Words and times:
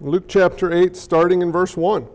Luke 0.00 0.24
chapter 0.28 0.72
8, 0.72 0.94
starting 0.94 1.40
in 1.40 1.50
verse 1.50 1.76
1. 1.76 2.02
It 2.02 2.08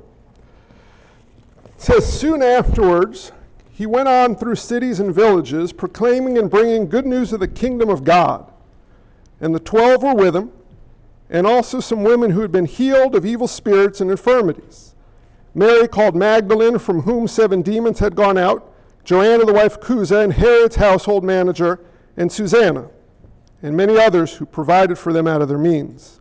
says, 1.78 2.20
Soon 2.20 2.44
afterwards, 2.44 3.32
he 3.72 3.88
went 3.88 4.08
on 4.08 4.36
through 4.36 4.56
cities 4.56 5.00
and 5.00 5.14
villages, 5.14 5.74
proclaiming 5.74 6.38
and 6.38 6.50
bringing 6.50 6.88
good 6.88 7.08
news 7.08 7.34
of 7.34 7.40
the 7.40 7.48
kingdom 7.48 7.90
of 7.90 8.04
God. 8.04 8.46
And 9.40 9.56
the 9.56 9.60
twelve 9.60 10.04
were 10.04 10.14
with 10.14 10.36
him, 10.36 10.52
and 11.32 11.48
also 11.48 11.80
some 11.80 12.04
women 12.04 12.30
who 12.30 12.42
had 12.42 12.52
been 12.52 12.66
healed 12.66 13.16
of 13.16 13.26
evil 13.26 13.48
spirits 13.48 14.00
and 14.00 14.12
infirmities. 14.12 14.94
Mary 15.56 15.88
called 15.88 16.16
Magdalene, 16.16 16.78
from 16.78 17.02
whom 17.02 17.28
seven 17.28 17.64
demons 17.64 17.98
had 17.98 18.16
gone 18.16 18.38
out, 18.38 18.72
Joanna 19.04 19.46
the 19.46 19.54
wife 19.54 19.78
of 19.78 19.82
Chuza, 19.82 20.24
and 20.24 20.32
Herod's 20.32 20.76
household 20.76 21.24
manager, 21.24 21.80
and 22.16 22.32
Susanna, 22.32 22.88
and 23.64 23.76
many 23.76 23.98
others 23.98 24.36
who 24.36 24.46
provided 24.46 25.00
for 25.00 25.12
them 25.12 25.26
out 25.26 25.42
of 25.42 25.50
their 25.50 25.58
means. 25.58 26.21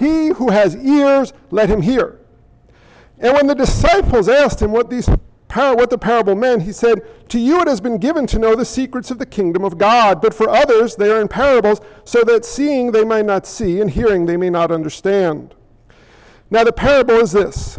He 0.00 0.28
who 0.28 0.50
has 0.50 0.74
ears, 0.76 1.34
let 1.50 1.68
him 1.68 1.82
hear. 1.82 2.20
And 3.18 3.34
when 3.34 3.46
the 3.46 3.54
disciples 3.54 4.30
asked 4.30 4.62
him 4.62 4.72
what, 4.72 4.88
these, 4.88 5.06
what 5.06 5.90
the 5.90 5.98
parable 5.98 6.34
meant, 6.34 6.62
he 6.62 6.72
said, 6.72 7.02
To 7.28 7.38
you 7.38 7.60
it 7.60 7.68
has 7.68 7.82
been 7.82 7.98
given 7.98 8.26
to 8.28 8.38
know 8.38 8.54
the 8.54 8.64
secrets 8.64 9.10
of 9.10 9.18
the 9.18 9.26
kingdom 9.26 9.62
of 9.62 9.76
God, 9.76 10.22
but 10.22 10.32
for 10.32 10.48
others 10.48 10.96
they 10.96 11.10
are 11.10 11.20
in 11.20 11.28
parables, 11.28 11.82
so 12.04 12.24
that 12.24 12.46
seeing 12.46 12.90
they 12.90 13.04
might 13.04 13.26
not 13.26 13.46
see, 13.46 13.82
and 13.82 13.90
hearing 13.90 14.24
they 14.24 14.38
may 14.38 14.48
not 14.48 14.72
understand. 14.72 15.54
Now 16.50 16.64
the 16.64 16.72
parable 16.72 17.16
is 17.16 17.32
this 17.32 17.78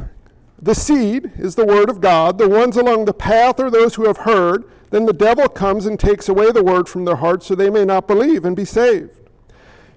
the 0.61 0.75
seed 0.75 1.31
is 1.39 1.56
the 1.56 1.66
word 1.66 1.89
of 1.89 2.02
God. 2.02 2.38
The 2.38 2.47
ones 2.47 2.78
along 2.78 3.06
the 3.06 3.13
path 3.16 3.59
are 3.59 3.72
those 3.72 3.95
who 3.95 4.06
have 4.06 4.17
heard. 4.17 4.66
Then 4.91 5.08
the 5.08 5.13
devil 5.13 5.50
comes 5.50 5.88
and 5.88 6.00
takes 6.00 6.30
away 6.30 6.52
the 6.52 6.63
word 6.63 6.88
from 6.88 7.03
their 7.03 7.16
hearts 7.16 7.47
so 7.47 7.56
they 7.56 7.72
may 7.72 7.83
not 7.83 8.08
believe 8.08 8.45
and 8.45 8.56
be 8.56 8.66
saved. 8.66 9.09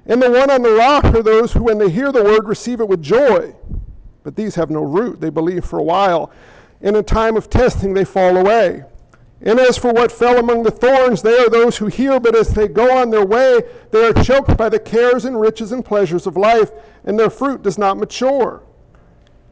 And 0.06 0.20
the 0.20 0.30
one 0.30 0.50
on 0.50 0.62
the 0.62 0.72
rock 0.72 1.04
are 1.06 1.22
those 1.22 1.52
who, 1.52 1.62
when 1.62 1.78
they 1.78 1.88
hear 1.88 2.12
the 2.12 2.22
word, 2.22 2.46
receive 2.46 2.80
it 2.80 2.88
with 2.88 3.02
joy. 3.02 3.54
But 4.22 4.36
these 4.36 4.54
have 4.54 4.70
no 4.70 4.82
root. 4.82 5.20
They 5.20 5.30
believe 5.30 5.64
for 5.64 5.78
a 5.78 5.82
while. 5.82 6.30
In 6.80 6.96
a 6.96 7.02
time 7.02 7.36
of 7.36 7.48
testing, 7.48 7.94
they 7.94 8.04
fall 8.04 8.36
away. 8.36 8.84
And 9.42 9.58
as 9.58 9.76
for 9.76 9.92
what 9.92 10.10
fell 10.10 10.38
among 10.38 10.62
the 10.62 10.70
thorns, 10.70 11.20
they 11.20 11.38
are 11.38 11.50
those 11.50 11.76
who 11.76 11.86
hear, 11.86 12.18
but 12.18 12.34
as 12.34 12.48
they 12.48 12.66
go 12.66 12.96
on 12.96 13.10
their 13.10 13.26
way, 13.26 13.60
they 13.90 14.06
are 14.06 14.24
choked 14.24 14.56
by 14.56 14.70
the 14.70 14.78
cares 14.78 15.26
and 15.26 15.38
riches 15.38 15.72
and 15.72 15.84
pleasures 15.84 16.26
of 16.26 16.36
life, 16.36 16.70
and 17.04 17.18
their 17.18 17.28
fruit 17.28 17.62
does 17.62 17.76
not 17.76 17.98
mature. 17.98 18.62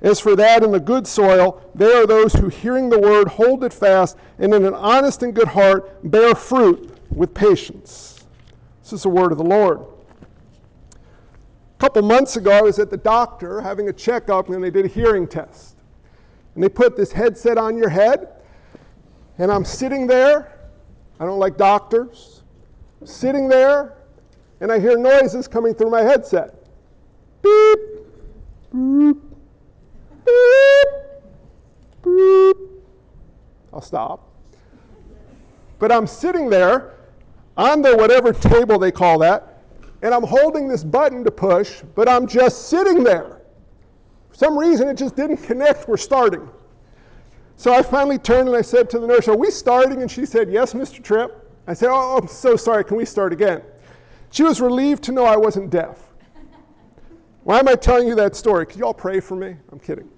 As 0.00 0.18
for 0.18 0.34
that 0.36 0.64
in 0.64 0.72
the 0.72 0.80
good 0.80 1.06
soil, 1.06 1.62
they 1.74 1.92
are 1.92 2.06
those 2.06 2.32
who, 2.32 2.48
hearing 2.48 2.88
the 2.88 2.98
word, 2.98 3.28
hold 3.28 3.64
it 3.64 3.72
fast, 3.72 4.16
and 4.38 4.52
in 4.54 4.64
an 4.64 4.74
honest 4.74 5.22
and 5.22 5.34
good 5.34 5.48
heart 5.48 6.10
bear 6.10 6.34
fruit 6.34 6.96
with 7.10 7.34
patience. 7.34 8.24
This 8.82 8.94
is 8.94 9.02
the 9.02 9.10
word 9.10 9.30
of 9.30 9.38
the 9.38 9.44
Lord. 9.44 9.80
Couple 11.82 12.02
months 12.02 12.36
ago, 12.36 12.52
I 12.52 12.62
was 12.62 12.78
at 12.78 12.90
the 12.90 12.96
doctor 12.96 13.60
having 13.60 13.88
a 13.88 13.92
checkup, 13.92 14.48
and 14.50 14.62
they 14.62 14.70
did 14.70 14.84
a 14.84 14.88
hearing 14.88 15.26
test. 15.26 15.74
And 16.54 16.62
they 16.62 16.68
put 16.68 16.96
this 16.96 17.10
headset 17.10 17.58
on 17.58 17.76
your 17.76 17.88
head, 17.88 18.28
and 19.38 19.50
I'm 19.50 19.64
sitting 19.64 20.06
there. 20.06 20.60
I 21.18 21.24
don't 21.24 21.40
like 21.40 21.56
doctors. 21.56 22.44
Sitting 23.04 23.48
there, 23.48 23.94
and 24.60 24.70
I 24.70 24.78
hear 24.78 24.96
noises 24.96 25.48
coming 25.48 25.74
through 25.74 25.90
my 25.90 26.02
headset. 26.02 26.54
Beep, 27.42 27.80
beep 28.72 29.16
beep, 30.24 30.88
beep. 32.04 32.56
I'll 33.72 33.80
stop. 33.80 34.30
But 35.80 35.90
I'm 35.90 36.06
sitting 36.06 36.48
there 36.48 36.94
on 37.56 37.82
the 37.82 37.96
whatever 37.96 38.32
table 38.32 38.78
they 38.78 38.92
call 38.92 39.18
that, 39.18 39.51
and 40.02 40.12
I'm 40.12 40.24
holding 40.24 40.68
this 40.68 40.82
button 40.82 41.24
to 41.24 41.30
push, 41.30 41.82
but 41.94 42.08
I'm 42.08 42.26
just 42.26 42.68
sitting 42.68 43.04
there. 43.04 43.40
For 44.30 44.34
some 44.36 44.58
reason, 44.58 44.88
it 44.88 44.96
just 44.96 45.14
didn't 45.14 45.38
connect. 45.38 45.88
We're 45.88 45.96
starting. 45.96 46.48
So 47.56 47.72
I 47.72 47.82
finally 47.82 48.18
turned 48.18 48.48
and 48.48 48.56
I 48.56 48.62
said 48.62 48.90
to 48.90 48.98
the 48.98 49.06
nurse, 49.06 49.28
Are 49.28 49.36
we 49.36 49.50
starting? 49.50 50.02
And 50.02 50.10
she 50.10 50.26
said, 50.26 50.50
Yes, 50.50 50.74
Mr. 50.74 51.02
Tripp. 51.02 51.48
I 51.68 51.74
said, 51.74 51.90
Oh, 51.90 52.18
I'm 52.18 52.26
so 52.26 52.56
sorry. 52.56 52.84
Can 52.84 52.96
we 52.96 53.04
start 53.04 53.32
again? 53.32 53.62
She 54.30 54.42
was 54.42 54.60
relieved 54.60 55.04
to 55.04 55.12
know 55.12 55.24
I 55.24 55.36
wasn't 55.36 55.70
deaf. 55.70 55.98
Why 57.44 57.58
am 57.58 57.68
I 57.68 57.74
telling 57.74 58.08
you 58.08 58.14
that 58.16 58.34
story? 58.34 58.66
Could 58.66 58.78
you 58.78 58.86
all 58.86 58.94
pray 58.94 59.20
for 59.20 59.36
me? 59.36 59.56
I'm 59.70 59.78
kidding. 59.78 60.08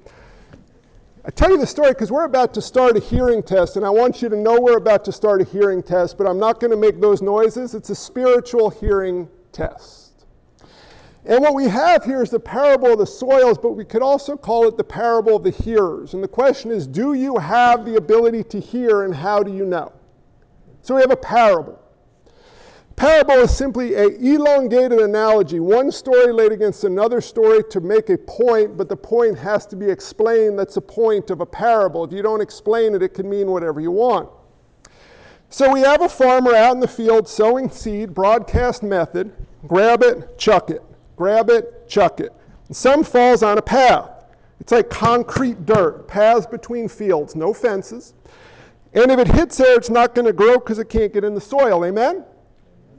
I 1.27 1.31
tell 1.31 1.50
you 1.50 1.59
the 1.59 1.67
story 1.67 1.91
because 1.91 2.12
we're 2.12 2.27
about 2.27 2.53
to 2.55 2.62
start 2.62 2.97
a 2.99 3.00
hearing 3.00 3.43
test, 3.43 3.77
and 3.77 3.84
I 3.84 3.91
want 3.91 4.21
you 4.21 4.28
to 4.28 4.37
know 4.37 4.61
we're 4.61 4.77
about 4.77 5.05
to 5.06 5.12
start 5.12 5.41
a 5.41 5.44
hearing 5.44 5.83
test, 5.83 6.19
but 6.19 6.27
I'm 6.27 6.39
not 6.39 6.61
going 6.61 6.71
to 6.71 6.77
make 6.77 7.00
those 7.00 7.23
noises. 7.23 7.75
It's 7.75 7.89
a 7.89 7.94
spiritual 7.94 8.69
hearing 8.69 9.27
test. 9.55 10.27
And 11.27 11.41
what 11.41 11.55
we 11.55 11.69
have 11.69 12.05
here 12.05 12.23
is 12.23 12.29
the 12.29 12.41
parable 12.41 12.93
of 12.93 12.99
the 12.99 13.07
soils, 13.07 13.57
but 13.57 13.73
we 13.73 13.85
could 13.85 14.03
also 14.03 14.37
call 14.37 14.69
it 14.69 14.77
the 14.77 14.85
parable 14.85 15.37
of 15.37 15.43
the 15.43 15.51
hearers. 15.51 16.13
And 16.13 16.23
the 16.23 16.29
question 16.29 16.71
is 16.71 16.87
do 16.87 17.15
you 17.15 17.39
have 17.39 17.87
the 17.87 17.97
ability 17.97 18.45
to 18.45 18.61
hear, 18.61 19.05
and 19.05 19.15
how 19.15 19.43
do 19.43 19.55
you 19.55 19.65
know? 19.65 19.93
So 20.83 20.95
we 20.95 21.01
have 21.01 21.11
a 21.11 21.17
parable. 21.17 21.81
Parable 22.97 23.35
is 23.35 23.57
simply 23.57 23.95
a 23.95 24.07
elongated 24.07 25.01
analogy, 25.01 25.59
one 25.59 25.91
story 25.91 26.33
laid 26.33 26.53
against 26.53 26.85
another 26.85 27.21
story 27.21 27.65
to 27.71 27.81
make 27.81 28.09
a 28.09 28.19
point, 28.19 28.77
but 28.77 28.89
the 28.89 28.97
point 28.97 29.37
has 29.37 29.67
to 29.67 29.77
be 29.77 29.91
explained. 29.91 30.59
That's 30.59 30.75
the 30.75 30.81
point 30.81 31.31
of 31.31 31.41
a 31.41 31.47
parable. 31.47 32.05
If 32.05 32.13
you 32.13 32.23
don't 32.23 32.41
explain 32.41 32.95
it, 32.95 33.03
it 33.03 33.15
can 33.15 33.29
mean 33.29 33.51
whatever 33.51 33.81
you 33.81 33.91
want. 33.91 34.29
So 35.50 35.72
we 35.72 35.81
have 35.81 36.03
a 36.03 36.09
farmer 36.09 36.55
out 36.55 36.75
in 36.75 36.81
the 36.81 36.88
field 36.88 37.28
sowing 37.28 37.71
seed, 37.71 38.12
broadcast 38.12 38.82
method. 38.82 39.32
Grab 39.69 40.03
it, 40.03 40.37
chuck 40.38 40.71
it. 40.71 40.82
Grab 41.16 41.49
it, 41.50 41.88
chuck 41.88 42.21
it. 42.21 42.32
And 42.69 42.77
some 42.77 43.05
falls 43.05 43.43
on 43.43 43.59
a 43.59 43.62
path. 43.62 44.10
It's 44.60 44.72
like 44.72 44.91
concrete 44.91 45.66
dirt, 45.66 46.09
paths 46.09 46.47
between 46.47 46.88
fields, 46.88 47.37
no 47.37 47.53
fences. 47.53 48.15
And 48.94 49.10
if 49.10 49.19
it 49.19 49.28
hits 49.28 49.56
there, 49.56 49.77
it's 49.77 49.91
not 49.91 50.15
going 50.15 50.27
to 50.27 50.32
grow 50.32 50.55
because 50.55 50.78
it 50.78 50.88
can't 50.88 51.12
get 51.12 51.25
in 51.25 51.34
the 51.34 51.41
soil. 51.41 51.84
Amen? 51.84 52.25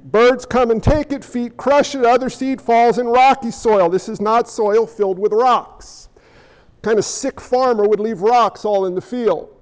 Birds 0.05 0.45
come 0.45 0.69
and 0.69 0.83
take 0.83 1.11
it, 1.11 1.23
feet 1.23 1.57
crush 1.57 1.95
it, 1.95 2.05
other 2.05 2.29
seed 2.29 2.61
falls 2.61 2.99
in 2.99 3.07
rocky 3.07 3.49
soil. 3.49 3.89
This 3.89 4.07
is 4.07 4.21
not 4.21 4.47
soil 4.47 4.85
filled 4.85 5.17
with 5.17 5.33
rocks. 5.33 6.09
Kind 6.83 6.99
of 6.99 7.05
sick 7.05 7.41
farmer 7.41 7.87
would 7.87 7.99
leave 7.99 8.21
rocks 8.21 8.65
all 8.65 8.85
in 8.85 8.93
the 8.93 9.01
field. 9.01 9.54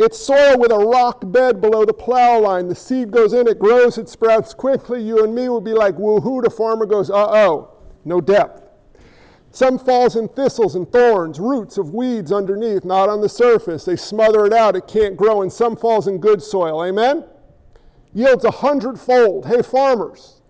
It's 0.00 0.18
soil 0.18 0.58
with 0.58 0.72
a 0.72 0.78
rock 0.78 1.30
bed 1.30 1.60
below 1.60 1.84
the 1.84 1.92
plow 1.92 2.40
line. 2.40 2.68
The 2.68 2.74
seed 2.74 3.10
goes 3.10 3.34
in, 3.34 3.46
it 3.46 3.58
grows, 3.58 3.98
it 3.98 4.08
sprouts 4.08 4.54
quickly. 4.54 5.02
You 5.02 5.24
and 5.24 5.34
me 5.34 5.50
would 5.50 5.62
be 5.62 5.74
like, 5.74 5.96
woohoo. 5.96 6.42
The 6.42 6.48
farmer 6.48 6.86
goes, 6.86 7.10
uh 7.10 7.26
oh, 7.28 7.76
no 8.06 8.18
depth. 8.18 8.62
Some 9.50 9.78
falls 9.78 10.16
in 10.16 10.26
thistles 10.28 10.74
and 10.74 10.90
thorns, 10.90 11.38
roots 11.38 11.76
of 11.76 11.92
weeds 11.92 12.32
underneath, 12.32 12.82
not 12.82 13.10
on 13.10 13.20
the 13.20 13.28
surface. 13.28 13.84
They 13.84 13.96
smother 13.96 14.46
it 14.46 14.54
out, 14.54 14.74
it 14.74 14.86
can't 14.86 15.18
grow. 15.18 15.42
And 15.42 15.52
some 15.52 15.76
falls 15.76 16.08
in 16.08 16.16
good 16.16 16.42
soil. 16.42 16.82
Amen? 16.82 17.24
yields 18.14 18.44
a 18.44 18.50
hundredfold. 18.50 19.44
Hey, 19.44 19.60
farmers, 19.60 20.40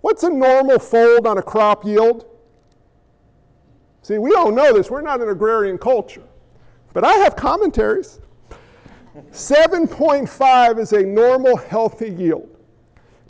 what's 0.00 0.22
a 0.22 0.30
normal 0.30 0.78
fold 0.78 1.26
on 1.26 1.38
a 1.38 1.42
crop 1.42 1.84
yield? 1.84 2.24
See, 4.02 4.18
we 4.18 4.30
don't 4.30 4.54
know 4.54 4.72
this. 4.72 4.90
We're 4.90 5.00
not 5.00 5.20
an 5.20 5.28
agrarian 5.28 5.76
culture. 5.76 6.22
But 6.92 7.04
I 7.04 7.14
have 7.14 7.34
commentaries. 7.34 8.20
7.5 9.32 10.78
is 10.78 10.92
a 10.92 11.02
normal, 11.02 11.56
healthy 11.56 12.10
yield. 12.10 12.48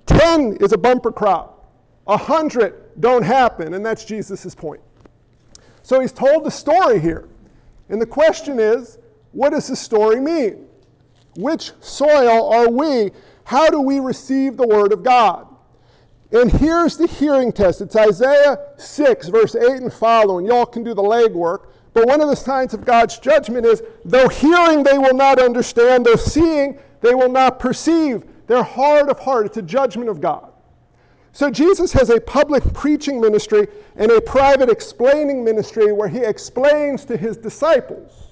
10 0.07 0.59
is 0.61 0.73
a 0.73 0.79
bumper 0.79 1.13
crop. 1.13 1.69
100 2.05 3.01
don't 3.01 3.23
happen, 3.23 3.75
and 3.75 3.85
that's 3.85 4.05
Jesus' 4.05 4.55
point. 4.55 4.81
So 5.83 6.01
he's 6.01 6.13
told 6.13 6.45
the 6.45 6.51
story 6.51 7.01
here. 7.01 7.29
And 7.89 8.01
the 8.01 8.07
question 8.07 8.59
is, 8.59 8.99
what 9.33 9.51
does 9.51 9.69
the 9.69 9.77
story 9.77 10.21
mean? 10.21 10.67
Which 11.37 11.73
soil 11.81 12.53
are 12.53 12.69
we 12.71 13.11
how 13.47 13.71
do 13.71 13.81
we 13.81 14.01
receive 14.01 14.57
the 14.57 14.67
Word 14.67 14.93
of 14.93 15.05
God? 15.05 15.47
And 16.33 16.51
here's 16.51 16.97
the 16.97 17.07
hearing 17.07 17.53
test. 17.53 17.81
It's 17.81 17.95
Isaiah 17.95 18.59
6, 18.77 19.29
verse 19.29 19.55
8 19.55 19.83
and 19.83 19.93
following. 19.93 20.47
Y'all 20.47 20.67
can 20.67 20.83
do 20.83 20.95
the 20.95 21.03
legwork. 21.03 21.69
But 21.97 22.09
one 22.09 22.21
of 22.21 22.29
the 22.29 22.37
signs 22.37 22.75
of 22.75 22.85
God's 22.85 23.19
judgment 23.19 23.65
is 23.65 23.83
though 24.05 24.29
hearing 24.29 24.83
they 24.83 24.99
will 24.99 25.15
not 25.15 25.39
understand, 25.39 26.05
though 26.05 26.17
seeing 26.17 26.79
they 27.01 27.15
will 27.15 27.31
not 27.31 27.59
perceive. 27.59 28.23
They're 28.47 28.63
hard 28.63 29.09
of 29.09 29.19
heart. 29.19 29.47
It's 29.47 29.57
a 29.57 29.63
judgment 29.63 30.11
of 30.11 30.21
God. 30.21 30.53
So 31.33 31.51
Jesus 31.51 31.95
has 31.95 32.11
a 32.11 32.21
public 32.21 32.63
preaching 32.75 33.19
ministry 33.19 33.67
and 33.97 34.11
a 34.11 34.21
private 34.21 34.69
explaining 34.69 35.43
ministry 35.43 35.91
where 35.91 36.07
he 36.07 36.19
explains 36.19 37.07
to 37.07 37.17
his 37.17 37.39
disciples. 37.39 38.29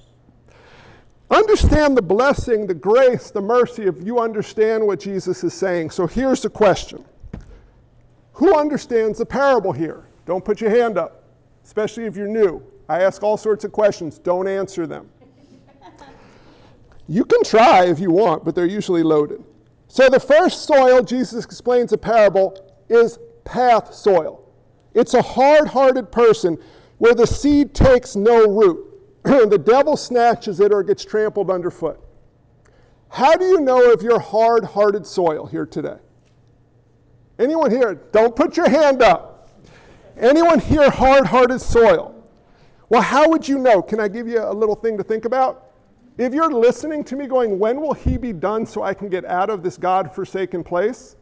Understand 1.31 1.97
the 1.97 2.03
blessing, 2.03 2.67
the 2.67 2.75
grace, 2.75 3.31
the 3.31 3.41
mercy 3.41 3.85
if 3.85 3.95
you 4.03 4.19
understand 4.21 4.87
what 4.87 5.01
Jesus 5.01 5.43
is 5.43 5.55
saying. 5.55 5.89
So 5.89 6.07
here's 6.07 6.43
the 6.43 6.51
question 6.51 7.03
Who 8.35 8.55
understands 8.55 9.17
the 9.21 9.27
parable 9.27 9.73
here? 9.73 10.05
Don't 10.27 10.45
put 10.45 10.61
your 10.61 10.69
hand 10.69 10.99
up, 10.99 11.23
especially 11.65 12.05
if 12.05 12.15
you're 12.15 12.29
new. 12.29 12.63
I 12.89 13.03
ask 13.03 13.23
all 13.23 13.37
sorts 13.37 13.65
of 13.65 13.73
questions, 13.73 14.19
don't 14.19 14.47
answer 14.47 14.87
them. 14.87 15.09
You 17.09 17.25
can 17.25 17.43
try 17.43 17.85
if 17.85 17.99
you 17.99 18.11
want, 18.11 18.45
but 18.45 18.55
they're 18.55 18.67
usually 18.67 19.03
loaded. 19.03 19.43
So 19.89 20.09
the 20.09 20.21
first 20.21 20.65
soil, 20.65 21.03
Jesus 21.03 21.45
explains 21.45 21.93
a 21.93 21.99
parable, 21.99 22.59
is 22.89 23.19
path 23.45 23.93
soil. 23.95 24.41
It's 24.95 25.15
a 25.15 25.23
hard 25.23 25.69
hearted 25.69 26.11
person 26.11 26.59
where 26.99 27.15
the 27.15 27.27
seed 27.27 27.75
takes 27.75 28.17
no 28.17 28.47
root. 28.49 28.91
And 29.25 29.51
the 29.53 29.59
devil 29.59 29.97
snatches 29.97 30.61
it 30.61 30.73
or 30.73 30.83
gets 30.83 31.05
trampled 31.05 31.51
underfoot. 31.51 32.01
How 33.09 33.35
do 33.35 33.45
you 33.45 33.61
know 33.61 33.91
if 33.91 34.03
you're 34.03 34.21
hard 34.21 34.65
hearted 34.65 35.07
soil 35.07 35.47
here 35.47 35.67
today? 35.67 35.99
Anyone 37.39 37.71
here? 37.71 37.95
Don't 37.95 38.35
put 38.35 38.57
your 38.57 38.69
hand 38.69 39.03
up. 39.03 39.51
Anyone 40.17 40.61
here 40.61 40.91
hard 40.91 41.27
hearted 41.27 41.61
soil? 41.61 42.14
Well, 42.89 43.03
how 43.03 43.29
would 43.29 43.49
you 43.49 43.59
know? 43.59 43.83
Can 43.83 44.01
I 44.01 44.09
give 44.09 44.29
you 44.29 44.43
a 44.43 44.53
little 44.53 44.75
thing 44.75 44.97
to 44.99 45.05
think 45.05 45.25
about? 45.25 45.71
If 46.17 46.33
you're 46.33 46.53
listening 46.53 47.03
to 47.05 47.17
me 47.17 47.27
going, 47.27 47.59
when 47.59 47.81
will 47.81 47.95
he 47.95 48.17
be 48.17 48.33
done 48.33 48.67
so 48.67 48.83
I 48.83 48.95
can 48.95 49.09
get 49.09 49.25
out 49.25 49.51
of 49.51 49.63
this 49.63 49.77
God 49.77 50.15
forsaken 50.15 50.63
place? 50.63 51.17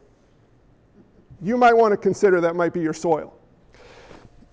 You 1.41 1.57
might 1.57 1.73
want 1.73 1.91
to 1.91 1.97
consider 1.97 2.39
that 2.41 2.55
might 2.55 2.73
be 2.73 2.81
your 2.81 2.93
soil. 2.93 3.33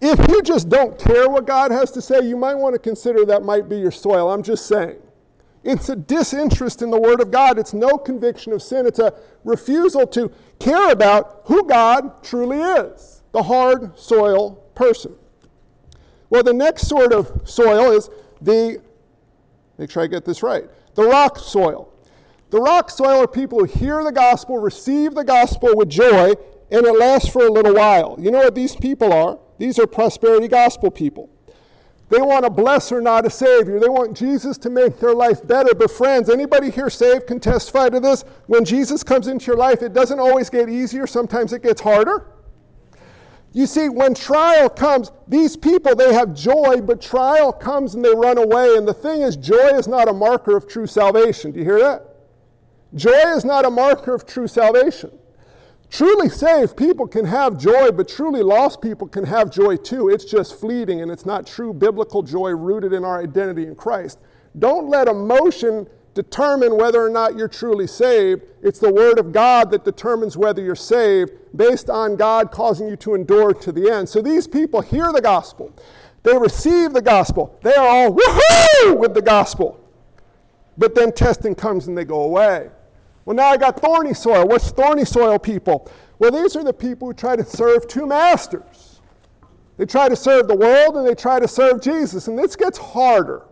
If 0.00 0.18
you 0.30 0.42
just 0.42 0.70
don't 0.70 0.98
care 0.98 1.28
what 1.28 1.46
God 1.46 1.70
has 1.70 1.90
to 1.92 2.00
say, 2.00 2.26
you 2.26 2.36
might 2.36 2.54
want 2.54 2.74
to 2.74 2.78
consider 2.78 3.26
that 3.26 3.42
might 3.42 3.68
be 3.68 3.78
your 3.78 3.90
soil. 3.90 4.30
I'm 4.30 4.42
just 4.42 4.66
saying. 4.66 4.96
It's 5.62 5.90
a 5.90 5.96
disinterest 5.96 6.80
in 6.80 6.90
the 6.90 6.98
Word 6.98 7.20
of 7.20 7.30
God. 7.30 7.58
It's 7.58 7.74
no 7.74 7.98
conviction 7.98 8.54
of 8.54 8.62
sin. 8.62 8.86
It's 8.86 8.98
a 8.98 9.12
refusal 9.44 10.06
to 10.06 10.32
care 10.58 10.90
about 10.90 11.42
who 11.44 11.66
God 11.66 12.22
truly 12.22 12.60
is 12.60 13.22
the 13.32 13.42
hard 13.42 13.96
soil 13.98 14.52
person. 14.74 15.14
Well, 16.30 16.42
the 16.42 16.54
next 16.54 16.86
sort 16.88 17.12
of 17.12 17.42
soil 17.44 17.90
is 17.90 18.08
the, 18.40 18.80
make 19.78 19.90
sure 19.90 20.02
I 20.02 20.06
get 20.06 20.24
this 20.24 20.42
right, 20.42 20.64
the 20.94 21.04
rock 21.04 21.38
soil. 21.38 21.92
The 22.50 22.60
rock 22.60 22.90
soil 22.90 23.22
are 23.22 23.28
people 23.28 23.58
who 23.58 23.64
hear 23.64 24.02
the 24.02 24.12
gospel, 24.12 24.58
receive 24.58 25.14
the 25.14 25.24
gospel 25.24 25.76
with 25.76 25.88
joy, 25.88 26.34
and 26.72 26.86
it 26.86 26.98
lasts 26.98 27.28
for 27.28 27.46
a 27.46 27.50
little 27.50 27.74
while. 27.74 28.16
You 28.18 28.30
know 28.30 28.38
what 28.38 28.54
these 28.54 28.74
people 28.74 29.12
are? 29.12 29.38
These 29.58 29.78
are 29.78 29.86
prosperity 29.86 30.48
gospel 30.48 30.90
people. 30.90 31.28
They 32.08 32.20
want 32.20 32.44
a 32.44 32.50
blesser, 32.50 33.00
not 33.00 33.24
a 33.24 33.30
savior. 33.30 33.78
They 33.78 33.88
want 33.88 34.16
Jesus 34.16 34.58
to 34.58 34.70
make 34.70 34.98
their 34.98 35.14
life 35.14 35.46
better. 35.46 35.74
But, 35.74 35.92
friends, 35.92 36.28
anybody 36.28 36.68
here 36.70 36.90
saved 36.90 37.28
can 37.28 37.38
testify 37.38 37.88
to 37.88 38.00
this. 38.00 38.24
When 38.46 38.64
Jesus 38.64 39.04
comes 39.04 39.28
into 39.28 39.46
your 39.46 39.56
life, 39.56 39.82
it 39.82 39.92
doesn't 39.92 40.18
always 40.18 40.50
get 40.50 40.68
easier, 40.68 41.06
sometimes 41.06 41.52
it 41.52 41.62
gets 41.62 41.80
harder. 41.80 42.26
You 43.52 43.66
see, 43.66 43.88
when 43.88 44.14
trial 44.14 44.68
comes, 44.68 45.10
these 45.26 45.56
people, 45.56 45.96
they 45.96 46.14
have 46.14 46.34
joy, 46.34 46.80
but 46.80 47.00
trial 47.00 47.52
comes 47.52 47.96
and 47.96 48.04
they 48.04 48.14
run 48.14 48.38
away. 48.38 48.76
And 48.76 48.86
the 48.86 48.94
thing 48.94 49.22
is, 49.22 49.36
joy 49.36 49.70
is 49.74 49.88
not 49.88 50.08
a 50.08 50.12
marker 50.12 50.56
of 50.56 50.68
true 50.68 50.86
salvation. 50.86 51.50
Do 51.50 51.58
you 51.58 51.64
hear 51.64 51.80
that? 51.80 52.06
Joy 52.94 53.34
is 53.34 53.44
not 53.44 53.64
a 53.64 53.70
marker 53.70 54.14
of 54.14 54.24
true 54.24 54.46
salvation. 54.46 55.10
Truly 55.90 56.28
saved 56.28 56.76
people 56.76 57.08
can 57.08 57.24
have 57.24 57.58
joy, 57.58 57.90
but 57.90 58.08
truly 58.08 58.42
lost 58.42 58.80
people 58.80 59.08
can 59.08 59.24
have 59.24 59.50
joy 59.50 59.76
too. 59.76 60.08
It's 60.08 60.24
just 60.24 60.60
fleeting 60.60 61.02
and 61.02 61.10
it's 61.10 61.26
not 61.26 61.44
true 61.44 61.72
biblical 61.72 62.22
joy 62.22 62.50
rooted 62.50 62.92
in 62.92 63.04
our 63.04 63.20
identity 63.20 63.66
in 63.66 63.74
Christ. 63.74 64.20
Don't 64.60 64.88
let 64.88 65.08
emotion 65.08 65.88
determine 66.14 66.76
whether 66.76 67.04
or 67.04 67.10
not 67.10 67.36
you're 67.36 67.48
truly 67.48 67.88
saved. 67.88 68.42
It's 68.62 68.78
the 68.78 68.92
Word 68.92 69.18
of 69.18 69.32
God 69.32 69.72
that 69.72 69.84
determines 69.84 70.36
whether 70.36 70.62
you're 70.62 70.76
saved 70.76 71.32
based 71.56 71.90
on 71.90 72.16
God 72.16 72.50
causing 72.50 72.88
you 72.88 72.96
to 72.96 73.14
endure 73.14 73.52
to 73.54 73.72
the 73.72 73.90
end. 73.90 74.08
So 74.08 74.22
these 74.22 74.46
people 74.46 74.80
hear 74.80 75.12
the 75.12 75.20
gospel, 75.20 75.72
they 76.22 76.36
receive 76.36 76.92
the 76.92 77.02
gospel, 77.02 77.58
they 77.62 77.74
are 77.74 77.86
all 77.86 78.12
woohoo 78.12 78.98
with 78.98 79.14
the 79.14 79.22
gospel. 79.22 79.80
But 80.78 80.94
then 80.94 81.12
testing 81.12 81.54
comes 81.54 81.88
and 81.88 81.96
they 81.96 82.04
go 82.04 82.22
away. 82.22 82.70
Well, 83.24 83.36
now 83.36 83.48
I 83.48 83.56
got 83.56 83.80
thorny 83.80 84.14
soil. 84.14 84.46
What's 84.46 84.70
thorny 84.70 85.04
soil 85.04 85.38
people? 85.38 85.90
Well, 86.18 86.30
these 86.30 86.56
are 86.56 86.64
the 86.64 86.72
people 86.72 87.08
who 87.08 87.14
try 87.14 87.36
to 87.36 87.44
serve 87.44 87.86
two 87.86 88.06
masters. 88.06 89.00
They 89.76 89.86
try 89.86 90.08
to 90.08 90.16
serve 90.16 90.48
the 90.48 90.56
world 90.56 90.96
and 90.96 91.06
they 91.06 91.14
try 91.14 91.40
to 91.40 91.48
serve 91.48 91.80
Jesus. 91.80 92.28
And 92.28 92.38
this 92.38 92.56
gets 92.56 92.78
harder. 92.78 93.42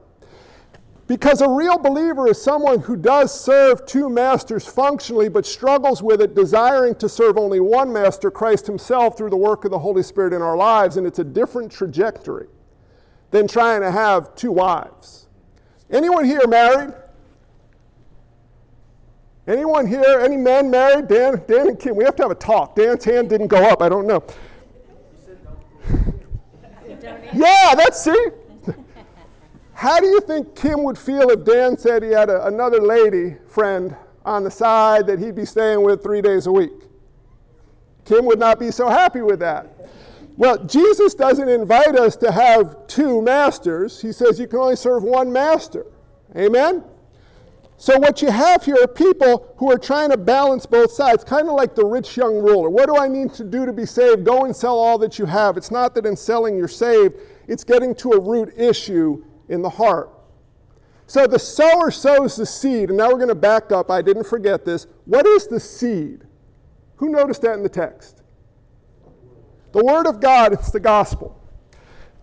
Because 1.08 1.40
a 1.40 1.48
real 1.48 1.78
believer 1.78 2.28
is 2.28 2.40
someone 2.40 2.80
who 2.80 2.94
does 2.94 3.32
serve 3.32 3.86
two 3.86 4.10
masters 4.10 4.66
functionally, 4.66 5.30
but 5.30 5.46
struggles 5.46 6.02
with 6.02 6.20
it, 6.20 6.34
desiring 6.34 6.94
to 6.96 7.08
serve 7.08 7.38
only 7.38 7.60
one 7.60 7.90
master, 7.90 8.30
Christ 8.30 8.66
Himself, 8.66 9.16
through 9.16 9.30
the 9.30 9.36
work 9.36 9.64
of 9.64 9.70
the 9.70 9.78
Holy 9.78 10.02
Spirit 10.02 10.34
in 10.34 10.42
our 10.42 10.56
lives. 10.56 10.98
And 10.98 11.06
it's 11.06 11.18
a 11.18 11.24
different 11.24 11.72
trajectory 11.72 12.46
than 13.30 13.48
trying 13.48 13.80
to 13.80 13.90
have 13.90 14.34
two 14.34 14.52
wives. 14.52 15.28
Anyone 15.90 16.26
here 16.26 16.46
married? 16.46 16.92
Anyone 19.46 19.86
here? 19.86 20.20
Any 20.20 20.36
men 20.36 20.70
married? 20.70 21.08
Dan, 21.08 21.42
Dan 21.48 21.68
and 21.68 21.80
Kim. 21.80 21.96
We 21.96 22.04
have 22.04 22.16
to 22.16 22.22
have 22.24 22.32
a 22.32 22.34
talk. 22.34 22.76
Dan's 22.76 23.02
hand 23.02 23.30
didn't 23.30 23.46
go 23.46 23.64
up. 23.64 23.80
I 23.80 23.88
don't 23.88 24.06
know. 24.06 24.22
yeah, 27.32 27.74
that's 27.74 28.04
see. 28.04 28.26
How 29.78 30.00
do 30.00 30.08
you 30.08 30.20
think 30.20 30.56
Kim 30.56 30.82
would 30.82 30.98
feel 30.98 31.30
if 31.30 31.44
Dan 31.44 31.78
said 31.78 32.02
he 32.02 32.08
had 32.08 32.30
a, 32.30 32.44
another 32.48 32.80
lady 32.80 33.36
friend 33.46 33.94
on 34.24 34.42
the 34.42 34.50
side 34.50 35.06
that 35.06 35.20
he'd 35.20 35.36
be 35.36 35.44
staying 35.44 35.82
with 35.82 36.02
three 36.02 36.20
days 36.20 36.48
a 36.48 36.52
week? 36.52 36.72
Kim 38.04 38.26
would 38.26 38.40
not 38.40 38.58
be 38.58 38.72
so 38.72 38.88
happy 38.88 39.20
with 39.20 39.38
that. 39.38 39.88
Well, 40.36 40.64
Jesus 40.64 41.14
doesn't 41.14 41.48
invite 41.48 41.94
us 41.94 42.16
to 42.16 42.32
have 42.32 42.88
two 42.88 43.22
masters. 43.22 44.02
He 44.02 44.10
says 44.10 44.40
you 44.40 44.48
can 44.48 44.58
only 44.58 44.74
serve 44.74 45.04
one 45.04 45.32
master. 45.32 45.86
Amen? 46.34 46.82
So, 47.76 47.96
what 48.00 48.20
you 48.20 48.32
have 48.32 48.64
here 48.64 48.82
are 48.82 48.88
people 48.88 49.54
who 49.58 49.70
are 49.70 49.78
trying 49.78 50.10
to 50.10 50.16
balance 50.16 50.66
both 50.66 50.90
sides, 50.90 51.22
kind 51.22 51.48
of 51.48 51.54
like 51.54 51.76
the 51.76 51.86
rich 51.86 52.16
young 52.16 52.42
ruler. 52.42 52.68
What 52.68 52.86
do 52.86 52.96
I 52.96 53.06
need 53.06 53.32
to 53.34 53.44
do 53.44 53.64
to 53.64 53.72
be 53.72 53.86
saved? 53.86 54.24
Go 54.24 54.44
and 54.44 54.56
sell 54.56 54.76
all 54.76 54.98
that 54.98 55.20
you 55.20 55.24
have. 55.26 55.56
It's 55.56 55.70
not 55.70 55.94
that 55.94 56.04
in 56.04 56.16
selling 56.16 56.58
you're 56.58 56.66
saved, 56.66 57.14
it's 57.46 57.62
getting 57.62 57.94
to 57.94 58.14
a 58.14 58.20
root 58.20 58.52
issue 58.56 59.22
in 59.48 59.62
the 59.62 59.70
heart. 59.70 60.10
So 61.06 61.26
the 61.26 61.38
sower 61.38 61.90
sows 61.90 62.36
the 62.36 62.44
seed, 62.44 62.90
and 62.90 62.98
now 62.98 63.08
we're 63.08 63.16
going 63.16 63.28
to 63.28 63.34
back 63.34 63.72
up. 63.72 63.90
I 63.90 64.02
didn't 64.02 64.24
forget 64.24 64.64
this. 64.64 64.86
What 65.06 65.26
is 65.26 65.46
the 65.46 65.58
seed? 65.58 66.24
Who 66.96 67.08
noticed 67.08 67.42
that 67.42 67.54
in 67.54 67.62
the 67.62 67.68
text? 67.68 68.22
The 69.72 69.82
Word 69.84 70.06
of 70.06 70.20
God, 70.20 70.52
it's 70.52 70.70
the 70.70 70.80
gospel. 70.80 71.40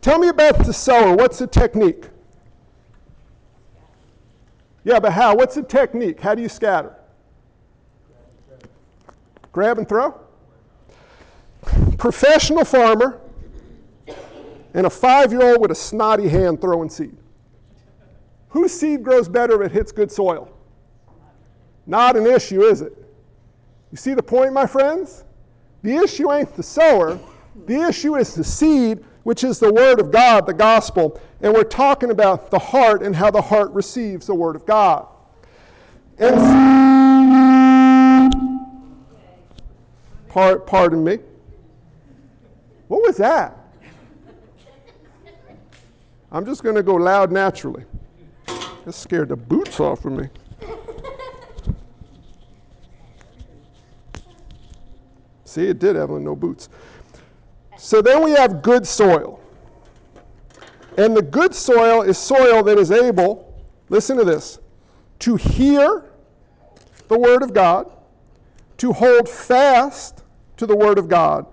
Tell 0.01 0.20
me 0.20 0.27
about 0.27 0.63
the 0.65 0.74
sower. 0.74 1.15
What's 1.15 1.39
the 1.39 1.48
technique? 1.48 2.10
Yeah, 4.84 5.00
but 5.00 5.13
how? 5.13 5.36
What's 5.36 5.55
the 5.55 5.63
technique? 5.63 6.20
How 6.20 6.36
do 6.36 6.44
you 6.44 6.50
scatter? 6.50 6.96
Grab 9.51 9.79
and 9.79 9.89
throw? 9.89 10.20
Professional 11.98 12.65
farmer 12.65 13.20
and 14.75 14.86
a 14.86 14.89
five 14.89 15.32
year 15.32 15.41
old 15.41 15.62
with 15.62 15.72
a 15.72 15.75
snotty 15.75 16.27
hand 16.27 16.62
throwing 16.62 16.89
seed. 16.89 17.15
Whose 18.50 18.77
seed 18.77 19.03
grows 19.03 19.27
better 19.27 19.63
if 19.63 19.72
it 19.72 19.74
hits 19.74 19.91
good 19.91 20.12
soil? 20.12 20.50
Not 21.88 22.17
an 22.17 22.27
issue, 22.27 22.62
is 22.62 22.82
it? 22.82 22.94
You 23.91 23.98
see 23.98 24.13
the 24.13 24.24
point, 24.24 24.51
my 24.53 24.67
friends? 24.67 25.24
The 25.82 25.96
issue 25.96 26.32
ain't 26.32 26.53
the 26.55 26.63
sower, 26.63 27.17
the 27.67 27.88
issue 27.88 28.17
is 28.17 28.36
the 28.36 28.44
seed, 28.44 29.03
which 29.24 29.44
is 29.44 29.60
the 29.60 29.72
Word 29.72 30.01
of 30.01 30.12
God, 30.12 30.46
the 30.46 30.53
gospel. 30.53 31.20
And 31.41 31.53
we're 31.53 31.63
talking 31.63 32.12
about 32.12 32.51
the 32.51 32.60
heart 32.60 33.01
and 33.01 33.15
how 33.15 33.32
the 33.32 33.41
heart 33.41 33.72
receives 33.72 34.27
the 34.27 34.36
Word 34.36 34.55
of 34.55 34.65
God. 34.65 35.08
And 36.17 36.36
pardon 40.29 41.03
me. 41.03 41.20
What 42.88 43.01
was 43.03 43.15
that? 43.17 43.65
I'm 46.36 46.46
just 46.46 46.63
going 46.63 46.75
to 46.75 46.84
go 46.84 46.96
loud 46.96 47.32
naturally. 47.32 47.86
That 48.84 48.92
scared 48.92 49.30
the 49.30 49.38
boots 49.38 49.80
off 49.80 50.04
of 50.04 50.12
me. 50.12 50.27
See, 55.46 55.68
it 55.68 55.80
did, 55.80 55.96
Evelyn, 55.96 56.25
no 56.25 56.36
boots. 56.36 56.68
So 57.77 58.01
then 58.01 58.22
we 58.22 58.32
have 58.32 58.62
good 58.62 58.86
soil. 58.86 59.39
And 60.98 61.15
the 61.15 61.22
good 61.22 61.56
soil 61.56 62.01
is 62.01 62.18
soil 62.18 62.62
that 62.63 62.77
is 62.77 62.92
able, 62.92 63.58
listen 63.88 64.18
to 64.18 64.25
this, 64.25 64.60
to 65.20 65.38
hear 65.38 66.04
the 67.08 67.18
Word 67.18 67.44
of 67.44 67.54
God, 67.54 67.89
to 68.80 68.92
hold 68.92 69.30
fast 69.30 70.24
to 70.58 70.65
the 70.65 70.75
Word 70.75 70.98
of 70.98 71.08
God 71.08 71.46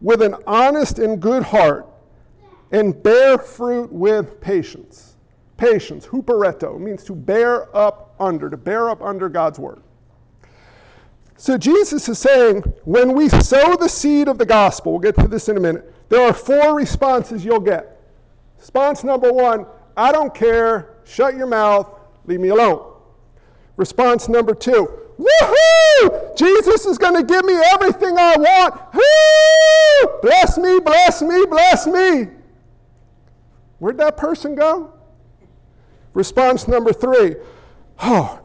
with 0.00 0.22
an 0.22 0.36
honest 0.46 0.98
and 0.98 1.20
good 1.20 1.42
heart 1.42 1.86
and 2.72 3.00
bear 3.02 3.38
fruit 3.38 3.92
with 3.92 4.40
patience. 4.40 5.16
Patience, 5.58 6.06
hupereto, 6.06 6.80
means 6.80 7.04
to 7.04 7.14
bear 7.14 7.74
up 7.76 8.14
under, 8.18 8.50
to 8.50 8.56
bear 8.56 8.90
up 8.90 9.02
under 9.02 9.28
God's 9.28 9.58
Word. 9.58 9.82
So 11.36 11.58
Jesus 11.58 12.08
is 12.08 12.18
saying 12.18 12.62
when 12.84 13.14
we 13.14 13.28
sow 13.28 13.76
the 13.76 13.88
seed 13.88 14.28
of 14.28 14.38
the 14.38 14.46
gospel, 14.46 14.92
we'll 14.92 15.00
get 15.00 15.16
to 15.16 15.28
this 15.28 15.48
in 15.48 15.56
a 15.56 15.60
minute, 15.60 15.92
there 16.08 16.22
are 16.26 16.32
four 16.32 16.74
responses 16.74 17.44
you'll 17.44 17.60
get. 17.60 18.00
Response 18.58 19.04
number 19.04 19.32
one 19.32 19.66
I 19.96 20.10
don't 20.10 20.34
care, 20.34 20.96
shut 21.04 21.36
your 21.36 21.46
mouth, 21.46 21.88
leave 22.26 22.40
me 22.40 22.48
alone. 22.48 22.94
Response 23.76 24.28
number 24.28 24.54
two, 24.54 24.88
woohoo! 25.18 26.36
Jesus 26.36 26.86
is 26.86 26.96
going 26.96 27.14
to 27.14 27.22
give 27.22 27.44
me 27.44 27.54
everything 27.72 28.16
I 28.18 28.36
want. 28.36 28.94
Woo! 28.94 30.20
Bless 30.22 30.56
me, 30.56 30.80
bless 30.80 31.22
me, 31.22 31.44
bless 31.46 31.86
me. 31.86 32.28
Where'd 33.82 33.98
that 33.98 34.16
person 34.16 34.54
go? 34.54 34.92
Response 36.14 36.68
number 36.68 36.92
three, 36.92 37.34
oh, 38.00 38.38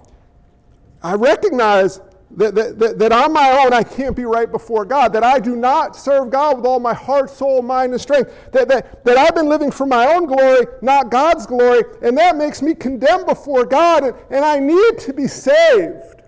I 1.03 1.13
recognize 1.13 2.01
that, 2.31 2.55
that, 2.55 2.97
that, 2.97 3.11
on 3.11 3.33
my 3.33 3.63
own 3.63 3.71
I 3.71 3.83
can't 3.83 4.15
be 4.15 4.25
right 4.25 4.51
before 4.51 4.83
God, 4.83 5.13
that 5.13 5.23
I 5.23 5.37
do 5.37 5.55
not 5.55 5.95
serve 5.95 6.31
God 6.31 6.57
with 6.57 6.65
all 6.65 6.79
my 6.79 6.95
heart, 6.95 7.29
soul, 7.29 7.61
mind, 7.61 7.91
and 7.91 8.01
strength, 8.01 8.33
that, 8.51 8.67
that, 8.67 9.05
that 9.05 9.15
I've 9.15 9.35
been 9.35 9.47
living 9.47 9.69
for 9.69 9.85
my 9.85 10.11
own 10.11 10.25
glory, 10.25 10.65
not 10.81 11.11
God's 11.11 11.45
glory, 11.45 11.83
and 12.01 12.17
that 12.17 12.35
makes 12.35 12.63
me 12.63 12.73
condemned 12.73 13.27
before 13.27 13.63
God, 13.63 14.05
and, 14.05 14.15
and 14.31 14.43
I 14.43 14.57
need 14.57 14.97
to 15.01 15.13
be 15.13 15.27
saved. 15.27 16.23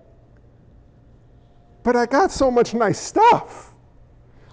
But 1.82 1.96
I 1.96 2.06
got 2.06 2.32
so 2.32 2.52
much 2.52 2.76
nice 2.76 3.00
stuff. 3.00 3.74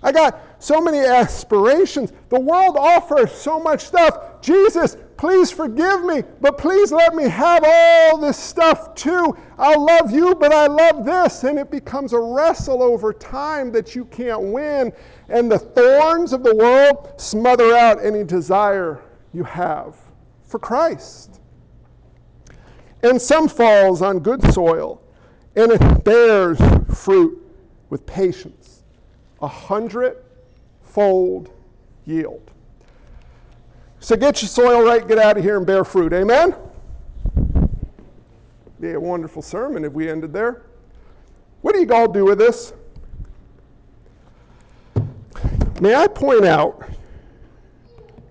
I 0.02 0.12
got 0.12 0.40
so 0.58 0.80
many 0.80 0.98
aspirations. 0.98 2.12
The 2.28 2.40
world 2.40 2.76
offers 2.76 3.32
so 3.32 3.60
much 3.60 3.84
stuff. 3.84 4.40
Jesus, 4.40 4.96
please 5.16 5.50
forgive 5.50 6.04
me, 6.04 6.22
but 6.40 6.58
please 6.58 6.92
let 6.92 7.14
me 7.14 7.28
have 7.28 7.64
all 7.66 8.18
this 8.18 8.36
stuff 8.36 8.94
too. 8.94 9.36
I'll 9.58 9.84
love 9.84 10.10
you, 10.10 10.34
but 10.34 10.52
I 10.52 10.66
love 10.66 11.04
this. 11.04 11.44
And 11.44 11.58
it 11.58 11.70
becomes 11.70 12.12
a 12.12 12.20
wrestle 12.20 12.82
over 12.82 13.12
time 13.12 13.72
that 13.72 13.94
you 13.94 14.04
can't 14.06 14.42
win. 14.42 14.92
And 15.28 15.50
the 15.50 15.58
thorns 15.58 16.32
of 16.32 16.42
the 16.42 16.54
world 16.54 17.12
smother 17.16 17.74
out 17.76 18.04
any 18.04 18.24
desire 18.24 19.00
you 19.32 19.44
have 19.44 19.96
for 20.44 20.58
Christ. 20.58 21.40
And 23.02 23.20
some 23.20 23.48
falls 23.48 24.02
on 24.02 24.20
good 24.20 24.42
soil, 24.52 25.02
and 25.54 25.72
it 25.72 26.04
bears 26.04 26.58
fruit 26.94 27.40
with 27.90 28.04
patience. 28.06 28.82
A 29.42 29.48
hundredfold 30.96 31.50
yield. 32.06 32.50
So 34.00 34.16
get 34.16 34.40
your 34.42 34.48
soil 34.48 34.82
right, 34.82 35.06
get 35.06 35.18
out 35.18 35.36
of 35.36 35.44
here, 35.44 35.56
and 35.56 35.66
bear 35.66 35.84
fruit. 35.84 36.12
Amen? 36.12 36.54
Be 38.80 38.92
a 38.92 39.00
wonderful 39.00 39.42
sermon 39.42 39.84
if 39.84 39.92
we 39.92 40.08
ended 40.08 40.32
there. 40.32 40.62
What 41.62 41.74
do 41.74 41.80
you 41.80 41.92
all 41.92 42.08
do 42.08 42.24
with 42.24 42.38
this? 42.38 42.72
May 45.80 45.94
I 45.94 46.06
point 46.06 46.44
out, 46.44 46.88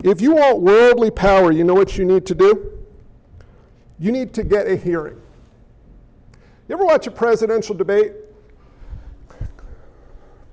if 0.04 0.22
you 0.22 0.34
want 0.36 0.62
worldly 0.62 1.12
power, 1.12 1.52
you 1.52 1.64
know 1.64 1.74
what 1.74 1.98
you 1.98 2.06
need 2.06 2.26
to 2.28 2.36
do? 2.36 2.72
You 4.00 4.12
need 4.12 4.34
to 4.34 4.44
get 4.44 4.68
a 4.68 4.76
hearing. 4.76 5.22
You 6.68 6.76
ever 6.76 6.86
watch 6.86 7.08
a 7.08 7.12
presidential 7.12 7.76
debate? 7.76 8.14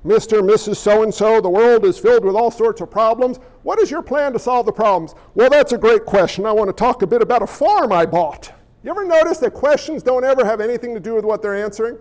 Mr. 0.04 0.40
and 0.40 0.48
Mrs. 0.48 0.76
So 0.76 1.04
and 1.04 1.14
so, 1.14 1.40
the 1.40 1.48
world 1.48 1.84
is 1.84 1.98
filled 1.98 2.24
with 2.24 2.34
all 2.34 2.50
sorts 2.50 2.80
of 2.80 2.90
problems. 2.90 3.38
What 3.62 3.78
is 3.78 3.90
your 3.90 4.02
plan 4.02 4.32
to 4.32 4.38
solve 4.38 4.66
the 4.66 4.72
problems? 4.72 5.14
Well, 5.34 5.48
that's 5.48 5.72
a 5.72 5.78
great 5.78 6.04
question. 6.04 6.44
I 6.44 6.52
want 6.52 6.68
to 6.68 6.72
talk 6.72 7.02
a 7.02 7.06
bit 7.06 7.22
about 7.22 7.42
a 7.42 7.46
farm 7.46 7.92
I 7.92 8.04
bought. 8.04 8.52
You 8.82 8.90
ever 8.90 9.04
notice 9.04 9.38
that 9.38 9.52
questions 9.52 10.02
don't 10.02 10.24
ever 10.24 10.44
have 10.44 10.60
anything 10.60 10.92
to 10.94 11.00
do 11.00 11.14
with 11.14 11.24
what 11.24 11.40
they're 11.40 11.54
answering? 11.54 11.98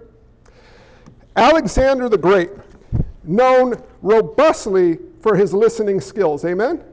Alexander 1.36 2.10
the 2.10 2.17
Great, 2.17 2.50
known 3.24 3.81
robustly 4.01 4.98
for 5.22 5.36
his 5.36 5.53
listening 5.53 6.01
skills. 6.01 6.43
Amen? 6.43 6.84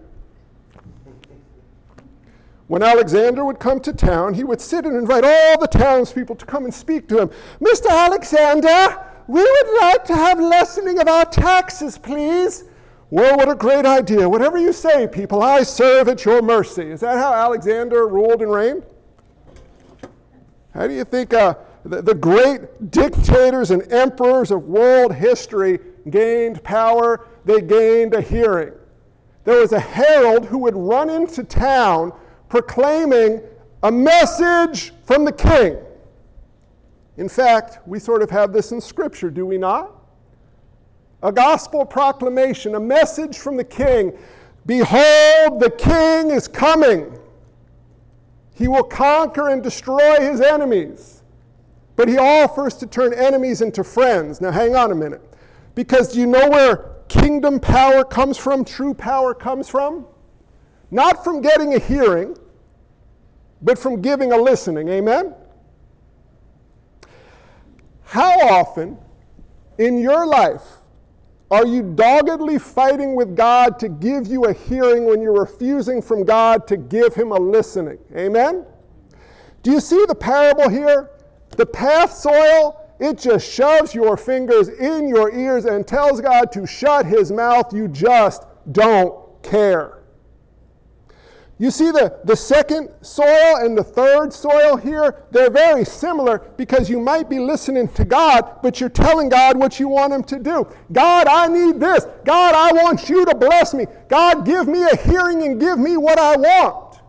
When 2.67 2.83
Alexander 2.83 3.47
would 3.47 3.59
come 3.59 3.81
to 3.81 3.95
town, 3.95 4.35
he 4.35 4.45
would 4.45 4.61
sit 4.61 4.85
and 4.85 4.95
invite 4.95 5.25
all 5.25 5.59
the 5.59 5.67
townspeople 5.67 6.37
to 6.37 6.45
come 6.45 6.65
and 6.65 6.75
speak 6.75 7.09
to 7.09 7.19
him. 7.19 7.31
Mr. 7.63 7.89
Alexander, 7.89 9.08
we 9.29 9.43
would 9.43 9.81
like 9.83 10.05
to 10.05 10.17
have 10.17 10.41
lessening 10.41 10.99
of 10.99 11.07
our 11.07 11.27
taxes, 11.27 11.99
please. 11.99 12.65
Well, 13.11 13.37
what 13.37 13.51
a 13.51 13.55
great 13.55 13.85
idea. 13.85 14.27
Whatever 14.27 14.57
you 14.57 14.73
say, 14.73 15.07
people, 15.07 15.43
I 15.43 15.63
serve 15.63 16.09
at 16.09 16.25
your 16.25 16.41
mercy. 16.41 16.91
Is 16.91 17.01
that 17.01 17.19
how 17.19 17.35
Alexander 17.35 18.09
ruled 18.09 18.41
and 18.41 18.51
reigned? 18.51 18.85
How 20.73 20.87
do 20.87 20.95
you 20.95 21.05
think 21.05 21.35
uh, 21.35 21.55
the, 21.85 22.01
the 22.01 22.15
great 22.15 22.91
dictators 22.91 23.71
and 23.71 23.91
emperors 23.93 24.51
of 24.51 24.65
world 24.65 25.15
history 25.15 25.79
gained 26.09 26.65
power? 26.65 27.27
They 27.45 27.61
gained 27.61 28.15
a 28.15 28.23
hearing. 28.23 28.73
There 29.45 29.61
was 29.61 29.73
a 29.73 29.81
herald 29.81 30.47
who 30.47 30.57
would 30.59 30.77
run 30.77 31.11
into 31.11 31.45
town 31.45 32.13
proclaiming 32.49 33.43
a 33.83 33.93
message 33.93 34.93
from 35.05 35.27
the 35.27 35.33
king. 35.33 35.77
In 37.19 37.29
fact, 37.29 37.81
we 37.87 37.99
sort 37.99 38.23
of 38.23 38.31
have 38.31 38.53
this 38.53 38.71
in 38.71 38.81
Scripture, 38.81 39.29
do 39.29 39.45
we 39.45 39.59
not? 39.59 39.93
A 41.25 41.33
gospel 41.33 41.85
proclamation, 41.85 42.77
a 42.77 42.81
message 42.81 43.39
from 43.39 43.57
the 43.57 43.65
king. 43.65 44.17
Behold, 44.67 45.61
the 45.61 45.75
king 45.77 46.31
is 46.31 46.47
coming. 46.47 47.19
He 48.55 48.69
will 48.69 48.85
conquer 48.85 49.49
and 49.49 49.63
destroy 49.63 50.21
his 50.21 50.41
enemies. 50.41 51.23
But 51.97 52.09
he 52.09 52.19
offers 52.19 52.75
to 52.75 52.87
turn 52.87 53.13
enemies 53.13 53.63
into 53.63 53.83
friends. 53.83 54.41
Now, 54.41 54.53
hang 54.53 54.77
on 54.77 54.93
a 54.93 54.95
minute. 54.95 55.23
Because 55.75 56.13
do 56.13 56.21
you 56.21 56.27
know 56.27 56.49
where 56.49 56.95
kingdom 57.09 57.59
power 57.59 58.05
comes 58.05 58.37
from, 58.37 58.65
true 58.65 58.95
power 58.95 59.35
comes 59.35 59.69
from? 59.69 60.07
Not 60.93 61.25
from 61.25 61.41
getting 61.41 61.75
a 61.75 61.81
hearing, 61.81 62.37
but 63.63 63.77
from 63.77 64.01
giving 64.01 64.31
a 64.31 64.37
listening. 64.37 64.89
Amen? 64.89 65.35
How 68.09 68.41
often 68.41 68.97
in 69.77 69.99
your 69.99 70.27
life 70.27 70.63
are 71.51 71.67
you 71.67 71.83
doggedly 71.83 72.59
fighting 72.59 73.15
with 73.15 73.37
God 73.37 73.79
to 73.81 73.91
give 73.91 74.27
you 74.27 74.47
a 74.47 74.53
hearing 74.55 75.05
when 75.05 75.21
you're 75.21 75.39
refusing 75.39 76.01
from 76.01 76.25
God 76.25 76.67
to 76.69 76.79
give 76.79 77.15
Him 77.15 77.33
a 77.33 77.39
listening? 77.39 77.99
Amen? 78.17 78.65
Do 79.63 79.71
you 79.71 79.79
see 79.79 80.03
the 80.09 80.15
parable 80.15 80.71
here? 80.71 81.11
The 81.51 81.67
path 81.67 82.15
soil, 82.15 82.83
it 82.99 83.19
just 83.19 83.47
shoves 83.47 83.95
your 83.95 84.17
fingers 84.17 84.71
in 84.71 85.07
your 85.07 85.31
ears 85.35 85.67
and 85.67 85.87
tells 85.87 86.23
God 86.23 86.51
to 86.53 86.67
shut 86.67 87.05
His 87.05 87.31
mouth. 87.31 87.75
You 87.75 87.89
just 87.89 88.45
don't 88.73 89.15
care. 89.43 89.98
You 91.61 91.73
see 91.73 91.91
the, 91.91 92.21
the 92.25 92.37
second 92.37 92.89
soil 93.03 93.57
and 93.57 93.77
the 93.77 93.83
third 93.83 94.33
soil 94.33 94.77
here? 94.77 95.25
They're 95.33 95.51
very 95.51 95.85
similar 95.85 96.39
because 96.57 96.89
you 96.89 97.01
might 97.01 97.29
be 97.29 97.41
listening 97.41 97.89
to 97.89 98.05
God, 98.05 98.63
but 98.63 98.81
you're 98.81 98.89
telling 98.89 99.29
God 99.29 99.57
what 99.57 99.81
you 99.81 99.89
want 99.89 100.13
Him 100.13 100.23
to 100.25 100.39
do. 100.39 100.69
God, 100.93 101.27
I 101.27 101.49
need 101.49 101.81
this. 101.81 102.07
God, 102.25 102.55
I 102.55 102.73
want 102.85 103.09
you 103.09 103.25
to 103.25 103.35
bless 103.35 103.75
me. 103.75 103.87
God, 104.09 104.47
give 104.47 104.69
me 104.69 104.85
a 104.85 104.97
hearing 104.99 105.43
and 105.43 105.61
give 105.61 105.79
me 105.79 105.97
what 105.97 106.21
I 106.21 106.37
want. 106.37 107.01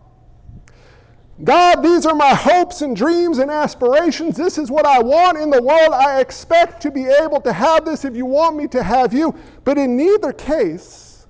God, 1.44 1.84
these 1.84 2.08
are 2.08 2.16
my 2.16 2.34
hopes 2.34 2.82
and 2.82 2.96
dreams 2.96 3.38
and 3.38 3.52
aspirations. 3.52 4.36
This 4.36 4.58
is 4.58 4.72
what 4.72 4.86
I 4.86 5.00
want 5.00 5.38
in 5.38 5.52
the 5.52 5.62
world. 5.62 5.94
I 5.94 6.20
expect 6.20 6.82
to 6.82 6.92
be 6.92 7.06
able 7.06 7.40
to 7.42 7.54
have 7.54 7.86
this 7.86 8.04
if 8.04 8.16
you 8.16 8.26
want 8.26 8.58
me 8.58 8.68
to 8.70 8.82
have 8.82 9.14
you. 9.14 9.34
But 9.64 9.78
in 9.78 9.96
neither 9.96 10.34
case 10.34 11.28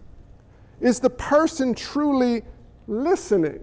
is 0.80 1.00
the 1.00 1.10
person 1.10 1.76
truly 1.76 2.44
listening. 2.90 3.60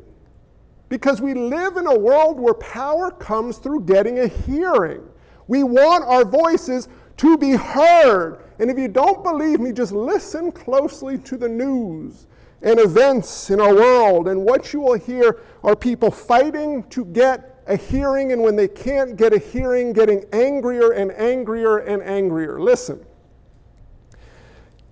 Because 0.89 1.21
we 1.21 1.35
live 1.35 1.77
in 1.77 1.87
a 1.87 1.99
world 1.99 2.39
where 2.39 2.55
power 2.55 3.11
comes 3.11 3.59
through 3.59 3.81
getting 3.81 4.21
a 4.21 4.29
hearing. 4.29 5.03
We 5.49 5.65
want 5.65 6.05
our 6.05 6.25
voices 6.25 6.89
to 7.19 7.37
be 7.37 7.53
heard. 7.53 8.39
And 8.59 8.71
if 8.71 8.79
you 8.79 8.89
don't 8.89 9.23
believe 9.23 9.61
me, 9.61 9.73
just 9.73 9.93
listen 9.93 10.53
closely 10.53 11.19
to 11.19 11.37
the 11.37 11.49
news 11.49 12.27
and 12.63 12.81
events 12.81 13.51
in 13.51 13.61
our 13.61 13.75
world. 13.75 14.29
And 14.29 14.45
what 14.45 14.73
you 14.73 14.81
will 14.81 14.99
hear 14.99 15.41
are 15.63 15.77
people 15.77 16.11
fighting 16.11 16.83
to 16.91 17.05
get 17.07 17.63
a 17.69 17.77
hearing, 17.77 18.33
and 18.33 18.43
when 18.43 18.55
they 18.55 18.69
can't 18.69 19.17
get 19.17 19.33
a 19.33 19.39
hearing, 19.39 19.93
getting 19.93 20.25
angrier 20.33 20.93
and 20.93 21.13
angrier 21.13 21.79
and 21.79 22.03
angrier. 22.03 22.61
Listen. 22.61 23.05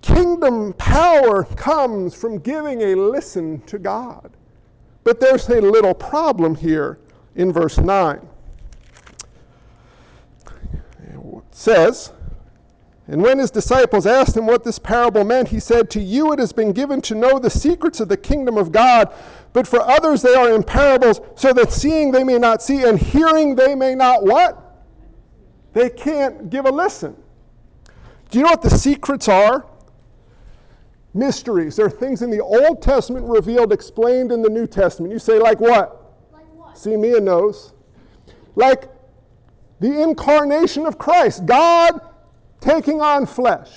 Kingdom 0.05 0.73
power 0.73 1.45
comes 1.55 2.13
from 2.13 2.37
giving 2.37 2.83
a 2.83 2.95
listen 2.95 3.59
to 3.61 3.79
God. 3.79 4.29
But 5.03 5.19
there's 5.19 5.49
a 5.49 5.59
little 5.59 5.95
problem 5.95 6.53
here 6.53 6.99
in 7.35 7.51
verse 7.51 7.79
9. 7.79 8.21
It 11.01 11.19
says, 11.49 12.11
And 13.07 13.19
when 13.19 13.39
his 13.39 13.49
disciples 13.49 14.05
asked 14.05 14.37
him 14.37 14.45
what 14.45 14.63
this 14.63 14.77
parable 14.77 15.23
meant, 15.23 15.47
he 15.47 15.59
said, 15.59 15.89
To 15.89 15.99
you 15.99 16.33
it 16.33 16.39
has 16.39 16.53
been 16.53 16.71
given 16.71 17.01
to 17.01 17.15
know 17.15 17.39
the 17.39 17.49
secrets 17.49 17.99
of 17.99 18.07
the 18.07 18.17
kingdom 18.17 18.59
of 18.59 18.71
God, 18.71 19.11
but 19.53 19.65
for 19.65 19.81
others 19.81 20.21
they 20.21 20.35
are 20.35 20.53
in 20.53 20.61
parables, 20.61 21.19
so 21.33 21.51
that 21.53 21.71
seeing 21.71 22.11
they 22.11 22.23
may 22.23 22.37
not 22.37 22.61
see, 22.61 22.83
and 22.83 22.99
hearing 22.99 23.55
they 23.55 23.73
may 23.73 23.95
not 23.95 24.23
what? 24.23 24.85
They 25.73 25.89
can't 25.89 26.51
give 26.51 26.67
a 26.67 26.71
listen. 26.71 27.15
Do 28.29 28.37
you 28.37 28.43
know 28.43 28.51
what 28.51 28.61
the 28.61 28.69
secrets 28.69 29.27
are? 29.27 29.65
Mysteries. 31.15 31.77
There 31.77 31.85
are 31.85 31.89
things 31.89 32.21
in 32.21 32.29
the 32.29 32.41
Old 32.41 32.81
Testament 32.81 33.25
revealed, 33.25 33.71
explained 33.71 34.33
in 34.33 34.41
the 34.41 34.49
New 34.49 34.67
Testament. 34.67 35.13
You 35.13 35.19
say, 35.19 35.39
like 35.39 35.61
what? 35.61 36.13
Like 36.33 36.43
what? 36.53 36.77
See, 36.77 36.97
Mia 36.97 37.21
knows. 37.21 37.73
Like 38.55 38.89
the 39.79 40.03
incarnation 40.03 40.85
of 40.85 40.97
Christ, 40.97 41.45
God 41.45 42.01
taking 42.59 42.99
on 42.99 43.25
flesh. 43.25 43.69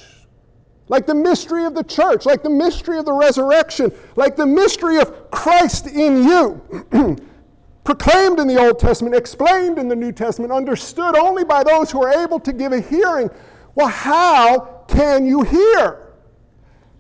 Like 0.89 1.07
the 1.07 1.15
mystery 1.15 1.65
of 1.65 1.75
the 1.75 1.85
church, 1.85 2.27
like 2.27 2.43
the 2.43 2.51
mystery 2.51 2.99
of 2.99 3.05
the 3.05 3.13
resurrection, 3.13 3.93
like 4.17 4.35
the 4.35 4.47
mystery 4.47 4.99
of 4.99 5.31
Christ 5.31 5.87
in 5.87 6.25
you. 6.25 7.17
Proclaimed 7.85 8.41
in 8.41 8.49
the 8.49 8.59
Old 8.59 8.81
Testament, 8.81 9.15
explained 9.15 9.79
in 9.79 9.89
the 9.89 9.97
New 9.97 10.13
Testament, 10.13 10.53
understood 10.53 11.17
only 11.17 11.45
by 11.45 11.63
those 11.63 11.91
who 11.91 12.03
are 12.03 12.23
able 12.23 12.41
to 12.41 12.53
give 12.53 12.73
a 12.73 12.81
hearing. 12.81 13.31
Well, 13.77 13.89
how 13.89 14.85
can 14.89 15.25
you 15.25 15.43
hear? 15.43 16.08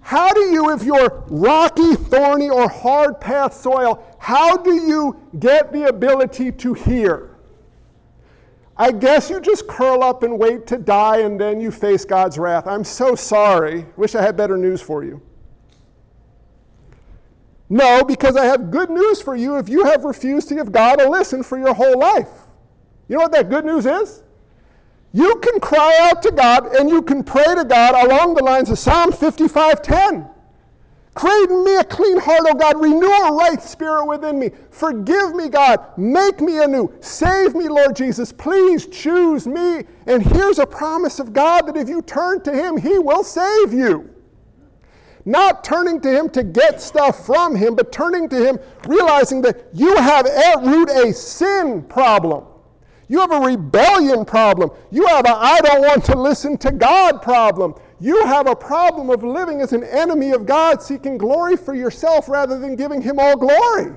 How 0.09 0.33
do 0.33 0.41
you, 0.41 0.71
if 0.71 0.85
you're 0.85 1.23
rocky, 1.29 1.95
thorny, 1.95 2.49
or 2.49 2.67
hard 2.67 3.21
path 3.21 3.53
soil, 3.53 4.03
how 4.19 4.57
do 4.57 4.73
you 4.73 5.21
get 5.39 5.71
the 5.71 5.89
ability 5.89 6.51
to 6.51 6.73
hear? 6.73 7.37
I 8.79 8.91
guess 8.91 9.29
you 9.29 9.39
just 9.39 9.69
curl 9.69 10.03
up 10.03 10.23
and 10.23 10.39
wait 10.39 10.67
to 10.69 10.79
die 10.79 11.19
and 11.19 11.39
then 11.39 11.61
you 11.61 11.71
face 11.71 12.07
God's 12.07 12.39
wrath. 12.39 12.67
I'm 12.67 12.85
so 12.85 13.15
sorry. 13.15 13.85
Wish 13.99 14.15
I 14.15 14.23
had 14.23 14.35
better 14.35 14.57
news 14.57 14.81
for 14.81 15.05
you. 15.05 15.21
No, 17.69 18.03
because 18.03 18.35
I 18.35 18.47
have 18.47 18.71
good 18.71 18.89
news 18.89 19.21
for 19.21 19.37
you 19.37 19.59
if 19.59 19.69
you 19.69 19.85
have 19.85 20.05
refused 20.05 20.49
to 20.49 20.55
give 20.55 20.73
God 20.73 21.03
a 21.03 21.11
listen 21.11 21.43
for 21.43 21.59
your 21.59 21.75
whole 21.75 21.99
life. 21.99 22.31
You 23.09 23.17
know 23.17 23.25
what 23.25 23.33
that 23.33 23.51
good 23.51 23.67
news 23.67 23.85
is? 23.85 24.23
You 25.13 25.37
can 25.37 25.59
cry 25.61 25.99
out 26.03 26.23
to 26.23 26.31
God 26.31 26.75
and 26.77 26.91
you 26.91 27.03
can 27.03 27.25
pray 27.25 27.55
to 27.55 27.65
God 27.65 28.07
along 28.07 28.35
the 28.35 28.45
lines 28.45 28.71
of 28.71 28.79
Psalm 28.79 29.11
55:10. 29.13 30.29
Create 31.15 31.51
in 31.51 31.65
me 31.65 31.75
a 31.75 31.83
clean 31.83 32.17
heart, 32.19 32.47
O 32.49 32.55
God. 32.55 32.81
Renew 32.81 33.11
a 33.11 33.33
right 33.33 33.61
spirit 33.61 34.07
within 34.07 34.39
me. 34.39 34.53
Forgive 34.71 35.35
me, 35.35 35.49
God. 35.49 35.81
Make 35.97 36.41
me 36.41 36.63
anew. 36.63 36.93
Save 37.01 37.57
me, 37.57 37.67
Lord 37.67 37.97
Jesus. 37.97 38.31
Please 38.31 38.87
choose 38.87 39.45
me. 39.45 39.85
And 40.07 40.23
here's 40.23 40.61
a 40.61 40.67
promise 40.67 41.19
of 41.19 41.33
God 41.33 41.67
that 41.67 41.77
if 41.77 41.89
you 41.89 42.03
turn 42.03 42.41
to 42.43 42.53
Him, 42.53 42.77
He 42.77 43.01
will 43.01 43.25
save 43.25 43.73
you. 43.73 44.09
Not 45.25 45.65
turning 45.65 46.01
to 46.03 46.09
Him 46.09 46.31
to 46.31 46.45
get 46.45 46.81
stuff 46.81 47.27
from 47.27 47.57
Him, 47.57 47.75
but 47.75 47.91
turning 47.91 48.29
to 48.29 48.37
Him 48.37 48.59
realizing 48.87 49.43
that 49.43 49.67
you 49.73 49.97
have 49.97 50.25
at 50.25 50.63
root 50.63 50.89
a 50.89 51.13
sin 51.13 51.83
problem. 51.83 52.45
You 53.09 53.21
have 53.21 53.33
a 53.33 53.41
rebellion 53.41 54.25
problem. 54.25 54.71
You 54.91 55.07
have 55.07 55.27
a 55.27 55.35
I 55.35 55.61
don't 55.61 55.81
want 55.81 56.05
to 56.05 56.19
listen 56.19 56.59
to 56.59 56.71
God 56.71 57.23
problem. 57.23 57.75
You 58.01 58.25
have 58.27 58.47
a 58.47 58.55
problem 58.55 59.11
of 59.11 59.25
living 59.25 59.61
as 59.61 59.73
an 59.73 59.83
enemy 59.83 60.31
of 60.31 60.47
God, 60.47 60.83
seeking 60.83 61.19
glory 61.19 61.57
for 61.57 61.75
yourself 61.75 62.29
rather 62.29 62.59
than 62.59 62.77
giving 62.77 63.03
Him 63.03 63.19
all 63.19 63.37
glory. 63.37 63.95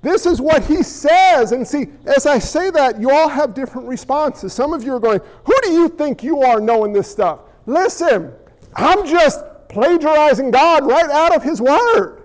This 0.00 0.26
is 0.26 0.40
what 0.40 0.64
He 0.64 0.82
says. 0.82 1.52
And 1.52 1.66
see, 1.66 1.88
as 2.06 2.24
I 2.26 2.38
say 2.38 2.70
that, 2.70 3.00
you 3.00 3.10
all 3.10 3.28
have 3.28 3.52
different 3.52 3.86
responses. 3.86 4.52
Some 4.52 4.72
of 4.72 4.82
you 4.82 4.94
are 4.94 5.00
going, 5.00 5.20
Who 5.44 5.54
do 5.62 5.72
you 5.72 5.88
think 5.88 6.22
you 6.22 6.40
are 6.42 6.60
knowing 6.60 6.92
this 6.92 7.10
stuff? 7.10 7.40
Listen, 7.66 8.32
I'm 8.74 9.06
just 9.06 9.44
plagiarizing 9.68 10.50
God 10.50 10.86
right 10.86 11.10
out 11.10 11.36
of 11.36 11.42
His 11.42 11.60
Word. 11.60 12.17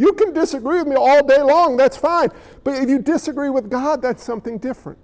You 0.00 0.14
can 0.14 0.32
disagree 0.32 0.78
with 0.78 0.86
me 0.86 0.96
all 0.96 1.22
day 1.22 1.42
long, 1.42 1.76
that's 1.76 1.94
fine. 1.94 2.30
But 2.64 2.82
if 2.82 2.88
you 2.88 3.00
disagree 3.00 3.50
with 3.50 3.68
God, 3.68 4.00
that's 4.00 4.24
something 4.24 4.56
different. 4.56 4.98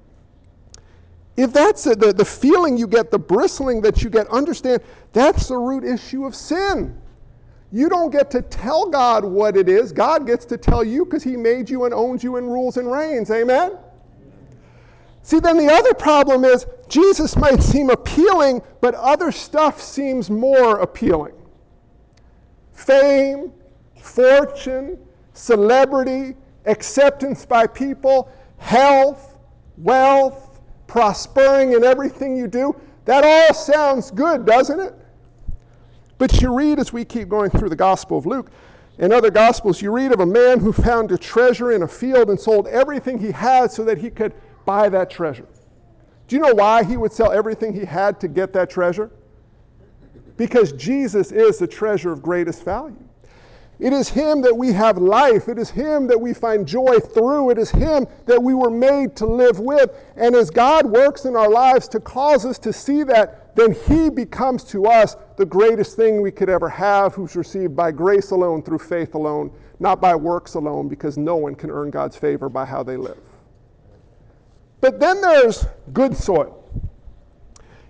If 1.37 1.53
that's 1.53 1.85
a, 1.87 1.95
the, 1.95 2.15
the 2.15 2.25
feeling 2.25 2.79
you 2.79 2.87
get, 2.87 3.11
the 3.11 3.19
bristling 3.19 3.83
that 3.83 4.03
you 4.03 4.09
get, 4.09 4.27
understand 4.29 4.81
that's 5.13 5.49
the 5.49 5.59
root 5.59 5.85
issue 5.85 6.25
of 6.25 6.35
sin. 6.35 6.99
You 7.71 7.91
don't 7.91 8.11
get 8.11 8.31
to 8.31 8.41
tell 8.41 8.89
God 8.89 9.23
what 9.23 9.59
it 9.59 9.69
is. 9.69 9.93
God 9.93 10.27
gets 10.27 10.47
to 10.47 10.57
tell 10.57 10.83
you 10.83 11.05
because 11.05 11.23
He 11.23 11.37
made 11.37 11.69
you 11.69 11.85
and 11.85 11.93
owns 11.93 12.25
you 12.25 12.37
and 12.37 12.51
rules 12.51 12.79
and 12.79 12.91
reigns. 12.91 13.31
Amen? 13.31 13.77
See, 15.23 15.41
then 15.41 15.59
the 15.59 15.71
other 15.71 15.93
problem 15.93 16.47
is 16.47 16.65
Jesus 16.89 17.37
might 17.37 17.63
seem 17.63 17.91
appealing, 17.91 18.63
but 18.81 18.95
other 18.95 19.31
stuff 19.31 19.83
seems 19.83 20.31
more 20.31 20.79
appealing. 20.79 21.35
Fame, 22.73 23.53
fortune, 24.07 24.99
celebrity, 25.35 26.37
acceptance 26.65 27.45
by 27.45 27.67
people, 27.67 28.31
health, 28.59 29.39
wealth, 29.79 30.61
prospering 30.87 31.73
in 31.73 31.85
everything 31.85 32.37
you 32.37 32.47
do. 32.47 32.75
That 33.05 33.25
all 33.25 33.55
sounds 33.55 34.11
good, 34.11 34.47
doesn't 34.47 34.81
it? 34.81 34.95
But 36.19 36.41
you 36.41 36.55
read 36.55 36.79
as 36.79 36.93
we 36.93 37.05
keep 37.05 37.29
going 37.29 37.51
through 37.51 37.69
the 37.69 37.77
Gospel 37.77 38.19
of 38.19 38.27
Luke 38.27 38.51
and 38.99 39.13
other 39.13 39.31
Gospels, 39.31 39.83
you 39.83 39.91
read 39.91 40.13
of 40.13 40.21
a 40.21 40.27
man 40.27 40.59
who 40.59 40.73
found 40.73 41.13
a 41.13 41.19
treasure 41.19 41.73
in 41.73 41.83
a 41.83 41.89
field 41.89 42.31
and 42.31 42.41
sold 42.41 42.67
everything 42.69 43.19
he 43.19 43.31
had 43.31 43.71
so 43.71 43.85
that 43.85 43.99
he 43.99 44.11
could 44.11 44.33
buy 44.65 44.89
that 44.89 45.11
treasure. 45.11 45.47
Do 46.27 46.37
you 46.37 46.43
know 46.43 46.55
why 46.55 46.83
he 46.83 46.97
would 46.97 47.13
sell 47.13 47.31
everything 47.31 47.73
he 47.73 47.85
had 47.85 48.19
to 48.21 48.29
get 48.29 48.53
that 48.55 48.71
treasure? 48.71 49.11
Because 50.37 50.73
Jesus 50.73 51.31
is 51.33 51.59
the 51.59 51.67
treasure 51.67 52.13
of 52.13 52.23
greatest 52.23 52.65
value. 52.65 53.06
It 53.79 53.93
is 53.93 54.09
Him 54.09 54.41
that 54.41 54.57
we 54.57 54.73
have 54.73 54.97
life. 54.97 55.49
It 55.49 55.59
is 55.59 55.69
Him 55.69 56.07
that 56.07 56.19
we 56.19 56.33
find 56.33 56.67
joy 56.67 56.99
through. 56.99 57.51
It 57.51 57.59
is 57.59 57.71
Him 57.71 58.07
that 58.25 58.43
we 58.43 58.55
were 58.55 58.71
made 58.71 59.15
to 59.17 59.27
live 59.27 59.61
with. 59.61 59.91
And 60.17 60.35
as 60.35 60.49
God 60.49 60.87
works 60.87 61.27
in 61.27 61.37
our 61.37 61.51
lives 61.51 61.87
to 61.89 62.01
cause 62.01 62.47
us 62.47 62.59
to 62.61 62.73
see 62.73 63.03
that, 63.03 63.55
then 63.55 63.77
He 63.87 64.09
becomes 64.09 64.65
to 64.65 64.87
us 64.87 65.17
the 65.37 65.45
greatest 65.45 65.95
thing 65.95 66.23
we 66.23 66.31
could 66.31 66.49
ever 66.49 66.71
have, 66.71 67.15
who's 67.15 67.37
received 67.37 67.77
by 67.77 67.93
grace 67.93 68.31
alone, 68.31 68.63
through 68.63 68.79
faith 68.79 69.15
alone, 69.15 69.51
not 69.79 70.01
by 70.01 70.15
works 70.15 70.55
alone, 70.55 70.89
because 70.89 71.19
no 71.19 71.37
one 71.37 71.55
can 71.55 71.71
earn 71.71 71.91
God's 71.91 72.17
favor 72.17 72.49
by 72.49 72.65
how 72.65 72.83
they 72.83 72.97
live. 72.97 73.19
But 74.81 75.01
then 75.01 75.21
there's 75.21 75.67
good 75.93 76.17
soil. 76.17 76.63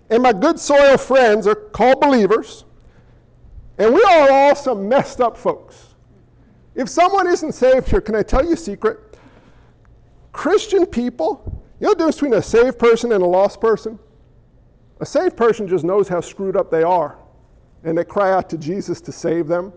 And 0.09 0.23
my 0.23 0.33
good 0.33 0.59
soil 0.59 0.97
friends 0.97 1.47
are 1.47 1.55
called 1.55 2.01
believers. 2.01 2.65
And 3.77 3.93
we 3.93 4.01
are 4.01 4.31
all 4.31 4.55
some 4.55 4.89
messed 4.89 5.21
up 5.21 5.37
folks. 5.37 5.87
If 6.75 6.89
someone 6.89 7.27
isn't 7.27 7.53
saved 7.53 7.89
here, 7.89 8.01
can 8.01 8.15
I 8.15 8.23
tell 8.23 8.45
you 8.45 8.53
a 8.53 8.57
secret? 8.57 9.17
Christian 10.31 10.85
people, 10.85 11.41
you 11.79 11.87
know 11.87 11.93
the 11.93 11.97
difference 11.97 12.15
between 12.17 12.33
a 12.33 12.41
saved 12.41 12.77
person 12.79 13.11
and 13.11 13.23
a 13.23 13.27
lost 13.27 13.59
person? 13.59 13.97
A 14.99 15.05
saved 15.05 15.37
person 15.37 15.67
just 15.67 15.83
knows 15.83 16.07
how 16.07 16.21
screwed 16.21 16.55
up 16.55 16.71
they 16.71 16.83
are, 16.83 17.17
and 17.83 17.97
they 17.97 18.03
cry 18.03 18.31
out 18.31 18.49
to 18.49 18.57
Jesus 18.57 18.99
to 19.01 19.11
save 19.11 19.47
them. 19.47 19.73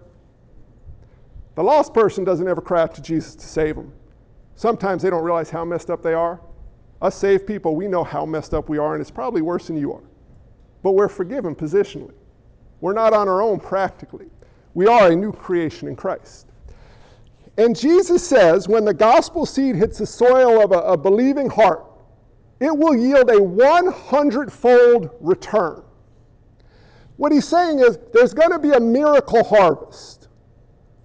The 1.55 1.63
lost 1.63 1.93
person 1.93 2.25
doesn't 2.25 2.47
ever 2.49 2.61
cry 2.61 2.83
out 2.83 2.95
to 2.95 3.03
Jesus 3.03 3.35
to 3.35 3.47
save 3.47 3.77
them. 3.77 3.93
Sometimes 4.55 5.03
they 5.03 5.11
don't 5.11 5.25
realize 5.25 5.51
how 5.51 5.65
messed 5.65 5.91
up 5.91 6.03
they 6.03 6.15
are. 6.15 6.41
Us 7.03 7.17
saved 7.17 7.47
people, 7.47 7.75
we 7.77 7.89
know 7.89 8.05
how 8.05 8.27
messed 8.27 8.55
up 8.55 8.69
we 8.69 8.79
are, 8.79 8.95
and 8.95 9.01
it's 9.01 9.11
probably 9.11 9.43
worse 9.43 9.67
than 9.67 9.77
you 9.77 9.93
are. 9.93 10.03
But 10.83 10.93
we're 10.93 11.09
forgiven 11.09 11.55
positionally. 11.55 12.15
We're 12.81 12.93
not 12.93 13.13
on 13.13 13.29
our 13.29 13.43
own 13.43 13.61
practically. 13.61 14.27
We 14.75 14.87
are 14.87 15.11
a 15.11 15.17
new 15.17 15.33
creation 15.33 15.89
in 15.89 15.97
Christ. 15.97 16.47
And 17.57 17.77
Jesus 17.77 18.27
says 18.27 18.69
when 18.69 18.85
the 18.85 18.95
gospel 18.95 19.45
seed 19.45 19.77
hits 19.77 19.99
the 19.99 20.07
soil 20.07 20.63
of 20.63 20.73
a, 20.73 20.79
a 20.81 20.97
believing 20.97 21.51
heart, 21.51 21.85
it 22.61 22.77
will 22.77 22.97
yield 22.97 23.31
a 23.31 23.43
100 23.43 24.53
fold 24.53 25.11
return. 25.21 25.83
What 27.17 27.33
he's 27.33 27.47
saying 27.47 27.81
is 27.81 27.99
there's 28.15 28.33
going 28.33 28.51
to 28.51 28.59
be 28.59 28.73
a 28.73 28.81
miracle 28.81 29.45
harvest. 29.45 30.29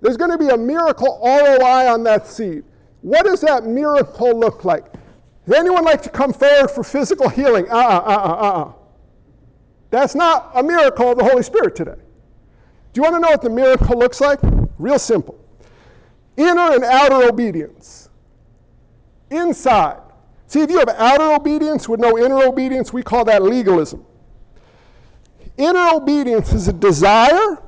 There's 0.01 0.17
going 0.17 0.31
to 0.31 0.37
be 0.37 0.49
a 0.49 0.57
miracle 0.57 1.19
ROI 1.23 1.91
on 1.91 2.03
that 2.03 2.27
seed. 2.27 2.63
What 3.01 3.25
does 3.25 3.41
that 3.41 3.65
miracle 3.65 4.37
look 4.37 4.63
like? 4.63 4.93
Does 5.45 5.57
anyone 5.57 5.83
like 5.83 6.01
to 6.03 6.09
come 6.09 6.33
forward 6.33 6.69
for 6.69 6.83
physical 6.83 7.29
healing? 7.29 7.69
Uh 7.69 7.75
uh-uh, 7.75 7.99
uh 7.99 8.17
uh 8.17 8.33
uh 8.33 8.61
uh. 8.61 8.73
That's 9.95 10.13
not 10.13 10.51
a 10.53 10.61
miracle 10.61 11.11
of 11.11 11.17
the 11.17 11.23
Holy 11.23 11.41
Spirit 11.41 11.73
today. 11.73 11.95
Do 12.91 12.99
you 12.99 13.03
want 13.03 13.15
to 13.15 13.21
know 13.21 13.29
what 13.29 13.41
the 13.41 13.49
miracle 13.49 13.97
looks 13.97 14.19
like? 14.19 14.39
Real 14.77 14.99
simple 14.99 15.39
inner 16.35 16.73
and 16.73 16.83
outer 16.83 17.25
obedience. 17.29 18.09
Inside. 19.29 20.01
See, 20.47 20.59
if 20.59 20.69
you 20.69 20.79
have 20.79 20.89
outer 20.89 21.33
obedience 21.33 21.87
with 21.87 22.01
no 22.01 22.17
inner 22.17 22.43
obedience, 22.43 22.91
we 22.91 23.03
call 23.03 23.23
that 23.23 23.41
legalism. 23.41 24.05
Inner 25.55 25.91
obedience 25.93 26.51
is 26.51 26.67
a 26.67 26.73
desire 26.73 27.63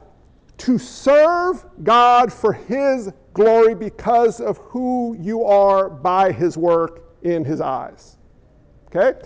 to 0.57 0.77
serve 0.77 1.63
God 1.85 2.33
for 2.33 2.51
His 2.51 3.09
glory 3.33 3.73
because 3.73 4.41
of 4.41 4.57
who 4.57 5.15
you 5.17 5.45
are 5.45 5.89
by 5.89 6.33
His 6.33 6.57
work 6.57 7.03
in 7.21 7.45
His 7.45 7.61
eyes. 7.61 8.17
Okay? 8.87 9.17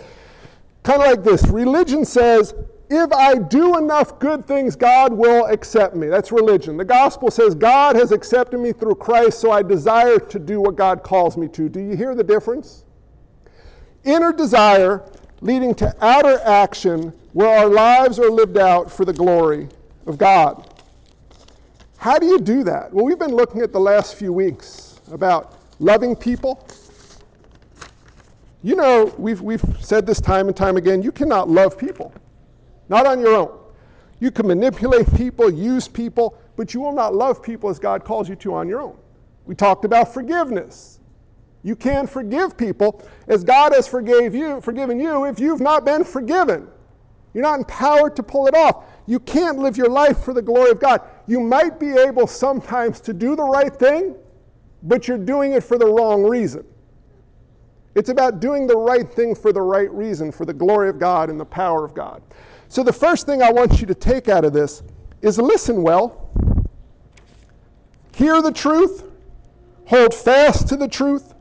Kind 0.84 1.02
of 1.02 1.08
like 1.08 1.24
this 1.24 1.48
religion 1.48 2.06
says, 2.06 2.54
if 2.92 3.14
I 3.14 3.36
do 3.36 3.78
enough 3.78 4.20
good 4.20 4.46
things, 4.46 4.76
God 4.76 5.14
will 5.14 5.46
accept 5.46 5.96
me. 5.96 6.08
That's 6.08 6.30
religion. 6.30 6.76
The 6.76 6.84
gospel 6.84 7.32
says 7.32 7.56
God 7.56 7.96
has 7.96 8.12
accepted 8.12 8.60
me 8.60 8.74
through 8.74 8.96
Christ, 8.96 9.40
so 9.40 9.50
I 9.50 9.62
desire 9.62 10.20
to 10.20 10.40
do 10.40 10.60
what 10.60 10.76
God 10.76 11.02
calls 11.02 11.38
me 11.38 11.48
to. 11.50 11.70
Do 11.70 11.80
you 11.80 11.96
hear 11.96 12.16
the 12.16 12.24
difference? 12.24 12.84
Inner 14.04 14.34
desire 14.34 15.06
leading 15.40 15.74
to 15.76 15.96
outer 16.02 16.42
action 16.44 17.14
where 17.32 17.48
our 17.60 17.68
lives 17.68 18.20
are 18.20 18.30
lived 18.30 18.58
out 18.58 18.92
for 18.92 19.06
the 19.06 19.14
glory 19.14 19.70
of 20.06 20.18
God. 20.18 20.68
How 21.96 22.20
do 22.20 22.26
you 22.26 22.40
do 22.40 22.62
that? 22.66 22.92
Well, 22.94 23.06
we've 23.06 23.20
been 23.20 23.36
looking 23.36 23.62
at 23.62 23.72
the 23.72 23.80
last 23.80 24.16
few 24.16 24.34
weeks 24.34 25.00
about 25.14 25.58
loving 25.80 26.14
people. 26.14 26.68
You 28.64 28.76
know, 28.76 29.14
we've, 29.18 29.40
we've 29.40 29.64
said 29.80 30.06
this 30.06 30.20
time 30.20 30.48
and 30.48 30.58
time 30.58 30.76
again 30.76 31.02
you 31.02 31.14
cannot 31.14 31.50
love 31.50 31.78
people 31.78 32.14
not 32.92 33.08
on 33.08 33.22
your 33.22 33.36
own. 33.36 33.58
You 34.20 34.30
can 34.30 34.46
manipulate 34.46 35.12
people, 35.16 35.50
use 35.50 35.88
people, 35.88 36.38
but 36.58 36.74
you 36.74 36.82
will 36.82 36.92
not 36.92 37.16
love 37.16 37.42
people 37.42 37.70
as 37.70 37.80
God 37.80 38.04
calls 38.04 38.28
you 38.28 38.36
to 38.36 38.54
on 38.54 38.68
your 38.68 38.82
own. 38.82 38.98
We 39.46 39.56
talked 39.56 39.86
about 39.86 40.14
forgiveness. 40.14 41.00
You 41.64 41.76
can 41.76 42.06
forgive 42.06 42.58
people 42.58 43.02
as 43.28 43.46
God 43.46 43.74
has 43.74 43.88
forgave 43.88 44.36
you, 44.36 44.60
forgiven 44.60 45.00
you 45.00 45.26
if 45.26 45.40
you've 45.40 45.62
not 45.62 45.86
been 45.86 46.04
forgiven. 46.04 46.68
You're 47.34 47.44
not 47.44 47.60
empowered 47.60 48.16
to 48.18 48.24
pull 48.24 48.48
it 48.48 48.56
off. 48.56 48.84
You 49.08 49.20
can't 49.20 49.58
live 49.58 49.78
your 49.78 49.90
life 49.90 50.20
for 50.20 50.34
the 50.34 50.42
glory 50.42 50.72
of 50.72 50.82
God. 50.82 51.02
You 51.28 51.40
might 51.40 51.80
be 51.80 51.92
able 51.92 52.28
sometimes 52.28 53.00
to 53.02 53.14
do 53.14 53.38
the 53.38 53.44
right 53.44 53.74
thing, 53.74 54.16
but 54.84 55.08
you're 55.08 55.18
doing 55.18 55.54
it 55.54 55.64
for 55.64 55.78
the 55.78 55.88
wrong 55.88 56.24
reason. 56.24 56.66
It's 57.96 58.10
about 58.10 58.42
doing 58.42 58.68
the 58.68 58.78
right 58.78 59.10
thing 59.10 59.34
for 59.34 59.54
the 59.54 59.62
right 59.62 59.92
reason, 59.92 60.32
for 60.32 60.46
the 60.46 60.54
glory 60.54 60.90
of 60.90 61.00
God 61.00 61.30
and 61.30 61.40
the 61.40 61.46
power 61.46 61.86
of 61.86 61.94
God. 61.94 62.22
So, 62.72 62.84
the 62.84 62.94
first 62.94 63.26
thing 63.26 63.42
I 63.42 63.52
want 63.52 63.82
you 63.82 63.88
to 63.88 63.94
take 63.94 64.30
out 64.30 64.46
of 64.46 64.54
this 64.54 64.82
is 65.22 65.38
listen 65.38 65.84
well, 65.84 66.30
hear 68.16 68.42
the 68.42 68.54
truth, 68.54 69.04
hold 69.84 70.14
fast 70.14 70.70
to 70.70 70.78
the 70.78 70.88
truth, 70.88 71.34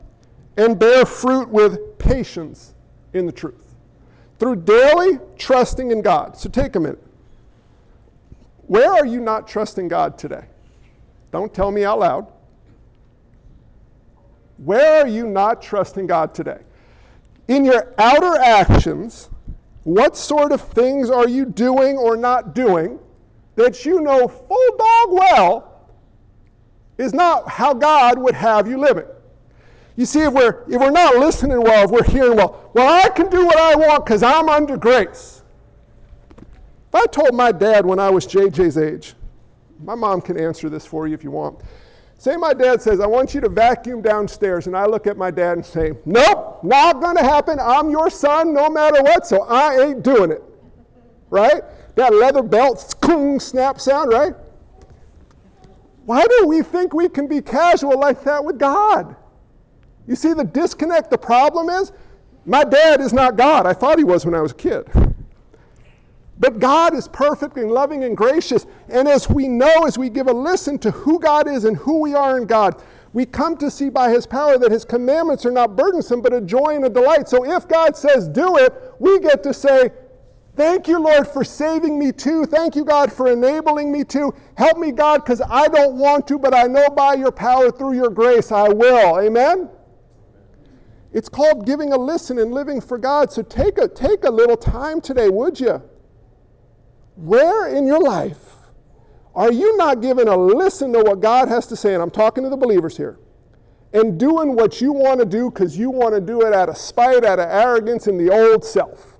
and 0.56 0.76
bear 0.76 1.06
fruit 1.06 1.48
with 1.48 1.96
patience 1.98 2.74
in 3.12 3.26
the 3.26 3.32
truth 3.32 3.76
through 4.40 4.56
daily 4.56 5.20
trusting 5.38 5.92
in 5.92 6.02
God. 6.02 6.36
So, 6.36 6.48
take 6.48 6.74
a 6.74 6.80
minute. 6.80 7.00
Where 8.66 8.92
are 8.92 9.06
you 9.06 9.20
not 9.20 9.46
trusting 9.46 9.86
God 9.86 10.18
today? 10.18 10.46
Don't 11.30 11.54
tell 11.54 11.70
me 11.70 11.84
out 11.84 12.00
loud. 12.00 12.26
Where 14.56 15.04
are 15.04 15.06
you 15.06 15.28
not 15.28 15.62
trusting 15.62 16.08
God 16.08 16.34
today? 16.34 16.58
In 17.46 17.64
your 17.64 17.94
outer 17.98 18.34
actions, 18.36 19.29
what 19.84 20.16
sort 20.16 20.52
of 20.52 20.60
things 20.60 21.10
are 21.10 21.28
you 21.28 21.44
doing 21.44 21.96
or 21.96 22.16
not 22.16 22.54
doing 22.54 22.98
that 23.56 23.84
you 23.84 24.00
know 24.00 24.28
full 24.28 24.76
dog 24.76 25.12
well 25.12 25.86
is 26.98 27.14
not 27.14 27.48
how 27.48 27.72
God 27.72 28.18
would 28.18 28.34
have 28.34 28.68
you 28.68 28.78
living? 28.78 29.06
You 29.96 30.06
see, 30.06 30.20
if 30.20 30.32
we're, 30.32 30.62
if 30.68 30.80
we're 30.80 30.90
not 30.90 31.16
listening 31.16 31.60
well, 31.60 31.84
if 31.84 31.90
we're 31.90 32.04
hearing 32.04 32.36
well, 32.36 32.70
well, 32.74 33.04
I 33.04 33.08
can 33.10 33.28
do 33.28 33.44
what 33.44 33.58
I 33.58 33.74
want 33.74 34.04
because 34.04 34.22
I'm 34.22 34.48
under 34.48 34.76
grace. 34.76 35.42
If 36.38 36.94
I 36.94 37.06
told 37.06 37.34
my 37.34 37.52
dad 37.52 37.84
when 37.84 37.98
I 37.98 38.10
was 38.10 38.26
JJ's 38.26 38.78
age, 38.78 39.14
my 39.82 39.94
mom 39.94 40.20
can 40.20 40.38
answer 40.38 40.68
this 40.68 40.84
for 40.86 41.06
you 41.06 41.14
if 41.14 41.24
you 41.24 41.30
want. 41.30 41.60
Say 42.20 42.36
my 42.36 42.52
dad 42.52 42.82
says, 42.82 43.00
I 43.00 43.06
want 43.06 43.32
you 43.32 43.40
to 43.40 43.48
vacuum 43.48 44.02
downstairs, 44.02 44.66
and 44.66 44.76
I 44.76 44.84
look 44.84 45.06
at 45.06 45.16
my 45.16 45.30
dad 45.30 45.56
and 45.56 45.64
say, 45.64 45.94
Nope, 46.04 46.62
not 46.62 47.00
gonna 47.00 47.22
happen. 47.22 47.58
I'm 47.58 47.88
your 47.88 48.10
son 48.10 48.52
no 48.52 48.68
matter 48.68 49.02
what, 49.02 49.26
so 49.26 49.44
I 49.44 49.86
ain't 49.86 50.02
doing 50.02 50.30
it. 50.30 50.42
Right? 51.30 51.62
That 51.94 52.12
leather 52.12 52.42
belt 52.42 52.94
snap 53.40 53.80
sound, 53.80 54.12
right? 54.12 54.34
Why 56.04 56.22
do 56.26 56.46
we 56.46 56.60
think 56.60 56.92
we 56.92 57.08
can 57.08 57.26
be 57.26 57.40
casual 57.40 57.98
like 57.98 58.22
that 58.24 58.44
with 58.44 58.58
God? 58.58 59.16
You 60.06 60.14
see 60.14 60.34
the 60.34 60.44
disconnect, 60.44 61.08
the 61.08 61.16
problem 61.16 61.70
is, 61.70 61.90
my 62.44 62.64
dad 62.64 63.00
is 63.00 63.14
not 63.14 63.38
God. 63.38 63.64
I 63.64 63.72
thought 63.72 63.96
he 63.96 64.04
was 64.04 64.26
when 64.26 64.34
I 64.34 64.42
was 64.42 64.52
a 64.52 64.56
kid. 64.56 64.86
But 66.40 66.58
God 66.58 66.94
is 66.94 67.06
perfect 67.06 67.58
and 67.58 67.70
loving 67.70 68.04
and 68.04 68.16
gracious. 68.16 68.66
And 68.88 69.06
as 69.06 69.28
we 69.28 69.46
know, 69.46 69.84
as 69.86 69.98
we 69.98 70.08
give 70.08 70.26
a 70.26 70.32
listen 70.32 70.78
to 70.78 70.90
who 70.90 71.20
God 71.20 71.46
is 71.46 71.66
and 71.66 71.76
who 71.76 72.00
we 72.00 72.14
are 72.14 72.38
in 72.38 72.46
God, 72.46 72.82
we 73.12 73.26
come 73.26 73.56
to 73.58 73.70
see 73.70 73.90
by 73.90 74.10
His 74.10 74.26
power 74.26 74.56
that 74.56 74.72
His 74.72 74.84
commandments 74.84 75.44
are 75.44 75.50
not 75.50 75.76
burdensome, 75.76 76.22
but 76.22 76.32
a 76.32 76.40
joy 76.40 76.76
and 76.76 76.84
a 76.86 76.88
delight. 76.88 77.28
So 77.28 77.44
if 77.44 77.68
God 77.68 77.94
says, 77.94 78.26
do 78.26 78.56
it, 78.56 78.72
we 78.98 79.20
get 79.20 79.42
to 79.42 79.52
say, 79.52 79.90
Thank 80.56 80.88
you, 80.88 80.98
Lord, 80.98 81.26
for 81.28 81.44
saving 81.44 81.98
me 81.98 82.12
too. 82.12 82.44
Thank 82.44 82.76
you, 82.76 82.84
God, 82.84 83.12
for 83.12 83.28
enabling 83.28 83.90
me 83.90 84.04
to. 84.04 84.34
Help 84.56 84.78
me, 84.78 84.90
God, 84.92 85.24
because 85.24 85.40
I 85.48 85.68
don't 85.68 85.96
want 85.96 86.26
to, 86.28 86.38
but 86.38 86.54
I 86.54 86.64
know 86.64 86.88
by 86.90 87.14
your 87.14 87.30
power, 87.30 87.70
through 87.70 87.94
your 87.94 88.10
grace, 88.10 88.52
I 88.52 88.68
will. 88.68 89.20
Amen? 89.20 89.70
It's 91.12 91.28
called 91.28 91.66
giving 91.66 91.92
a 91.92 91.96
listen 91.96 92.38
and 92.38 92.52
living 92.52 92.80
for 92.80 92.98
God. 92.98 93.32
So 93.32 93.42
take 93.42 93.78
a, 93.78 93.88
take 93.88 94.24
a 94.24 94.30
little 94.30 94.56
time 94.56 95.00
today, 95.00 95.28
would 95.28 95.58
you? 95.58 95.80
Where 97.20 97.68
in 97.68 97.86
your 97.86 98.00
life 98.00 98.38
are 99.34 99.52
you 99.52 99.76
not 99.76 100.00
giving 100.00 100.28
a 100.28 100.36
listen 100.36 100.92
to 100.94 101.00
what 101.00 101.20
God 101.20 101.48
has 101.48 101.66
to 101.66 101.76
say? 101.76 101.94
And 101.94 102.02
I'm 102.02 102.10
talking 102.10 102.42
to 102.44 102.50
the 102.50 102.56
believers 102.56 102.96
here. 102.96 103.18
And 103.92 104.18
doing 104.18 104.54
what 104.54 104.80
you 104.80 104.92
want 104.92 105.20
to 105.20 105.26
do 105.26 105.50
because 105.50 105.76
you 105.76 105.90
want 105.90 106.14
to 106.14 106.20
do 106.20 106.46
it 106.46 106.54
out 106.54 106.68
of 106.68 106.76
spite, 106.76 107.24
out 107.24 107.38
of 107.38 107.48
arrogance, 107.48 108.06
in 108.06 108.16
the 108.16 108.32
old 108.32 108.64
self. 108.64 109.18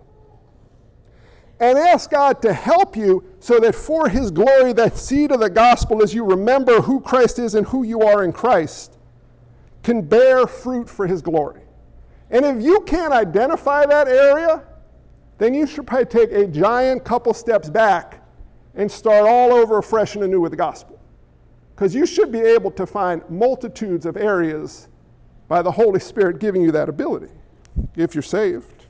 And 1.59 1.77
ask 1.77 2.11
God 2.11 2.41
to 2.43 2.53
help 2.53 2.97
you 2.97 3.23
so 3.41 3.59
that 3.61 3.75
for 3.75 4.09
His 4.09 4.31
glory, 4.31 4.73
that 4.75 4.97
seed 4.97 5.33
of 5.33 5.41
the 5.41 5.51
gospel, 5.51 6.03
as 6.03 6.15
you 6.15 6.25
remember 6.25 6.81
who 6.81 7.01
Christ 7.01 7.39
is 7.39 7.55
and 7.55 7.67
who 7.67 7.83
you 7.83 8.01
are 8.01 8.25
in 8.25 8.33
Christ, 8.33 8.97
can 9.83 10.01
bear 10.01 10.47
fruit 10.47 10.89
for 10.89 11.07
His 11.07 11.21
glory. 11.21 11.61
And 12.31 12.47
if 12.47 12.63
you 12.65 12.81
can't 12.83 13.13
identify 13.13 13.85
that 13.87 14.09
area, 14.09 14.63
then 15.41 15.55
you 15.55 15.67
should 15.67 15.87
probably 15.87 16.05
take 16.05 16.33
a 16.33 16.47
giant 16.47 17.03
couple 17.03 17.33
steps 17.33 17.71
back 17.71 18.23
and 18.75 18.93
start 18.93 19.27
all 19.27 19.55
over 19.55 19.81
fresh 19.81 20.15
and 20.15 20.23
anew 20.23 20.39
with 20.39 20.51
the 20.51 20.57
gospel. 20.57 21.01
Because 21.75 21.95
you 21.95 22.05
should 22.05 22.31
be 22.31 22.41
able 22.41 22.71
to 22.73 22.87
find 22.87 23.23
multitudes 23.31 24.05
of 24.05 24.19
areas 24.19 24.89
by 25.49 25.63
the 25.63 25.73
Holy 25.73 25.99
Spirit 25.99 26.41
giving 26.41 26.61
you 26.61 26.71
that 26.73 26.91
ability 26.91 27.33
if 27.97 28.15
you're 28.15 28.21
saved. 28.21 28.85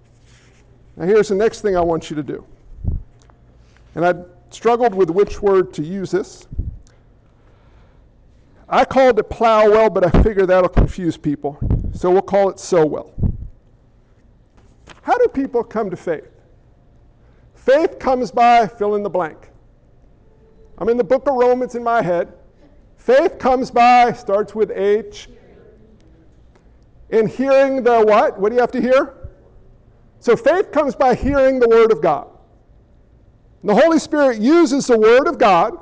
Now, 0.96 1.06
here's 1.06 1.28
the 1.28 1.36
next 1.36 1.60
thing 1.60 1.76
I 1.76 1.80
want 1.80 2.10
you 2.10 2.16
to 2.16 2.22
do. 2.24 2.44
And 3.94 4.04
I 4.04 4.14
struggled 4.50 4.92
with 4.92 5.08
which 5.08 5.40
word 5.40 5.72
to 5.74 5.82
use 5.82 6.10
this. 6.10 6.48
I 8.68 8.84
called 8.84 9.20
it 9.20 9.30
plow 9.30 9.70
well, 9.70 9.88
but 9.88 10.04
I 10.04 10.22
figure 10.22 10.46
that'll 10.46 10.68
confuse 10.68 11.16
people. 11.16 11.58
So 11.94 12.10
we'll 12.10 12.22
call 12.22 12.50
it 12.50 12.58
sow 12.58 12.84
well. 12.84 13.14
How 15.02 15.16
do 15.16 15.28
people 15.28 15.62
come 15.62 15.90
to 15.90 15.96
faith? 15.96 16.39
Faith 17.64 17.98
comes 17.98 18.30
by 18.30 18.66
fill 18.66 18.94
in 18.94 19.02
the 19.02 19.10
blank. 19.10 19.50
I'm 20.78 20.88
in 20.88 20.96
the 20.96 21.04
book 21.04 21.28
of 21.28 21.34
Romans 21.34 21.74
in 21.74 21.84
my 21.84 22.00
head. 22.00 22.32
Faith 22.96 23.38
comes 23.38 23.70
by, 23.70 24.12
starts 24.14 24.54
with 24.54 24.70
H. 24.70 25.28
In 27.10 27.26
hearing 27.26 27.82
the 27.82 28.02
what? 28.02 28.40
What 28.40 28.48
do 28.48 28.54
you 28.54 28.62
have 28.62 28.72
to 28.72 28.80
hear? 28.80 29.28
So 30.20 30.36
faith 30.36 30.72
comes 30.72 30.94
by 30.94 31.14
hearing 31.14 31.60
the 31.60 31.68
Word 31.68 31.92
of 31.92 32.00
God. 32.00 32.28
The 33.62 33.74
Holy 33.74 33.98
Spirit 33.98 34.40
uses 34.40 34.86
the 34.86 34.98
Word 34.98 35.28
of 35.28 35.36
God 35.36 35.78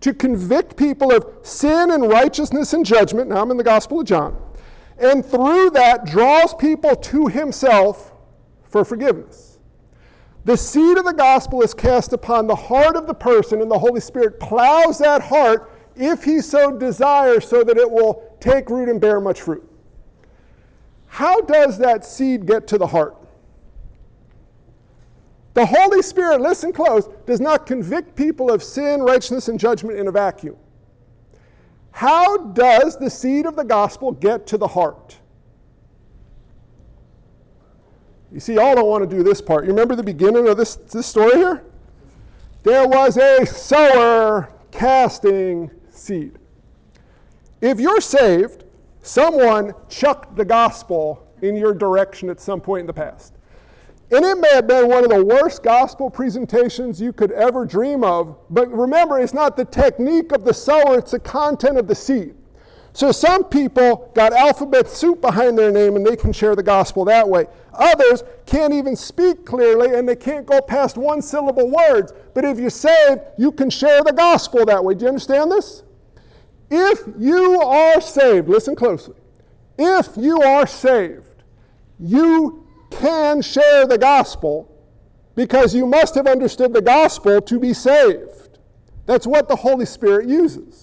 to 0.00 0.12
convict 0.12 0.76
people 0.76 1.12
of 1.12 1.24
sin 1.42 1.92
and 1.92 2.08
righteousness 2.08 2.72
and 2.72 2.84
judgment. 2.84 3.30
Now 3.30 3.42
I'm 3.42 3.50
in 3.52 3.56
the 3.56 3.62
Gospel 3.62 4.00
of 4.00 4.06
John. 4.06 4.36
And 4.98 5.24
through 5.24 5.70
that 5.70 6.06
draws 6.06 6.52
people 6.54 6.96
to 6.96 7.28
Himself 7.28 8.12
for 8.64 8.84
forgiveness. 8.84 9.49
The 10.44 10.56
seed 10.56 10.96
of 10.96 11.04
the 11.04 11.12
gospel 11.12 11.62
is 11.62 11.74
cast 11.74 12.12
upon 12.12 12.46
the 12.46 12.54
heart 12.54 12.96
of 12.96 13.06
the 13.06 13.14
person, 13.14 13.60
and 13.60 13.70
the 13.70 13.78
Holy 13.78 14.00
Spirit 14.00 14.40
plows 14.40 14.98
that 14.98 15.22
heart 15.22 15.70
if 15.96 16.24
he 16.24 16.40
so 16.40 16.76
desires, 16.76 17.46
so 17.46 17.62
that 17.62 17.76
it 17.76 17.90
will 17.90 18.36
take 18.40 18.70
root 18.70 18.88
and 18.88 19.00
bear 19.00 19.20
much 19.20 19.42
fruit. 19.42 19.68
How 21.08 21.40
does 21.40 21.76
that 21.78 22.04
seed 22.04 22.46
get 22.46 22.66
to 22.68 22.78
the 22.78 22.86
heart? 22.86 23.16
The 25.54 25.66
Holy 25.66 26.00
Spirit, 26.00 26.40
listen 26.40 26.72
close, 26.72 27.08
does 27.26 27.40
not 27.40 27.66
convict 27.66 28.16
people 28.16 28.50
of 28.50 28.62
sin, 28.62 29.02
righteousness, 29.02 29.48
and 29.48 29.58
judgment 29.58 29.98
in 29.98 30.06
a 30.06 30.12
vacuum. 30.12 30.56
How 31.90 32.38
does 32.38 32.96
the 32.96 33.10
seed 33.10 33.44
of 33.44 33.56
the 33.56 33.64
gospel 33.64 34.12
get 34.12 34.46
to 34.46 34.56
the 34.56 34.68
heart? 34.68 35.18
You 38.32 38.38
see, 38.38 38.54
y'all 38.54 38.74
don't 38.74 38.86
want 38.86 39.08
to 39.08 39.16
do 39.16 39.22
this 39.22 39.40
part. 39.40 39.64
You 39.64 39.70
remember 39.70 39.96
the 39.96 40.02
beginning 40.02 40.48
of 40.48 40.56
this, 40.56 40.76
this 40.76 41.06
story 41.06 41.36
here? 41.36 41.64
There 42.62 42.86
was 42.86 43.16
a 43.16 43.44
sower 43.44 44.52
casting 44.70 45.70
seed. 45.90 46.38
If 47.60 47.80
you're 47.80 48.00
saved, 48.00 48.64
someone 49.02 49.74
chucked 49.88 50.36
the 50.36 50.44
gospel 50.44 51.26
in 51.42 51.56
your 51.56 51.74
direction 51.74 52.30
at 52.30 52.40
some 52.40 52.60
point 52.60 52.80
in 52.80 52.86
the 52.86 52.92
past. 52.92 53.34
And 54.12 54.24
it 54.24 54.38
may 54.38 54.50
have 54.54 54.66
been 54.66 54.88
one 54.88 55.04
of 55.04 55.10
the 55.10 55.24
worst 55.24 55.62
gospel 55.62 56.10
presentations 56.10 57.00
you 57.00 57.12
could 57.12 57.32
ever 57.32 57.64
dream 57.64 58.02
of. 58.02 58.36
But 58.50 58.70
remember, 58.70 59.20
it's 59.20 59.34
not 59.34 59.56
the 59.56 59.64
technique 59.64 60.32
of 60.32 60.44
the 60.44 60.54
sower, 60.54 60.98
it's 60.98 61.12
the 61.12 61.20
content 61.20 61.78
of 61.78 61.86
the 61.86 61.94
seed. 61.94 62.34
So 63.00 63.12
some 63.12 63.44
people 63.44 64.12
got 64.14 64.34
alphabet 64.34 64.86
soup 64.86 65.22
behind 65.22 65.56
their 65.56 65.72
name 65.72 65.96
and 65.96 66.04
they 66.04 66.16
can 66.16 66.34
share 66.34 66.54
the 66.54 66.62
gospel 66.62 67.06
that 67.06 67.26
way. 67.26 67.46
Others 67.72 68.24
can't 68.44 68.74
even 68.74 68.94
speak 68.94 69.46
clearly 69.46 69.94
and 69.94 70.06
they 70.06 70.16
can't 70.16 70.44
go 70.44 70.60
past 70.60 70.98
one 70.98 71.22
syllable 71.22 71.70
words. 71.70 72.12
But 72.34 72.44
if 72.44 72.58
you're 72.58 72.68
saved, 72.68 73.22
you 73.38 73.52
can 73.52 73.70
share 73.70 74.04
the 74.04 74.12
gospel 74.12 74.66
that 74.66 74.84
way. 74.84 74.92
Do 74.92 75.04
you 75.04 75.08
understand 75.08 75.50
this? 75.50 75.82
If 76.70 77.00
you 77.18 77.62
are 77.62 78.02
saved, 78.02 78.50
listen 78.50 78.76
closely. 78.76 79.16
If 79.78 80.10
you 80.18 80.42
are 80.42 80.66
saved, 80.66 81.24
you 81.98 82.66
can 82.90 83.40
share 83.40 83.86
the 83.86 83.96
gospel 83.96 84.70
because 85.36 85.74
you 85.74 85.86
must 85.86 86.14
have 86.16 86.26
understood 86.26 86.74
the 86.74 86.82
gospel 86.82 87.40
to 87.40 87.58
be 87.58 87.72
saved. 87.72 88.58
That's 89.06 89.26
what 89.26 89.48
the 89.48 89.56
Holy 89.56 89.86
Spirit 89.86 90.28
uses. 90.28 90.79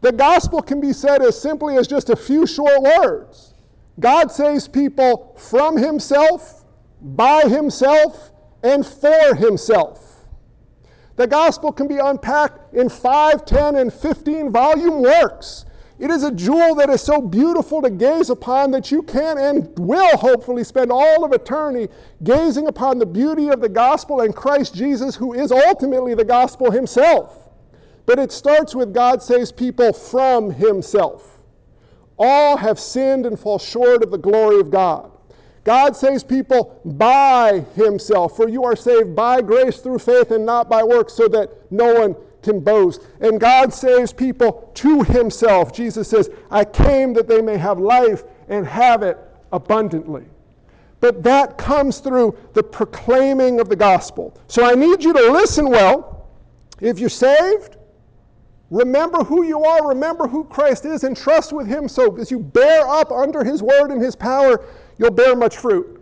The 0.00 0.12
gospel 0.12 0.60
can 0.60 0.80
be 0.80 0.92
said 0.92 1.22
as 1.22 1.40
simply 1.40 1.76
as 1.76 1.86
just 1.86 2.10
a 2.10 2.16
few 2.16 2.46
short 2.46 2.80
words. 2.82 3.54
God 3.98 4.30
saves 4.30 4.68
people 4.68 5.34
from 5.38 5.76
himself, 5.76 6.64
by 7.00 7.42
himself, 7.42 8.30
and 8.62 8.86
for 8.86 9.34
himself. 9.34 10.06
The 11.16 11.26
gospel 11.26 11.72
can 11.72 11.88
be 11.88 11.96
unpacked 11.96 12.74
in 12.74 12.90
5, 12.90 13.46
10, 13.46 13.76
and 13.76 13.92
15 13.92 14.52
volume 14.52 15.02
works. 15.02 15.64
It 15.98 16.10
is 16.10 16.24
a 16.24 16.30
jewel 16.30 16.74
that 16.74 16.90
is 16.90 17.00
so 17.00 17.22
beautiful 17.22 17.80
to 17.80 17.88
gaze 17.88 18.28
upon 18.28 18.70
that 18.72 18.90
you 18.90 19.02
can 19.02 19.38
and 19.38 19.72
will 19.78 20.14
hopefully 20.18 20.62
spend 20.62 20.92
all 20.92 21.24
of 21.24 21.32
eternity 21.32 21.90
gazing 22.22 22.66
upon 22.66 22.98
the 22.98 23.06
beauty 23.06 23.48
of 23.48 23.62
the 23.62 23.68
gospel 23.68 24.20
and 24.20 24.36
Christ 24.36 24.74
Jesus, 24.74 25.16
who 25.16 25.32
is 25.32 25.50
ultimately 25.50 26.14
the 26.14 26.24
gospel 26.24 26.70
himself. 26.70 27.45
But 28.06 28.18
it 28.20 28.32
starts 28.32 28.74
with 28.74 28.94
God 28.94 29.22
saves 29.22 29.52
people 29.52 29.92
from 29.92 30.50
himself. 30.50 31.40
All 32.18 32.56
have 32.56 32.78
sinned 32.78 33.26
and 33.26 33.38
fall 33.38 33.58
short 33.58 34.02
of 34.02 34.10
the 34.10 34.18
glory 34.18 34.60
of 34.60 34.70
God. 34.70 35.10
God 35.64 35.96
saves 35.96 36.22
people 36.22 36.80
by 36.84 37.64
himself, 37.74 38.36
for 38.36 38.48
you 38.48 38.62
are 38.62 38.76
saved 38.76 39.16
by 39.16 39.42
grace 39.42 39.78
through 39.78 39.98
faith 39.98 40.30
and 40.30 40.46
not 40.46 40.70
by 40.70 40.84
works, 40.84 41.12
so 41.12 41.26
that 41.26 41.50
no 41.72 41.92
one 41.92 42.14
can 42.42 42.60
boast. 42.60 43.02
And 43.20 43.40
God 43.40 43.74
saves 43.74 44.12
people 44.12 44.70
to 44.74 45.02
himself. 45.02 45.72
Jesus 45.72 46.08
says, 46.08 46.30
I 46.52 46.64
came 46.64 47.12
that 47.14 47.26
they 47.26 47.42
may 47.42 47.58
have 47.58 47.80
life 47.80 48.22
and 48.48 48.64
have 48.64 49.02
it 49.02 49.18
abundantly. 49.52 50.24
But 51.00 51.24
that 51.24 51.58
comes 51.58 51.98
through 51.98 52.38
the 52.54 52.62
proclaiming 52.62 53.58
of 53.58 53.68
the 53.68 53.76
gospel. 53.76 54.38
So 54.46 54.64
I 54.64 54.76
need 54.76 55.02
you 55.02 55.12
to 55.12 55.32
listen 55.32 55.68
well. 55.68 56.28
If 56.80 57.00
you're 57.00 57.08
saved, 57.08 57.75
remember 58.70 59.18
who 59.24 59.44
you 59.44 59.64
are, 59.64 59.88
remember 59.88 60.26
who 60.26 60.44
Christ 60.44 60.84
is, 60.84 61.04
and 61.04 61.16
trust 61.16 61.52
with 61.52 61.66
him. 61.66 61.88
So 61.88 62.16
as 62.16 62.30
you 62.30 62.38
bear 62.38 62.86
up 62.88 63.10
under 63.10 63.44
his 63.44 63.62
word 63.62 63.90
and 63.90 64.00
his 64.00 64.16
power, 64.16 64.64
you'll 64.98 65.10
bear 65.10 65.36
much 65.36 65.56
fruit. 65.56 66.00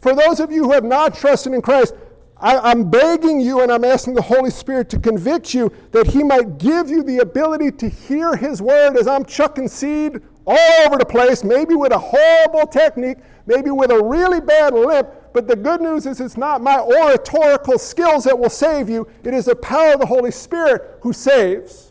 For 0.00 0.14
those 0.14 0.40
of 0.40 0.50
you 0.50 0.64
who 0.64 0.72
have 0.72 0.84
not 0.84 1.14
trusted 1.14 1.52
in 1.52 1.60
Christ, 1.60 1.94
I, 2.42 2.70
am 2.70 2.88
begging 2.88 3.38
you 3.38 3.60
and 3.60 3.70
I'm 3.70 3.84
asking 3.84 4.14
the 4.14 4.22
Holy 4.22 4.48
Spirit 4.48 4.88
to 4.90 4.98
convict 4.98 5.52
you 5.52 5.70
that 5.92 6.06
He 6.06 6.22
might 6.22 6.56
give 6.56 6.88
you 6.88 7.02
the 7.02 7.18
ability 7.18 7.70
to 7.72 7.88
hear 7.88 8.34
His 8.34 8.62
word 8.62 8.96
as 8.96 9.06
I'm 9.06 9.26
chucking 9.26 9.68
seed 9.68 10.22
all 10.46 10.86
over 10.86 10.96
the 10.96 11.04
place, 11.04 11.44
maybe 11.44 11.74
with 11.74 11.92
a 11.92 11.98
horrible 11.98 12.66
technique, 12.66 13.18
maybe 13.44 13.70
with 13.70 13.90
a 13.90 14.02
really 14.02 14.40
bad 14.40 14.72
limp. 14.72 15.10
But 15.34 15.48
the 15.48 15.56
good 15.56 15.82
news 15.82 16.06
is 16.06 16.18
it's 16.20 16.38
not 16.38 16.62
my 16.62 16.80
oratorical 16.80 17.78
skills 17.78 18.24
that 18.24 18.38
will 18.38 18.50
save 18.50 18.88
you, 18.88 19.06
it 19.22 19.34
is 19.34 19.44
the 19.44 19.56
power 19.56 19.92
of 19.92 20.00
the 20.00 20.06
Holy 20.06 20.30
Spirit 20.30 20.98
who 21.02 21.12
saves. 21.12 21.89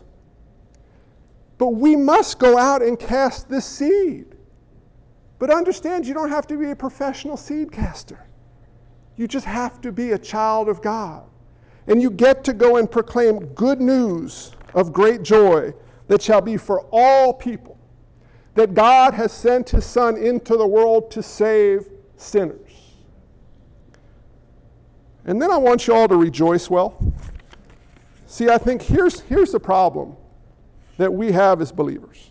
But 1.60 1.74
we 1.74 1.94
must 1.94 2.38
go 2.38 2.56
out 2.56 2.80
and 2.80 2.98
cast 2.98 3.50
this 3.50 3.66
seed. 3.66 4.34
But 5.38 5.50
understand, 5.50 6.06
you 6.06 6.14
don't 6.14 6.30
have 6.30 6.46
to 6.46 6.56
be 6.56 6.70
a 6.70 6.74
professional 6.74 7.36
seed 7.36 7.70
caster. 7.70 8.18
You 9.16 9.28
just 9.28 9.44
have 9.44 9.78
to 9.82 9.92
be 9.92 10.12
a 10.12 10.18
child 10.18 10.70
of 10.70 10.80
God. 10.80 11.22
And 11.86 12.00
you 12.00 12.10
get 12.10 12.44
to 12.44 12.54
go 12.54 12.78
and 12.78 12.90
proclaim 12.90 13.40
good 13.48 13.78
news 13.78 14.52
of 14.72 14.90
great 14.90 15.22
joy 15.22 15.74
that 16.08 16.22
shall 16.22 16.40
be 16.40 16.56
for 16.56 16.80
all 16.90 17.34
people. 17.34 17.76
That 18.54 18.72
God 18.72 19.12
has 19.12 19.30
sent 19.30 19.68
his 19.68 19.84
Son 19.84 20.16
into 20.16 20.56
the 20.56 20.66
world 20.66 21.10
to 21.10 21.22
save 21.22 21.90
sinners. 22.16 22.72
And 25.26 25.42
then 25.42 25.50
I 25.50 25.58
want 25.58 25.86
you 25.86 25.92
all 25.92 26.08
to 26.08 26.16
rejoice 26.16 26.70
well. 26.70 26.96
See, 28.26 28.48
I 28.48 28.56
think 28.56 28.80
here's, 28.80 29.20
here's 29.20 29.52
the 29.52 29.60
problem 29.60 30.16
that 31.00 31.10
we 31.10 31.32
have 31.32 31.62
as 31.62 31.72
believers. 31.72 32.30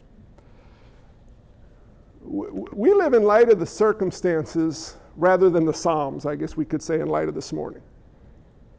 We 2.22 2.94
live 2.94 3.16
in 3.16 3.24
light 3.24 3.50
of 3.50 3.60
the 3.60 3.66
circumstances 3.66 4.96
rather 5.16 5.50
than 5.50 5.66
the 5.66 5.74
Psalms, 5.74 6.28
I 6.28 6.36
guess 6.36 6.56
we 6.56 6.66
could 6.66 6.84
say, 6.84 7.00
in 7.00 7.08
light 7.08 7.28
of 7.28 7.34
this 7.34 7.52
morning. 7.52 7.82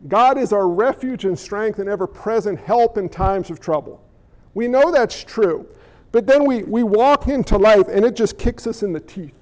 God 0.07 0.39
is 0.39 0.53
our 0.53 0.69
refuge 0.69 1.25
and 1.25 1.37
strength 1.37 1.81
and 1.81 1.89
ever 1.89 2.07
present 2.07 2.61
help 2.61 2.99
in 2.99 3.09
times 3.09 3.51
of 3.51 3.59
trouble. 3.59 4.01
We 4.55 4.69
know 4.69 4.93
that's 4.93 5.25
true, 5.25 5.67
but 6.13 6.25
then 6.25 6.45
we, 6.47 6.63
we 6.63 6.85
walk 6.85 7.27
into 7.27 7.59
life 7.59 7.89
and 7.89 8.05
it 8.05 8.15
just 8.15 8.39
kicks 8.39 8.69
us 8.69 8.85
in 8.85 8.93
the 8.93 9.01
teeth. 9.01 9.35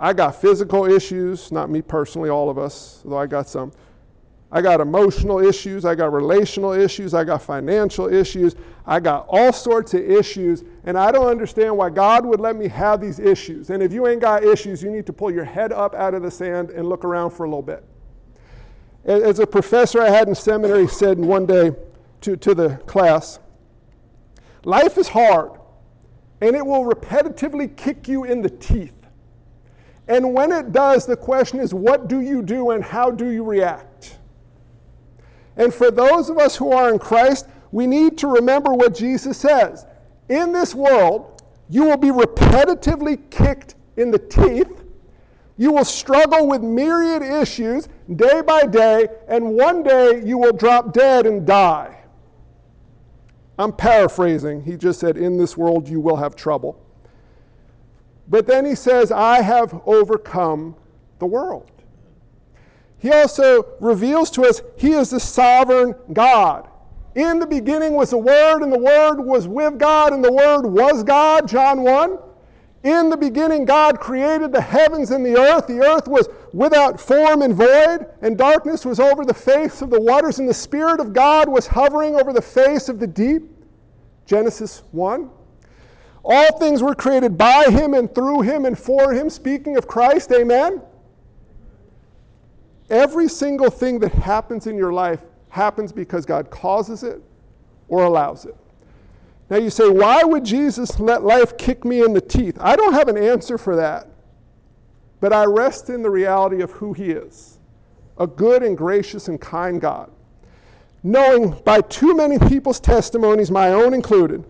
I 0.00 0.12
got 0.12 0.34
physical 0.34 0.84
issues, 0.84 1.52
not 1.52 1.70
me 1.70 1.80
personally, 1.80 2.28
all 2.28 2.50
of 2.50 2.58
us, 2.58 3.02
though 3.04 3.18
I 3.18 3.26
got 3.26 3.48
some. 3.48 3.70
I 4.54 4.60
got 4.60 4.82
emotional 4.82 5.38
issues, 5.38 5.86
I 5.86 5.94
got 5.94 6.12
relational 6.12 6.72
issues, 6.72 7.14
I 7.14 7.24
got 7.24 7.40
financial 7.40 8.12
issues, 8.12 8.54
I 8.86 9.00
got 9.00 9.24
all 9.30 9.50
sorts 9.50 9.94
of 9.94 10.02
issues, 10.02 10.62
and 10.84 10.98
I 10.98 11.10
don't 11.10 11.26
understand 11.26 11.74
why 11.74 11.88
God 11.88 12.26
would 12.26 12.38
let 12.38 12.54
me 12.56 12.68
have 12.68 13.00
these 13.00 13.18
issues. 13.18 13.70
And 13.70 13.82
if 13.82 13.94
you 13.94 14.06
ain't 14.06 14.20
got 14.20 14.44
issues, 14.44 14.82
you 14.82 14.90
need 14.90 15.06
to 15.06 15.12
pull 15.12 15.30
your 15.30 15.46
head 15.46 15.72
up 15.72 15.94
out 15.94 16.12
of 16.12 16.22
the 16.22 16.30
sand 16.30 16.68
and 16.68 16.86
look 16.86 17.02
around 17.02 17.30
for 17.30 17.44
a 17.44 17.48
little 17.48 17.62
bit. 17.62 17.82
As 19.06 19.38
a 19.38 19.46
professor 19.46 20.02
I 20.02 20.10
had 20.10 20.28
in 20.28 20.34
seminary 20.34 20.86
said 20.86 21.18
one 21.18 21.46
day 21.46 21.72
to, 22.20 22.36
to 22.36 22.54
the 22.54 22.76
class, 22.86 23.38
life 24.64 24.98
is 24.98 25.08
hard, 25.08 25.52
and 26.42 26.54
it 26.54 26.64
will 26.64 26.84
repetitively 26.84 27.74
kick 27.74 28.06
you 28.06 28.24
in 28.24 28.42
the 28.42 28.50
teeth. 28.50 28.92
And 30.08 30.34
when 30.34 30.52
it 30.52 30.72
does, 30.72 31.06
the 31.06 31.16
question 31.16 31.58
is, 31.58 31.72
what 31.72 32.06
do 32.06 32.20
you 32.20 32.42
do 32.42 32.72
and 32.72 32.84
how 32.84 33.10
do 33.10 33.30
you 33.30 33.44
react? 33.44 34.18
And 35.56 35.72
for 35.72 35.90
those 35.90 36.30
of 36.30 36.38
us 36.38 36.56
who 36.56 36.72
are 36.72 36.92
in 36.92 36.98
Christ, 36.98 37.46
we 37.72 37.86
need 37.86 38.18
to 38.18 38.28
remember 38.28 38.72
what 38.72 38.94
Jesus 38.94 39.36
says. 39.38 39.86
In 40.28 40.52
this 40.52 40.74
world, 40.74 41.42
you 41.68 41.84
will 41.84 41.96
be 41.96 42.08
repetitively 42.08 43.18
kicked 43.30 43.74
in 43.96 44.10
the 44.10 44.18
teeth. 44.18 44.84
You 45.56 45.72
will 45.72 45.84
struggle 45.84 46.48
with 46.48 46.62
myriad 46.62 47.22
issues 47.22 47.88
day 48.16 48.40
by 48.42 48.64
day, 48.64 49.08
and 49.28 49.54
one 49.54 49.82
day 49.82 50.22
you 50.24 50.38
will 50.38 50.52
drop 50.52 50.92
dead 50.92 51.26
and 51.26 51.46
die. 51.46 51.98
I'm 53.58 53.72
paraphrasing. 53.72 54.62
He 54.62 54.76
just 54.76 54.98
said, 54.98 55.16
In 55.16 55.36
this 55.36 55.56
world 55.56 55.88
you 55.88 56.00
will 56.00 56.16
have 56.16 56.34
trouble. 56.34 56.82
But 58.28 58.46
then 58.46 58.64
he 58.64 58.74
says, 58.74 59.12
I 59.12 59.42
have 59.42 59.82
overcome 59.86 60.74
the 61.18 61.26
world. 61.26 61.70
He 63.02 63.10
also 63.10 63.66
reveals 63.80 64.30
to 64.30 64.44
us 64.44 64.62
He 64.76 64.92
is 64.92 65.10
the 65.10 65.18
sovereign 65.18 65.96
God. 66.12 66.68
In 67.16 67.40
the 67.40 67.46
beginning 67.46 67.94
was 67.94 68.10
the 68.10 68.18
Word, 68.18 68.62
and 68.62 68.72
the 68.72 68.78
Word 68.78 69.20
was 69.20 69.48
with 69.48 69.76
God, 69.76 70.12
and 70.12 70.24
the 70.24 70.32
Word 70.32 70.64
was 70.64 71.02
God, 71.02 71.48
John 71.48 71.82
1. 71.82 72.16
In 72.84 73.10
the 73.10 73.16
beginning, 73.16 73.64
God 73.64 73.98
created 73.98 74.52
the 74.52 74.60
heavens 74.60 75.10
and 75.10 75.26
the 75.26 75.36
earth. 75.36 75.66
The 75.66 75.80
earth 75.80 76.06
was 76.06 76.28
without 76.52 77.00
form 77.00 77.42
and 77.42 77.54
void, 77.54 78.06
and 78.22 78.38
darkness 78.38 78.84
was 78.84 79.00
over 79.00 79.24
the 79.24 79.34
face 79.34 79.82
of 79.82 79.90
the 79.90 80.00
waters, 80.00 80.38
and 80.38 80.48
the 80.48 80.54
Spirit 80.54 81.00
of 81.00 81.12
God 81.12 81.48
was 81.48 81.66
hovering 81.66 82.14
over 82.14 82.32
the 82.32 82.40
face 82.40 82.88
of 82.88 83.00
the 83.00 83.06
deep. 83.06 83.42
Genesis 84.26 84.84
1. 84.92 85.28
All 86.24 86.58
things 86.58 86.84
were 86.84 86.94
created 86.94 87.36
by 87.36 87.64
Him 87.64 87.94
and 87.94 88.12
through 88.14 88.42
Him 88.42 88.64
and 88.64 88.78
for 88.78 89.12
Him. 89.12 89.28
Speaking 89.28 89.76
of 89.76 89.88
Christ, 89.88 90.30
amen. 90.30 90.80
Every 92.92 93.26
single 93.26 93.70
thing 93.70 93.98
that 94.00 94.12
happens 94.12 94.66
in 94.66 94.76
your 94.76 94.92
life 94.92 95.22
happens 95.48 95.92
because 95.92 96.26
God 96.26 96.50
causes 96.50 97.02
it 97.02 97.22
or 97.88 98.04
allows 98.04 98.44
it. 98.44 98.54
Now 99.48 99.56
you 99.56 99.70
say, 99.70 99.88
why 99.88 100.22
would 100.22 100.44
Jesus 100.44 101.00
let 101.00 101.24
life 101.24 101.56
kick 101.56 101.86
me 101.86 102.04
in 102.04 102.12
the 102.12 102.20
teeth? 102.20 102.58
I 102.60 102.76
don't 102.76 102.92
have 102.92 103.08
an 103.08 103.16
answer 103.16 103.56
for 103.56 103.76
that, 103.76 104.08
but 105.20 105.32
I 105.32 105.46
rest 105.46 105.88
in 105.88 106.02
the 106.02 106.10
reality 106.10 106.60
of 106.60 106.70
who 106.72 106.92
He 106.92 107.10
is 107.10 107.58
a 108.18 108.26
good 108.26 108.62
and 108.62 108.76
gracious 108.76 109.28
and 109.28 109.40
kind 109.40 109.80
God. 109.80 110.10
Knowing 111.02 111.58
by 111.64 111.80
too 111.80 112.14
many 112.14 112.38
people's 112.38 112.78
testimonies, 112.78 113.50
my 113.50 113.70
own 113.70 113.94
included, 113.94 114.44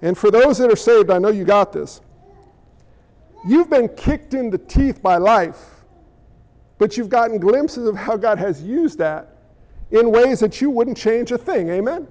and 0.00 0.16
for 0.16 0.30
those 0.30 0.56
that 0.58 0.72
are 0.72 0.76
saved, 0.76 1.10
I 1.10 1.18
know 1.18 1.28
you 1.28 1.44
got 1.44 1.74
this. 1.74 2.00
You've 3.46 3.68
been 3.68 3.88
kicked 3.90 4.32
in 4.32 4.48
the 4.48 4.58
teeth 4.58 5.02
by 5.02 5.18
life 5.18 5.75
but 6.78 6.96
you've 6.96 7.08
gotten 7.08 7.38
glimpses 7.38 7.86
of 7.86 7.96
how 7.96 8.16
God 8.16 8.38
has 8.38 8.62
used 8.62 8.98
that 8.98 9.36
in 9.90 10.10
ways 10.10 10.40
that 10.40 10.60
you 10.60 10.70
wouldn't 10.70 10.96
change 10.96 11.32
a 11.32 11.38
thing. 11.38 11.70
Amen? 11.70 12.06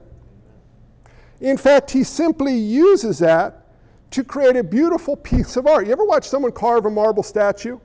In 1.42 1.58
fact, 1.58 1.92
He 1.92 2.04
simply 2.04 2.56
uses 2.56 3.20
that 3.20 3.66
to 4.12 4.24
create 4.24 4.56
a 4.56 4.64
beautiful 4.64 5.16
piece 5.18 5.58
of 5.58 5.68
art. 5.68 5.86
You 5.86 5.92
ever 5.92 6.06
watch 6.06 6.28
someone 6.28 6.52
carve 6.52 6.86
a 6.86 6.90
marble 6.90 7.24
statue? 7.24 7.80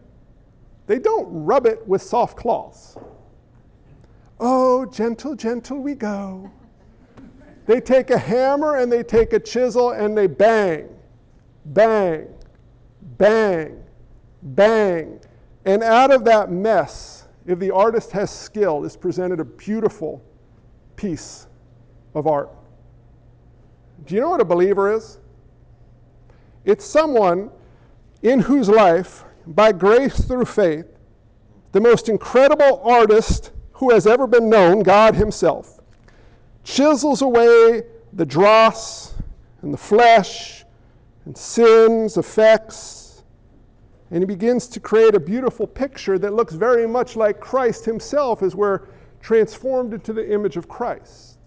They 0.86 0.98
don't 0.98 1.26
rub 1.44 1.66
it 1.66 1.86
with 1.86 2.02
soft 2.02 2.36
cloths. 2.36 2.96
Oh, 4.38 4.86
gentle, 4.86 5.34
gentle 5.34 5.78
we 5.80 5.94
go. 5.94 6.50
They 7.66 7.80
take 7.80 8.10
a 8.10 8.18
hammer 8.18 8.76
and 8.76 8.90
they 8.90 9.02
take 9.02 9.32
a 9.32 9.38
chisel 9.38 9.90
and 9.90 10.16
they 10.16 10.26
bang, 10.26 10.88
bang, 11.66 12.26
bang, 13.18 13.82
bang. 14.42 15.20
And 15.64 15.82
out 15.82 16.10
of 16.10 16.24
that 16.24 16.50
mess, 16.50 17.28
if 17.46 17.58
the 17.58 17.70
artist 17.70 18.10
has 18.12 18.30
skill, 18.30 18.84
is 18.84 18.96
presented 18.96 19.40
a 19.40 19.44
beautiful 19.44 20.22
piece 20.96 21.46
of 22.14 22.26
art. 22.26 22.50
Do 24.06 24.14
you 24.14 24.20
know 24.20 24.30
what 24.30 24.40
a 24.40 24.44
believer 24.44 24.92
is? 24.92 25.18
It's 26.64 26.84
someone 26.84 27.50
in 28.22 28.40
whose 28.40 28.68
life, 28.68 29.24
by 29.46 29.72
grace 29.72 30.24
through 30.24 30.44
faith, 30.44 30.86
the 31.72 31.80
most 31.80 32.08
incredible 32.08 32.82
artist 32.84 33.52
who 33.72 33.90
has 33.90 34.06
ever 34.06 34.26
been 34.26 34.48
known, 34.48 34.82
God 34.82 35.14
Himself, 35.14 35.80
chisels 36.64 37.22
away 37.22 37.82
the 38.12 38.26
dross 38.26 39.14
and 39.62 39.72
the 39.72 39.78
flesh 39.78 40.64
and 41.24 41.36
sin's 41.36 42.16
effects, 42.16 42.99
and 44.10 44.22
He 44.22 44.26
begins 44.26 44.66
to 44.68 44.80
create 44.80 45.14
a 45.14 45.20
beautiful 45.20 45.66
picture 45.66 46.18
that 46.18 46.34
looks 46.34 46.54
very 46.54 46.86
much 46.86 47.16
like 47.16 47.40
Christ 47.40 47.84
Himself 47.84 48.42
as 48.42 48.54
we're 48.54 48.88
transformed 49.20 49.94
into 49.94 50.12
the 50.12 50.32
image 50.32 50.56
of 50.56 50.68
Christ. 50.68 51.38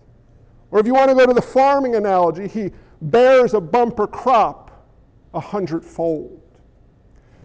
Or 0.71 0.79
if 0.79 0.87
you 0.87 0.93
want 0.93 1.09
to 1.09 1.15
go 1.15 1.25
to 1.25 1.33
the 1.33 1.41
farming 1.41 1.95
analogy, 1.95 2.47
He 2.47 2.71
bears 3.01 3.53
a 3.53 3.61
bumper 3.61 4.07
crop 4.07 4.63
a 5.33 5.39
hundredfold. 5.39 6.41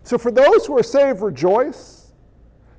So 0.02 0.18
for 0.18 0.31
those 0.31 0.66
who 0.66 0.78
are 0.78 0.83
saved, 0.83 1.20
rejoice 1.20 2.12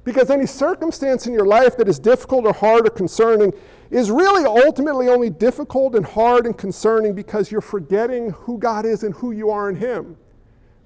because 0.04 0.30
any 0.32 0.46
circumstance 0.46 1.28
in 1.28 1.34
your 1.34 1.46
life 1.46 1.78
that 1.78 1.88
is 1.88 2.00
difficult 2.00 2.46
or 2.46 2.54
hard 2.54 2.88
or 2.88 2.90
concerning 2.90 3.54
is 3.92 4.10
really 4.10 4.46
ultimately 4.46 5.10
only 5.10 5.30
difficult 5.30 5.96
and 5.96 6.06
hard 6.06 6.46
and 6.46 6.58
concerning 6.58 7.14
because 7.14 7.52
you're 7.52 7.62
forgetting 7.62 8.32
who 8.32 8.58
God 8.58 8.86
is 8.86 9.04
and 9.04 9.14
who 9.14 9.32
you 9.32 9.50
are 9.50 9.70
in 9.70 9.76
Him. 9.76 10.18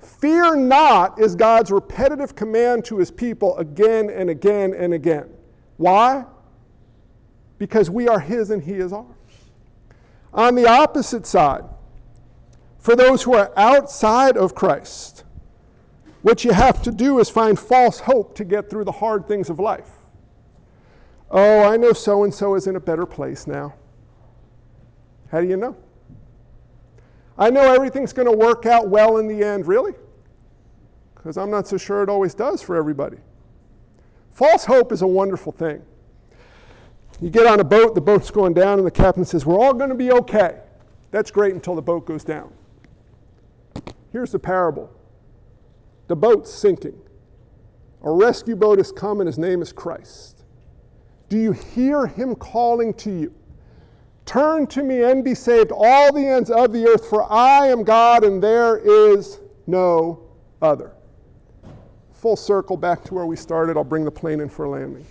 Fear 0.04 0.56
not 0.58 1.20
is 1.20 1.36
God's 1.36 1.72
repetitive 1.72 2.36
command 2.36 2.86
to 2.86 2.98
His 2.98 3.12
people 3.12 3.58
again 3.58 4.10
and 4.10 4.30
again 4.30 4.74
and 4.74 4.94
again. 4.94 5.30
Why? 5.78 6.26
Because 7.58 7.90
we 7.90 8.08
are 8.08 8.20
His 8.20 8.50
and 8.50 8.62
He 8.62 8.74
is 8.74 8.94
ours. 8.94 9.06
On 10.34 10.56
the 10.56 10.68
opposite 10.68 11.26
side, 11.26 11.64
for 12.80 12.96
those 12.96 13.24
who 13.24 13.34
are 13.34 13.52
outside 13.56 14.36
of 14.36 14.56
Christ, 14.56 15.24
what 16.22 16.44
you 16.44 16.52
have 16.52 16.82
to 16.84 16.92
do 16.92 17.20
is 17.20 17.30
find 17.30 17.58
false 17.58 18.00
hope 18.00 18.36
to 18.36 18.44
get 18.44 18.70
through 18.70 18.86
the 18.86 18.92
hard 18.92 19.28
things 19.28 19.50
of 19.50 19.60
life. 19.60 19.90
Oh, 21.30 21.64
I 21.64 21.78
know 21.78 21.94
so 21.94 22.24
and 22.24 22.34
so 22.34 22.56
is 22.56 22.68
in 22.68 22.76
a 22.76 22.80
better 22.80 23.06
place 23.06 23.48
now. 23.48 23.74
How 25.32 25.42
do 25.42 25.48
you 25.48 25.58
know? 25.58 25.76
I 27.38 27.50
know 27.50 27.74
everything's 27.74 28.14
going 28.14 28.30
to 28.30 28.38
work 28.38 28.66
out 28.66 28.90
well 28.90 29.18
in 29.18 29.28
the 29.28 29.44
end. 29.44 29.68
Really? 29.68 29.94
Because 31.16 31.38
I'm 31.38 31.50
not 31.50 31.68
so 31.68 31.78
sure 31.78 32.04
it 32.04 32.10
always 32.10 32.34
does 32.34 32.62
for 32.62 32.76
everybody. 32.76 33.18
False 34.34 34.66
hope 34.66 34.92
is 34.92 35.02
a 35.02 35.08
wonderful 35.08 35.52
thing. 35.52 35.82
You 37.22 37.30
get 37.30 37.48
on 37.48 37.60
a 37.60 37.64
boat, 37.64 37.96
the 37.96 38.02
boat's 38.02 38.32
going 38.32 38.54
down, 38.54 38.80
and 38.80 38.86
the 38.86 38.92
captain 38.92 39.24
says, 39.24 39.46
We're 39.46 39.60
all 39.60 39.74
going 39.74 39.90
to 39.90 39.96
be 39.96 40.12
okay. 40.12 40.60
That's 41.12 41.32
great 41.32 41.54
until 41.54 41.76
the 41.76 41.82
boat 41.82 42.06
goes 42.06 42.24
down. 42.24 42.52
Here's 44.12 44.32
the 44.32 44.40
parable 44.40 44.90
the 46.08 46.16
boat's 46.16 46.52
sinking. 46.52 47.00
A 48.04 48.12
rescue 48.12 48.56
boat 48.56 48.80
has 48.80 48.92
come, 48.92 49.22
and 49.22 49.28
his 49.28 49.38
name 49.38 49.62
is 49.62 49.72
Christ. 49.72 50.44
Do 51.30 51.38
you 51.38 51.54
hear 51.54 52.06
him 52.06 52.36
calling 52.36 52.94
to 52.96 53.12
you? 53.12 53.34
Turn 54.26 54.68
to 54.68 54.84
me 54.84 55.04
and 55.04 55.24
be 55.24 55.36
saved, 55.36 55.72
all 55.74 56.14
the 56.14 56.26
ends 56.26 56.50
of 56.50 56.72
the 56.72 56.88
earth, 56.88 57.10
for 57.10 57.30
I 57.32 57.68
am 57.68 57.84
God 57.84 58.24
and 58.24 58.42
there 58.42 58.78
is 58.78 59.40
no 59.68 60.22
other. 60.62 60.94
Full 62.14 62.36
circle 62.36 62.78
back 62.78 63.04
to 63.06 63.14
where 63.14 63.26
we 63.26 63.36
started. 63.36 63.76
I'll 63.76 63.84
bring 63.84 64.06
the 64.06 64.12
plane 64.12 64.40
in 64.40 64.50
for 64.50 64.68
landing. 64.68 65.06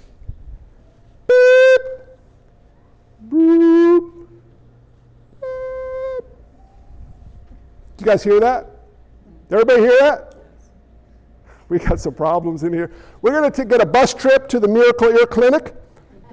Beep. 1.27 1.83
Boop. 3.29 4.27
Beep. 5.41 6.25
You 7.99 8.07
guys 8.07 8.23
hear 8.23 8.41
that? 8.41 8.67
Everybody 9.51 9.83
hear 9.83 9.99
that? 10.01 10.33
we 11.73 11.79
got 11.79 11.99
some 11.99 12.13
problems 12.13 12.65
in 12.65 12.73
here. 12.73 12.91
We're 13.23 13.33
going 13.33 13.51
to 13.51 13.65
get 13.65 13.81
a 13.81 13.87
bus 13.87 14.13
trip 14.13 14.47
to 14.49 14.61
the 14.61 14.69
Miracle 14.69 15.09
Ear 15.09 15.27
Clinic 15.27 15.75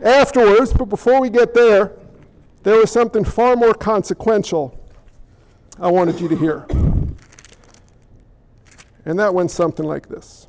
afterwards, 0.04 0.74
but 0.74 0.86
before 0.86 1.22
we 1.22 1.30
get 1.30 1.54
there, 1.54 1.94
there 2.64 2.78
was 2.78 2.92
something 2.92 3.24
far 3.24 3.56
more 3.56 3.74
consequential 3.74 4.76
I 5.80 5.90
wanted 5.90 6.20
you 6.20 6.28
to 6.28 6.36
hear. 6.36 6.66
And 9.06 9.18
that 9.18 9.34
went 9.34 9.50
something 9.50 9.86
like 9.86 10.10
this. 10.10 10.48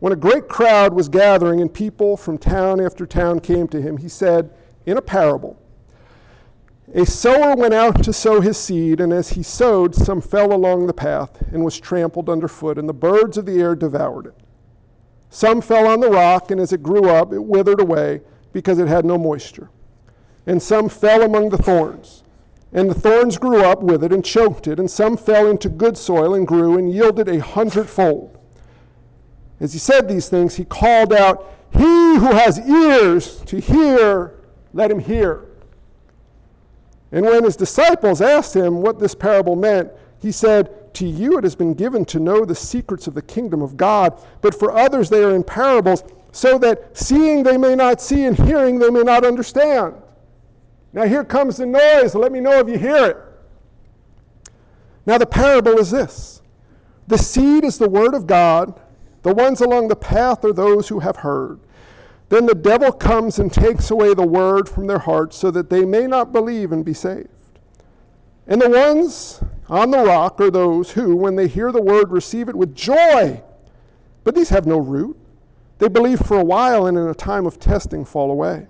When 0.00 0.12
a 0.12 0.16
great 0.16 0.48
crowd 0.48 0.92
was 0.92 1.08
gathering 1.08 1.60
and 1.60 1.72
people 1.72 2.16
from 2.16 2.36
town 2.36 2.80
after 2.80 3.06
town 3.06 3.38
came 3.38 3.68
to 3.68 3.80
him, 3.80 3.96
he 3.96 4.08
said 4.08 4.50
in 4.84 4.96
a 4.96 5.02
parable, 5.02 5.56
a 6.92 7.06
sower 7.06 7.54
went 7.54 7.72
out 7.72 8.02
to 8.02 8.12
sow 8.12 8.40
his 8.40 8.58
seed, 8.58 9.00
and 9.00 9.12
as 9.12 9.30
he 9.30 9.42
sowed, 9.42 9.94
some 9.94 10.20
fell 10.20 10.52
along 10.52 10.86
the 10.86 10.92
path 10.92 11.40
and 11.52 11.64
was 11.64 11.78
trampled 11.78 12.28
underfoot, 12.28 12.78
and 12.78 12.88
the 12.88 12.92
birds 12.92 13.38
of 13.38 13.46
the 13.46 13.60
air 13.60 13.74
devoured 13.74 14.26
it. 14.26 14.34
Some 15.30 15.60
fell 15.60 15.86
on 15.86 16.00
the 16.00 16.10
rock, 16.10 16.50
and 16.50 16.60
as 16.60 16.72
it 16.72 16.82
grew 16.82 17.08
up, 17.08 17.32
it 17.32 17.42
withered 17.42 17.80
away 17.80 18.20
because 18.52 18.78
it 18.78 18.88
had 18.88 19.04
no 19.04 19.18
moisture. 19.18 19.70
And 20.46 20.60
some 20.60 20.88
fell 20.88 21.22
among 21.22 21.50
the 21.50 21.58
thorns. 21.58 22.22
And 22.72 22.90
the 22.90 22.94
thorns 22.94 23.38
grew 23.38 23.62
up 23.64 23.82
with 23.82 24.02
it 24.02 24.12
and 24.12 24.24
choked 24.24 24.66
it, 24.66 24.78
and 24.78 24.90
some 24.90 25.16
fell 25.16 25.48
into 25.48 25.68
good 25.68 25.96
soil 25.96 26.34
and 26.34 26.46
grew 26.46 26.78
and 26.78 26.90
yielded 26.90 27.28
a 27.28 27.38
hundredfold. 27.38 28.38
As 29.60 29.72
he 29.72 29.78
said 29.78 30.08
these 30.08 30.28
things, 30.28 30.54
he 30.54 30.64
called 30.64 31.12
out, 31.12 31.52
He 31.70 31.78
who 31.78 32.32
has 32.32 32.58
ears 32.58 33.40
to 33.42 33.60
hear, 33.60 34.34
let 34.72 34.90
him 34.90 34.98
hear. 34.98 35.44
And 37.12 37.26
when 37.26 37.44
his 37.44 37.56
disciples 37.56 38.22
asked 38.22 38.56
him 38.56 38.80
what 38.80 38.98
this 38.98 39.14
parable 39.14 39.54
meant, 39.54 39.92
he 40.18 40.32
said, 40.32 40.94
To 40.94 41.06
you 41.06 41.36
it 41.36 41.44
has 41.44 41.54
been 41.54 41.74
given 41.74 42.06
to 42.06 42.18
know 42.18 42.44
the 42.44 42.54
secrets 42.54 43.06
of 43.06 43.14
the 43.14 43.22
kingdom 43.22 43.60
of 43.60 43.76
God, 43.76 44.18
but 44.40 44.54
for 44.54 44.72
others 44.72 45.10
they 45.10 45.22
are 45.22 45.34
in 45.36 45.44
parables, 45.44 46.04
so 46.32 46.58
that 46.58 46.96
seeing 46.96 47.42
they 47.42 47.58
may 47.58 47.74
not 47.74 48.00
see 48.00 48.24
and 48.24 48.36
hearing 48.36 48.78
they 48.78 48.90
may 48.90 49.02
not 49.02 49.24
understand. 49.24 49.94
Now 50.94 51.04
here 51.04 51.24
comes 51.24 51.58
the 51.58 51.66
noise. 51.66 52.14
Let 52.14 52.32
me 52.32 52.40
know 52.40 52.58
if 52.58 52.68
you 52.68 52.78
hear 52.78 53.06
it. 53.06 53.16
Now 55.06 55.18
the 55.18 55.26
parable 55.26 55.78
is 55.78 55.90
this 55.90 56.40
the 57.08 57.18
seed 57.18 57.64
is 57.64 57.78
the 57.78 57.88
word 57.88 58.14
of 58.14 58.26
God, 58.26 58.80
the 59.22 59.34
ones 59.34 59.60
along 59.60 59.88
the 59.88 59.96
path 59.96 60.44
are 60.44 60.52
those 60.52 60.88
who 60.88 60.98
have 61.00 61.16
heard. 61.16 61.60
Then 62.30 62.46
the 62.46 62.54
devil 62.54 62.90
comes 62.90 63.38
and 63.38 63.52
takes 63.52 63.90
away 63.90 64.14
the 64.14 64.26
word 64.26 64.66
from 64.66 64.86
their 64.86 64.98
hearts 64.98 65.36
so 65.36 65.50
that 65.50 65.68
they 65.68 65.84
may 65.84 66.06
not 66.06 66.32
believe 66.32 66.72
and 66.72 66.82
be 66.82 66.94
saved. 66.94 67.28
And 68.46 68.60
the 68.60 68.70
ones 68.70 69.40
on 69.68 69.90
the 69.90 69.98
rock 69.98 70.40
are 70.40 70.50
those 70.50 70.90
who, 70.90 71.14
when 71.14 71.36
they 71.36 71.46
hear 71.46 71.70
the 71.70 71.82
word, 71.82 72.10
receive 72.10 72.48
it 72.48 72.56
with 72.56 72.74
joy. 72.74 73.42
But 74.24 74.34
these 74.34 74.48
have 74.48 74.66
no 74.66 74.78
root. 74.78 75.16
They 75.82 75.88
believe 75.88 76.20
for 76.20 76.38
a 76.38 76.44
while 76.44 76.86
and 76.86 76.96
in 76.96 77.08
a 77.08 77.14
time 77.14 77.44
of 77.44 77.58
testing 77.58 78.04
fall 78.04 78.30
away. 78.30 78.68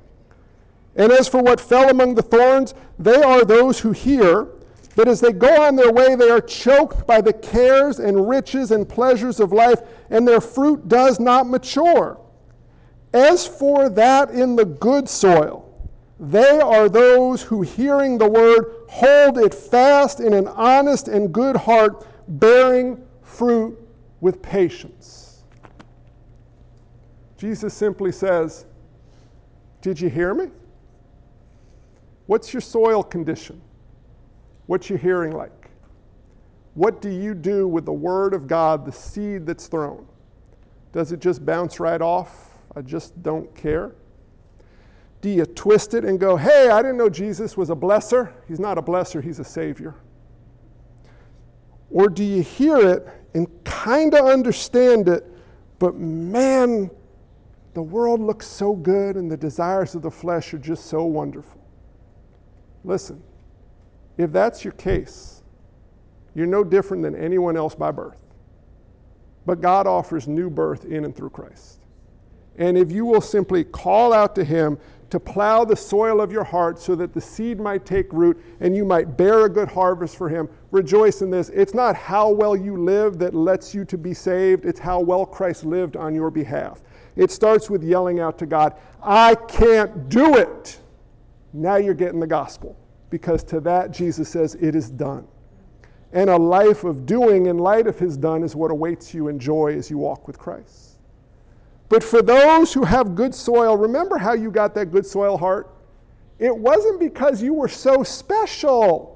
And 0.97 1.13
as 1.13 1.29
for 1.29 1.43
what 1.43 1.61
fell 1.61 1.91
among 1.91 2.15
the 2.15 2.23
thorns, 2.23 2.73
they 2.99 3.23
are 3.23 3.45
those 3.45 3.79
who 3.79 3.93
hear, 3.93 4.49
but 4.97 5.09
as 5.09 5.21
they 5.21 5.33
go 5.33 5.61
on 5.61 5.77
their 5.77 5.93
way, 5.93 6.15
they 6.15 6.31
are 6.31 6.41
choked 6.41 7.07
by 7.07 7.21
the 7.21 7.35
cares 7.35 7.99
and 7.99 8.31
riches 8.31 8.71
and 8.71 8.89
pleasures 8.89 9.41
of 9.41 9.53
life, 9.53 9.81
and 10.09 10.27
their 10.27 10.41
fruit 10.41 10.89
does 10.89 11.21
not 11.21 11.47
mature. 11.47 12.19
As 13.13 13.47
for 13.47 13.91
that 13.91 14.31
in 14.31 14.57
the 14.57 14.65
good 14.65 15.07
soil, 15.07 15.71
they 16.19 16.61
are 16.61 16.89
those 16.89 17.43
who, 17.43 17.61
hearing 17.61 18.17
the 18.17 18.31
word, 18.31 18.87
hold 18.89 19.37
it 19.37 19.53
fast 19.53 20.21
in 20.21 20.33
an 20.33 20.49
honest 20.49 21.09
and 21.09 21.31
good 21.31 21.57
heart, 21.57 22.07
bearing 22.27 23.05
fruit 23.21 23.79
with 24.23 24.41
patience. 24.41 25.22
Jesus 27.43 27.75
simply 27.75 28.13
says, 28.13 28.67
Did 29.81 30.01
you 30.01 30.09
hear 30.09 30.33
me? 30.33 30.47
What's 32.27 32.55
your 32.55 32.61
soil 32.61 33.03
condition? 33.03 33.61
What's 34.67 34.89
your 34.89 35.01
hearing 35.01 35.33
like? 35.33 35.69
What 36.75 37.03
do 37.03 37.09
you 37.11 37.35
do 37.35 37.67
with 37.67 37.85
the 37.85 37.93
Word 37.93 38.33
of 38.33 38.47
God, 38.47 38.87
the 38.87 38.93
seed 38.93 39.45
that's 39.45 39.67
thrown? 39.67 40.07
Does 40.93 41.11
it 41.11 41.19
just 41.19 41.45
bounce 41.45 41.81
right 41.81 42.01
off? 42.01 42.51
I 42.77 42.81
just 42.81 43.21
don't 43.25 43.53
care. 43.57 43.91
Do 45.21 45.29
you 45.29 45.45
twist 45.45 45.95
it 45.95 46.05
and 46.05 46.21
go, 46.21 46.37
hey, 46.37 46.69
I 46.69 46.81
didn't 46.81 46.97
know 46.97 47.11
Jesus 47.11 47.57
was 47.57 47.71
a 47.71 47.75
blesser? 47.75 48.33
He's 48.47 48.61
not 48.61 48.79
a 48.79 48.83
blesser, 48.83 49.21
he's 49.21 49.41
a 49.41 49.45
savior. 49.45 49.97
Or 51.91 52.09
do 52.09 52.23
you 52.23 52.41
hear 52.41 52.77
it 52.77 53.09
and 53.35 53.49
kind 53.65 54.15
of 54.15 54.27
understand 54.27 55.09
it, 55.09 55.27
but 55.81 55.97
man, 55.97 56.89
the 57.75 57.83
world 57.83 58.21
looks 58.21 58.47
so 58.47 58.75
good 58.75 59.17
and 59.17 59.31
the 59.31 59.37
desires 59.37 59.95
of 59.95 60.03
the 60.03 60.11
flesh 60.11 60.53
are 60.53 60.59
just 60.59 60.87
so 60.87 61.05
wonderful? 61.05 61.61
Listen, 62.85 63.23
if 64.19 64.33
that's 64.33 64.65
your 64.65 64.75
case, 64.75 65.43
you're 66.35 66.47
no 66.47 66.65
different 66.65 67.03
than 67.03 67.15
anyone 67.15 67.57
else 67.57 67.75
by 67.75 67.91
birth. 67.91 68.19
But 69.47 69.61
God 69.61 69.87
offers 69.87 70.29
new 70.29 70.51
birth 70.51 70.85
in 70.85 71.05
and 71.05 71.15
through 71.15 71.31
Christ. 71.31 71.81
And 72.59 72.77
if 72.77 72.93
you 72.93 73.05
will 73.05 73.21
simply 73.21 73.65
call 73.65 74.13
out 74.13 74.35
to 74.35 74.45
Him 74.45 74.79
to 75.13 75.21
plow 75.21 75.63
the 75.63 75.77
soil 75.77 76.23
of 76.23 76.33
your 76.33 76.43
heart 76.43 76.79
so 76.79 76.95
that 76.95 77.13
the 77.13 77.21
seed 77.21 77.61
might 77.61 77.85
take 77.85 78.11
root 78.15 78.43
and 78.61 78.75
you 78.75 78.83
might 78.83 79.15
bear 79.15 79.45
a 79.45 79.49
good 79.49 79.69
harvest 79.69 80.17
for 80.17 80.27
him. 80.27 80.49
Rejoice 80.71 81.21
in 81.21 81.29
this. 81.29 81.51
It's 81.51 81.75
not 81.75 81.95
how 81.95 82.31
well 82.31 82.57
you 82.57 82.79
live 82.79 83.19
that 83.19 83.35
lets 83.35 83.75
you 83.75 83.85
to 83.85 83.99
be 83.99 84.15
saved, 84.15 84.65
it's 84.65 84.81
how 84.81 85.01
well 85.01 85.27
Christ 85.27 85.67
lived 85.67 85.99
on 85.99 86.15
your 86.15 86.31
behalf. 86.31 86.81
It 87.17 87.31
starts 87.31 87.69
with 87.69 87.83
yelling 87.83 88.21
out 88.21 88.39
to 88.39 88.47
God, 88.47 88.75
I 89.03 89.35
can't 89.35 90.09
do 90.09 90.37
it. 90.37 90.79
Now 91.53 91.77
you're 91.77 91.95
getting 91.95 92.21
the 92.21 92.27
gospel 92.27 92.77
because 93.11 93.45
to 93.45 93.61
that 93.61 93.91
Jesus 93.91 94.29
says, 94.29 94.55
It 94.55 94.75
is 94.75 94.91
done. 94.91 95.27
And 96.13 96.29
a 96.29 96.37
life 96.37 96.85
of 96.85 97.07
doing 97.07 97.47
in 97.47 97.59
light 97.59 97.87
of 97.87 97.99
his 97.99 98.17
done 98.17 98.43
is 98.43 98.55
what 98.55 98.71
awaits 98.71 99.15
you 99.15 99.29
in 99.29 99.39
joy 99.39 99.75
as 99.77 99.91
you 99.91 99.99
walk 99.99 100.27
with 100.27 100.39
Christ. 100.39 100.99
But 101.89 102.03
for 102.03 102.23
those 102.23 102.73
who 102.73 102.85
have 102.85 103.15
good 103.15 103.35
soil, 103.35 103.77
remember 103.77 104.17
how 104.17 104.33
you 104.33 104.51
got 104.51 104.75
that 104.75 104.87
good 104.87 105.07
soil 105.07 105.37
heart? 105.37 105.71
It 106.39 106.55
wasn't 106.57 107.01
because 107.01 107.43
you 107.43 107.55
were 107.55 107.69
so 107.69 108.03
special. 108.03 109.13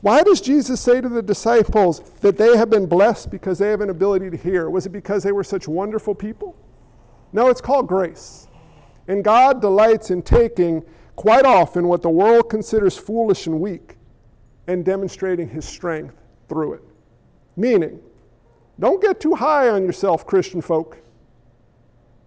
Why 0.00 0.22
does 0.22 0.40
Jesus 0.40 0.80
say 0.80 1.00
to 1.00 1.08
the 1.08 1.22
disciples 1.22 2.00
that 2.20 2.38
they 2.38 2.56
have 2.56 2.70
been 2.70 2.86
blessed 2.86 3.30
because 3.30 3.58
they 3.58 3.68
have 3.68 3.80
an 3.80 3.90
ability 3.90 4.30
to 4.30 4.36
hear? 4.36 4.70
Was 4.70 4.86
it 4.86 4.90
because 4.90 5.22
they 5.22 5.32
were 5.32 5.44
such 5.44 5.68
wonderful 5.68 6.14
people? 6.14 6.56
No, 7.32 7.48
it's 7.48 7.60
called 7.60 7.86
grace. 7.86 8.48
And 9.08 9.24
God 9.24 9.60
delights 9.60 10.10
in 10.10 10.22
taking 10.22 10.84
quite 11.16 11.44
often 11.44 11.88
what 11.88 12.02
the 12.02 12.10
world 12.10 12.48
considers 12.48 12.96
foolish 12.96 13.46
and 13.46 13.60
weak 13.60 13.96
and 14.66 14.84
demonstrating 14.84 15.48
his 15.48 15.64
strength 15.64 16.14
through 16.48 16.74
it. 16.74 16.82
Meaning, 17.56 18.00
don't 18.78 19.02
get 19.02 19.20
too 19.20 19.34
high 19.34 19.68
on 19.68 19.84
yourself, 19.84 20.26
Christian 20.26 20.60
folk. 20.60 20.98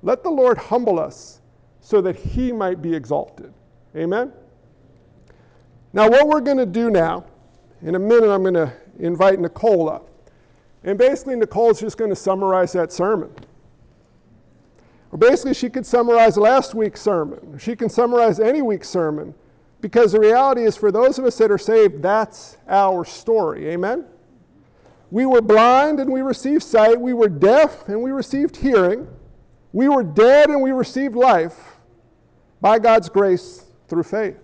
Let 0.02 0.24
the 0.24 0.30
Lord 0.30 0.58
humble 0.58 1.00
us 1.00 1.42
so 1.80 2.02
that 2.02 2.16
he 2.16 2.52
might 2.52 2.82
be 2.82 2.94
exalted. 2.94 3.54
Amen? 3.96 4.32
Now, 5.94 6.10
what 6.10 6.28
we're 6.28 6.42
going 6.42 6.58
to 6.58 6.66
do 6.66 6.90
now, 6.90 7.26
in 7.82 7.96
a 7.96 8.00
minute, 8.00 8.30
I'm 8.30 8.42
going 8.42 8.54
to 8.54 8.74
invite 9.00 9.40
Nicole 9.40 9.90
up. 9.90 10.10
And 10.84 10.98
basically, 10.98 11.36
Nicole's 11.36 11.80
just 11.80 11.98
going 11.98 12.10
to 12.10 12.16
summarize 12.16 12.74
that 12.74 12.92
sermon. 12.92 13.32
Basically, 15.18 15.54
she 15.54 15.70
could 15.70 15.86
summarize 15.86 16.38
last 16.38 16.74
week's 16.74 17.02
sermon. 17.02 17.58
She 17.60 17.76
can 17.76 17.90
summarize 17.90 18.40
any 18.40 18.62
week's 18.62 18.90
sermon. 18.90 19.34
Because 19.82 20.14
the 20.14 20.20
reality 20.20 20.64
is, 20.64 20.78
for 20.78 20.92
those 20.92 21.20
of 21.20 21.26
us 21.26 21.38
that 21.38 21.52
are 21.52 21.58
saved, 21.58 22.02
that's 22.02 22.58
our 22.68 23.04
story. 23.04 23.68
Amen? 23.70 24.06
We 25.12 25.26
were 25.26 25.42
blind 25.42 26.00
and 26.00 26.12
we 26.12 26.22
received 26.22 26.64
sight. 26.64 27.00
We 27.00 27.14
were 27.14 27.30
deaf 27.30 27.88
and 27.90 28.02
we 28.02 28.12
received 28.12 28.56
hearing. 28.56 29.08
We 29.74 29.90
were 29.90 30.04
dead 30.04 30.50
and 30.50 30.62
we 30.62 30.72
received 30.72 31.16
life 31.16 31.58
by 32.62 32.80
God's 32.80 33.10
grace 33.10 33.66
through 33.88 34.04
faith. 34.04 34.38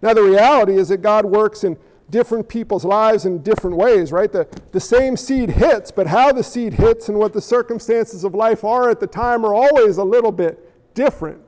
Now, 0.00 0.14
the 0.14 0.22
reality 0.22 0.76
is 0.76 0.88
that 0.88 1.02
God 1.02 1.24
works 1.24 1.62
in 1.62 1.76
different 2.12 2.46
people's 2.46 2.84
lives 2.84 3.24
in 3.24 3.42
different 3.42 3.74
ways, 3.74 4.12
right? 4.12 4.30
The, 4.30 4.46
the 4.70 4.78
same 4.78 5.16
seed 5.16 5.48
hits, 5.48 5.90
but 5.90 6.06
how 6.06 6.30
the 6.30 6.44
seed 6.44 6.74
hits 6.74 7.08
and 7.08 7.18
what 7.18 7.32
the 7.32 7.40
circumstances 7.40 8.22
of 8.22 8.34
life 8.34 8.64
are 8.64 8.90
at 8.90 9.00
the 9.00 9.06
time 9.06 9.44
are 9.46 9.54
always 9.54 9.96
a 9.96 10.04
little 10.04 10.30
bit 10.30 10.94
different. 10.94 11.40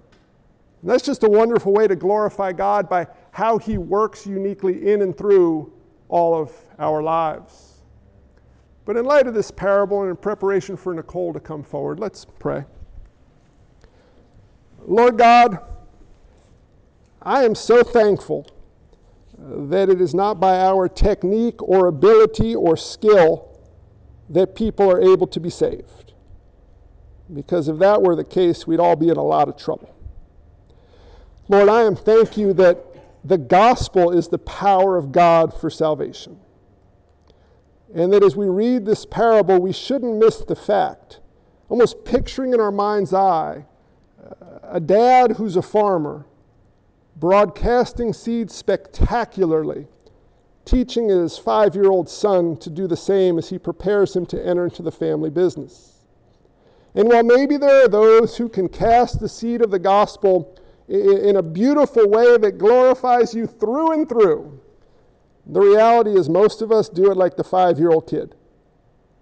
And 0.80 0.90
that's 0.90 1.02
just 1.02 1.22
a 1.22 1.28
wonderful 1.28 1.72
way 1.72 1.86
to 1.86 1.94
glorify 1.94 2.52
God 2.52 2.88
by 2.88 3.06
how 3.30 3.58
He 3.58 3.76
works 3.76 4.26
uniquely 4.26 4.90
in 4.90 5.02
and 5.02 5.16
through 5.16 5.70
all 6.08 6.34
of 6.34 6.50
our 6.78 7.02
lives. 7.02 7.82
But 8.86 8.96
in 8.96 9.04
light 9.04 9.26
of 9.26 9.34
this 9.34 9.50
parable 9.50 10.00
and 10.00 10.10
in 10.10 10.16
preparation 10.16 10.78
for 10.78 10.94
Nicole 10.94 11.34
to 11.34 11.40
come 11.40 11.62
forward, 11.62 12.00
let's 12.00 12.24
pray. 12.24 12.64
Lord 14.86 15.18
God, 15.18 15.58
I 17.22 17.44
am 17.44 17.54
so 17.54 17.82
thankful 17.82 18.46
that 19.46 19.90
it 19.90 20.00
is 20.00 20.14
not 20.14 20.40
by 20.40 20.58
our 20.60 20.88
technique 20.88 21.62
or 21.62 21.88
ability 21.88 22.54
or 22.54 22.76
skill 22.76 23.50
that 24.30 24.54
people 24.54 24.90
are 24.90 25.00
able 25.00 25.26
to 25.26 25.40
be 25.40 25.50
saved. 25.50 26.14
Because 27.32 27.68
if 27.68 27.78
that 27.78 28.00
were 28.00 28.16
the 28.16 28.24
case, 28.24 28.66
we'd 28.66 28.80
all 28.80 28.96
be 28.96 29.08
in 29.08 29.16
a 29.16 29.22
lot 29.22 29.48
of 29.48 29.56
trouble. 29.56 29.94
Lord, 31.48 31.68
I 31.68 31.82
am 31.82 31.94
thank 31.94 32.36
you 32.36 32.54
that 32.54 32.78
the 33.24 33.36
gospel 33.36 34.10
is 34.10 34.28
the 34.28 34.38
power 34.38 34.96
of 34.96 35.12
God 35.12 35.52
for 35.52 35.68
salvation. 35.68 36.38
And 37.94 38.12
that 38.12 38.22
as 38.22 38.34
we 38.34 38.46
read 38.46 38.84
this 38.84 39.04
parable, 39.04 39.60
we 39.60 39.72
shouldn't 39.72 40.16
miss 40.16 40.38
the 40.38 40.56
fact, 40.56 41.20
almost 41.68 42.04
picturing 42.04 42.54
in 42.54 42.60
our 42.60 42.72
mind's 42.72 43.12
eye, 43.12 43.64
uh, 44.22 44.34
a 44.62 44.80
dad 44.80 45.32
who's 45.32 45.56
a 45.56 45.62
farmer, 45.62 46.26
broadcasting 47.16 48.12
seeds 48.12 48.54
spectacularly, 48.54 49.86
teaching 50.64 51.08
his 51.08 51.38
five 51.38 51.74
year 51.74 51.90
old 51.90 52.08
son 52.08 52.56
to 52.58 52.70
do 52.70 52.86
the 52.86 52.96
same 52.96 53.38
as 53.38 53.48
he 53.48 53.58
prepares 53.58 54.14
him 54.14 54.26
to 54.26 54.46
enter 54.46 54.64
into 54.64 54.82
the 54.82 54.92
family 54.92 55.30
business. 55.30 55.98
And 56.94 57.08
while 57.08 57.24
maybe 57.24 57.56
there 57.56 57.84
are 57.84 57.88
those 57.88 58.36
who 58.36 58.48
can 58.48 58.68
cast 58.68 59.20
the 59.20 59.28
seed 59.28 59.62
of 59.62 59.70
the 59.70 59.78
gospel 59.78 60.56
in 60.88 61.36
a 61.36 61.42
beautiful 61.42 62.08
way 62.08 62.36
that 62.36 62.58
glorifies 62.58 63.34
you 63.34 63.46
through 63.46 63.92
and 63.92 64.08
through, 64.08 64.60
the 65.46 65.60
reality 65.60 66.12
is, 66.12 66.28
most 66.28 66.62
of 66.62 66.72
us 66.72 66.88
do 66.88 67.10
it 67.10 67.16
like 67.16 67.36
the 67.36 67.44
five 67.44 67.78
year 67.78 67.90
old 67.90 68.06
kid. 68.06 68.34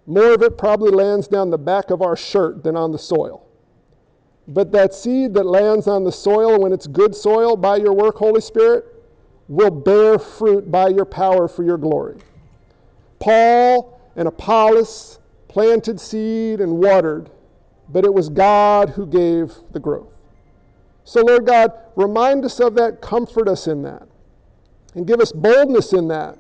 More 0.07 0.35
of 0.35 0.43
it 0.43 0.59
probably 0.59 0.91
lands 0.91 1.29
down 1.29 1.51
the 1.51 1.59
back 1.59 1.91
of 1.91 2.03
our 2.03 2.17
shirt 2.17 2.63
than 2.63 2.77
on 2.77 2.93
the 2.93 2.99
soil. 2.99 3.47
But 4.49 4.73
that 4.73 4.93
seed 4.93 5.35
that 5.35 5.45
lands 5.45 5.87
on 5.87 6.05
the 6.05 6.13
soil, 6.13 6.59
when 6.61 6.73
it's 6.73 6.87
good 6.87 7.15
soil 7.15 7.57
by 7.57 7.77
your 7.77 7.93
work, 7.93 8.17
Holy 8.17 8.41
Spirit, 8.41 8.85
will 9.49 9.71
bear 9.71 10.19
fruit 10.19 10.71
by 10.71 10.89
your 10.89 11.05
power 11.05 11.47
for 11.47 11.63
your 11.63 11.79
glory. 11.79 12.17
Paul 13.19 14.01
and 14.17 14.27
Apollos 14.27 15.21
planted 15.49 16.01
seed 16.01 16.61
and 16.61 16.79
watered, 16.79 17.31
but 17.89 18.05
it 18.05 18.13
was 18.13 18.29
God 18.29 18.91
who 18.91 19.07
gave 19.07 19.53
the 19.73 19.81
growth. 19.81 20.09
So, 21.05 21.21
Lord 21.21 21.47
God, 21.47 21.73
remind 21.97 22.45
us 22.45 22.61
of 22.61 22.75
that, 22.77 23.01
comfort 23.01 23.49
us 23.49 23.67
in 23.67 23.83
that 23.83 24.09
and 24.95 25.07
give 25.07 25.21
us 25.21 25.33
boldness 25.33 25.93
in 25.93 26.09
that 26.09 26.39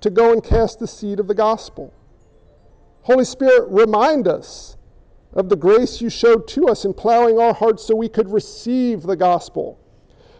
to 0.00 0.10
go 0.10 0.32
and 0.32 0.42
cast 0.42 0.78
the 0.78 0.86
seed 0.86 1.20
of 1.20 1.28
the 1.28 1.34
gospel. 1.34 1.92
Holy 3.02 3.24
Spirit, 3.24 3.68
remind 3.70 4.28
us 4.28 4.76
of 5.34 5.48
the 5.48 5.56
grace 5.56 6.00
you 6.00 6.08
showed 6.08 6.48
to 6.48 6.68
us 6.68 6.84
in 6.84 6.94
plowing 6.94 7.38
our 7.38 7.52
hearts 7.52 7.84
so 7.84 7.94
we 7.94 8.08
could 8.08 8.30
receive 8.30 9.02
the 9.02 9.16
gospel. 9.16 9.78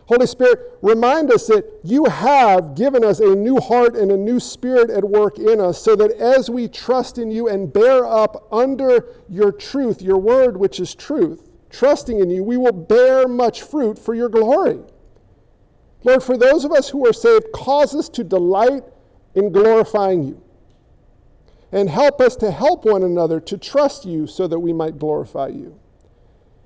Holy 0.07 0.27
Spirit, 0.27 0.79
remind 0.83 1.33
us 1.33 1.47
that 1.47 1.65
you 1.83 2.05
have 2.05 2.75
given 2.75 3.03
us 3.03 3.21
a 3.21 3.35
new 3.35 3.59
heart 3.59 3.97
and 3.97 4.13
a 4.13 4.17
new 4.17 4.39
spirit 4.39 4.91
at 4.91 5.03
work 5.03 5.39
in 5.39 5.61
us, 5.61 5.81
so 5.81 5.97
that 5.97 6.13
as 6.13 6.51
we 6.51 6.69
trust 6.69 7.17
in 7.17 7.31
you 7.31 7.49
and 7.49 7.73
bear 7.73 8.07
up 8.07 8.47
under 8.53 9.07
your 9.31 9.51
truth, 9.51 10.03
your 10.03 10.19
word, 10.19 10.59
which 10.59 10.79
is 10.79 10.95
truth, 10.95 11.49
trusting 11.71 12.21
in 12.21 12.29
you, 12.29 12.45
we 12.45 12.59
will 12.59 12.73
bear 12.73 13.27
much 13.27 13.63
fruit 13.63 13.99
for 13.99 14.15
your 14.15 14.29
glory. 14.29 14.79
Lord, 16.05 16.23
for 16.23 16.37
those 16.37 16.67
of 16.67 16.73
us 16.73 16.89
who 16.89 17.09
are 17.09 17.15
saved, 17.15 17.47
cause 17.55 17.95
us 17.95 18.11
to 18.11 18.23
delight 18.23 18.85
in 19.35 19.51
glorifying 19.51 20.23
you. 20.23 20.44
And 21.75 21.91
help 21.91 22.21
us 22.21 22.37
to 22.37 22.53
help 22.53 22.85
one 22.85 23.03
another 23.03 23.41
to 23.41 23.59
trust 23.59 24.05
you 24.05 24.29
so 24.29 24.47
that 24.47 24.59
we 24.59 24.73
might 24.73 24.97
glorify 24.97 25.49
you. 25.49 25.77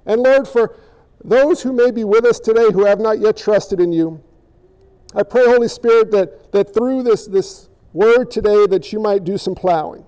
And 0.04 0.22
Lord, 0.22 0.46
for 0.46 0.76
those 1.24 1.62
who 1.62 1.72
may 1.72 1.90
be 1.90 2.04
with 2.04 2.26
us 2.26 2.38
today 2.38 2.70
who 2.70 2.84
have 2.84 3.00
not 3.00 3.18
yet 3.18 3.38
trusted 3.38 3.80
in 3.80 3.90
you, 3.90 4.22
I 5.14 5.22
pray, 5.22 5.46
Holy 5.46 5.68
Spirit, 5.68 6.10
that, 6.10 6.52
that 6.52 6.74
through 6.74 7.04
this, 7.04 7.26
this 7.26 7.70
word 7.94 8.30
today 8.30 8.66
that 8.66 8.92
you 8.92 9.00
might 9.00 9.24
do 9.24 9.38
some 9.38 9.54
plowing, 9.54 10.04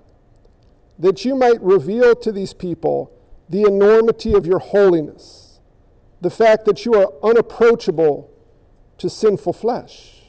that 0.99 1.25
you 1.25 1.35
might 1.35 1.63
reveal 1.63 2.15
to 2.17 2.31
these 2.31 2.53
people 2.53 3.11
the 3.49 3.63
enormity 3.63 4.35
of 4.35 4.45
your 4.45 4.59
holiness, 4.59 5.61
the 6.21 6.29
fact 6.29 6.67
that 6.67 6.85
you 6.85 6.93
are 6.93 7.11
unapproachable 7.23 8.31
to 8.99 9.09
sinful 9.09 9.55
flesh. 9.55 10.20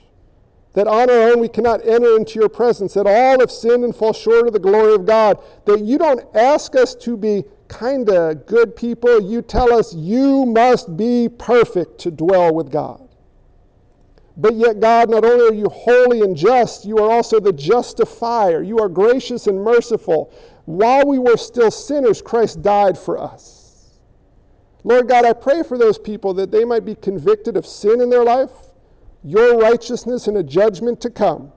That 0.73 0.87
on 0.87 1.09
our 1.09 1.31
own 1.31 1.39
we 1.39 1.49
cannot 1.49 1.85
enter 1.85 2.15
into 2.15 2.39
your 2.39 2.49
presence, 2.49 2.93
that 2.93 3.05
all 3.05 3.39
have 3.39 3.51
sinned 3.51 3.83
and 3.83 3.95
fall 3.95 4.13
short 4.13 4.47
of 4.47 4.53
the 4.53 4.59
glory 4.59 4.93
of 4.93 5.05
God, 5.05 5.37
that 5.65 5.81
you 5.81 5.97
don't 5.97 6.23
ask 6.35 6.75
us 6.75 6.95
to 6.95 7.17
be 7.17 7.43
kind 7.67 8.09
of 8.09 8.45
good 8.45 8.75
people, 8.75 9.21
you 9.21 9.41
tell 9.41 9.73
us 9.73 9.93
you 9.93 10.45
must 10.45 10.95
be 10.95 11.29
perfect 11.29 11.99
to 11.99 12.11
dwell 12.11 12.53
with 12.53 12.71
God. 12.71 13.07
But 14.37 14.55
yet, 14.55 14.79
God, 14.79 15.09
not 15.09 15.25
only 15.25 15.49
are 15.49 15.59
you 15.59 15.69
holy 15.69 16.21
and 16.21 16.35
just, 16.35 16.85
you 16.85 16.97
are 16.97 17.11
also 17.11 17.39
the 17.39 17.51
justifier. 17.51 18.63
You 18.63 18.79
are 18.79 18.89
gracious 18.89 19.47
and 19.47 19.61
merciful. 19.61 20.33
While 20.65 21.05
we 21.05 21.19
were 21.19 21.37
still 21.37 21.69
sinners, 21.69 22.21
Christ 22.21 22.61
died 22.61 22.97
for 22.97 23.17
us. 23.17 23.99
Lord 24.83 25.07
God, 25.07 25.25
I 25.25 25.33
pray 25.33 25.63
for 25.63 25.77
those 25.77 25.97
people 25.97 26.33
that 26.35 26.49
they 26.49 26.65
might 26.65 26.85
be 26.85 26.95
convicted 26.95 27.55
of 27.55 27.65
sin 27.65 28.01
in 28.01 28.09
their 28.09 28.23
life, 28.23 28.51
your 29.23 29.57
righteousness, 29.57 30.27
and 30.27 30.37
a 30.37 30.43
judgment 30.43 30.99
to 31.01 31.09
come, 31.09 31.51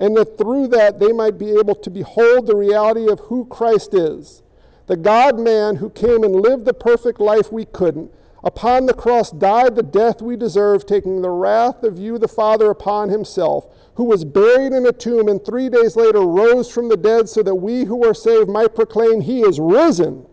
and 0.00 0.16
that 0.16 0.36
through 0.38 0.68
that 0.68 0.98
they 0.98 1.12
might 1.12 1.38
be 1.38 1.50
able 1.50 1.74
to 1.74 1.90
behold 1.90 2.46
the 2.46 2.56
reality 2.56 3.10
of 3.10 3.20
who 3.20 3.44
Christ 3.46 3.94
is 3.94 4.42
the 4.86 4.96
God 4.96 5.38
man 5.38 5.76
who 5.76 5.90
came 5.90 6.22
and 6.22 6.34
lived 6.34 6.64
the 6.64 6.74
perfect 6.74 7.20
life 7.20 7.52
we 7.52 7.64
couldn't 7.66 8.12
upon 8.44 8.86
the 8.86 8.94
cross 8.94 9.30
died 9.30 9.76
the 9.76 9.82
death 9.82 10.20
we 10.20 10.36
deserve, 10.36 10.84
taking 10.84 11.22
the 11.22 11.30
wrath 11.30 11.84
of 11.84 11.98
you, 11.98 12.18
the 12.18 12.28
Father, 12.28 12.70
upon 12.70 13.08
himself, 13.08 13.66
who 13.94 14.04
was 14.04 14.24
buried 14.24 14.72
in 14.72 14.86
a 14.86 14.92
tomb 14.92 15.28
and 15.28 15.44
three 15.44 15.68
days 15.68 15.96
later 15.96 16.20
rose 16.20 16.70
from 16.70 16.88
the 16.88 16.96
dead, 16.96 17.28
so 17.28 17.42
that 17.42 17.54
we 17.54 17.84
who 17.84 18.04
are 18.04 18.14
saved 18.14 18.48
might 18.48 18.74
proclaim, 18.74 19.20
He 19.20 19.40
is 19.40 19.60
risen. 19.60 20.26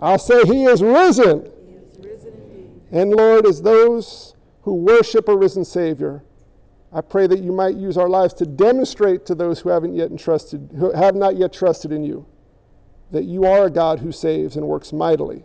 I'll 0.00 0.18
say, 0.18 0.42
He 0.44 0.64
is 0.64 0.82
risen. 0.82 1.50
He 1.66 1.74
is 1.74 1.98
risen 1.98 2.80
and 2.90 3.12
Lord, 3.12 3.46
as 3.46 3.62
those 3.62 4.34
who 4.68 4.74
worship 4.74 5.30
a 5.30 5.34
risen 5.34 5.64
Savior, 5.64 6.22
I 6.92 7.00
pray 7.00 7.26
that 7.26 7.38
you 7.38 7.52
might 7.52 7.76
use 7.76 7.96
our 7.96 8.08
lives 8.08 8.34
to 8.34 8.44
demonstrate 8.44 9.24
to 9.24 9.34
those 9.34 9.60
who 9.60 9.70
haven't 9.70 9.94
yet 9.94 10.10
entrusted, 10.10 10.74
who 10.78 10.92
have 10.92 11.14
not 11.14 11.38
yet 11.38 11.54
trusted 11.54 11.90
in 11.90 12.04
you, 12.04 12.26
that 13.10 13.24
you 13.24 13.44
are 13.44 13.64
a 13.64 13.70
God 13.70 13.98
who 13.98 14.12
saves 14.12 14.56
and 14.56 14.68
works 14.68 14.92
mightily 14.92 15.42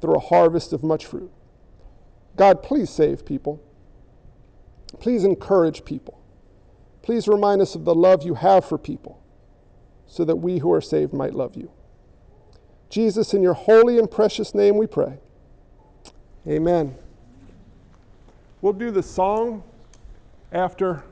through 0.00 0.14
a 0.14 0.20
harvest 0.20 0.72
of 0.72 0.84
much 0.84 1.06
fruit. 1.06 1.32
God, 2.36 2.62
please 2.62 2.90
save 2.90 3.26
people. 3.26 3.60
Please 5.00 5.24
encourage 5.24 5.84
people. 5.84 6.22
Please 7.02 7.26
remind 7.26 7.60
us 7.60 7.74
of 7.74 7.84
the 7.84 7.94
love 7.94 8.22
you 8.22 8.34
have 8.34 8.64
for 8.64 8.78
people 8.78 9.20
so 10.06 10.24
that 10.24 10.36
we 10.36 10.58
who 10.58 10.72
are 10.72 10.80
saved 10.80 11.12
might 11.12 11.34
love 11.34 11.56
you. 11.56 11.72
Jesus, 12.88 13.34
in 13.34 13.42
your 13.42 13.54
holy 13.54 13.98
and 13.98 14.08
precious 14.08 14.54
name 14.54 14.76
we 14.76 14.86
pray. 14.86 15.18
Amen. 16.46 16.94
We'll 18.60 18.72
do 18.72 18.90
the 18.90 19.04
song 19.04 19.62
after 20.50 21.04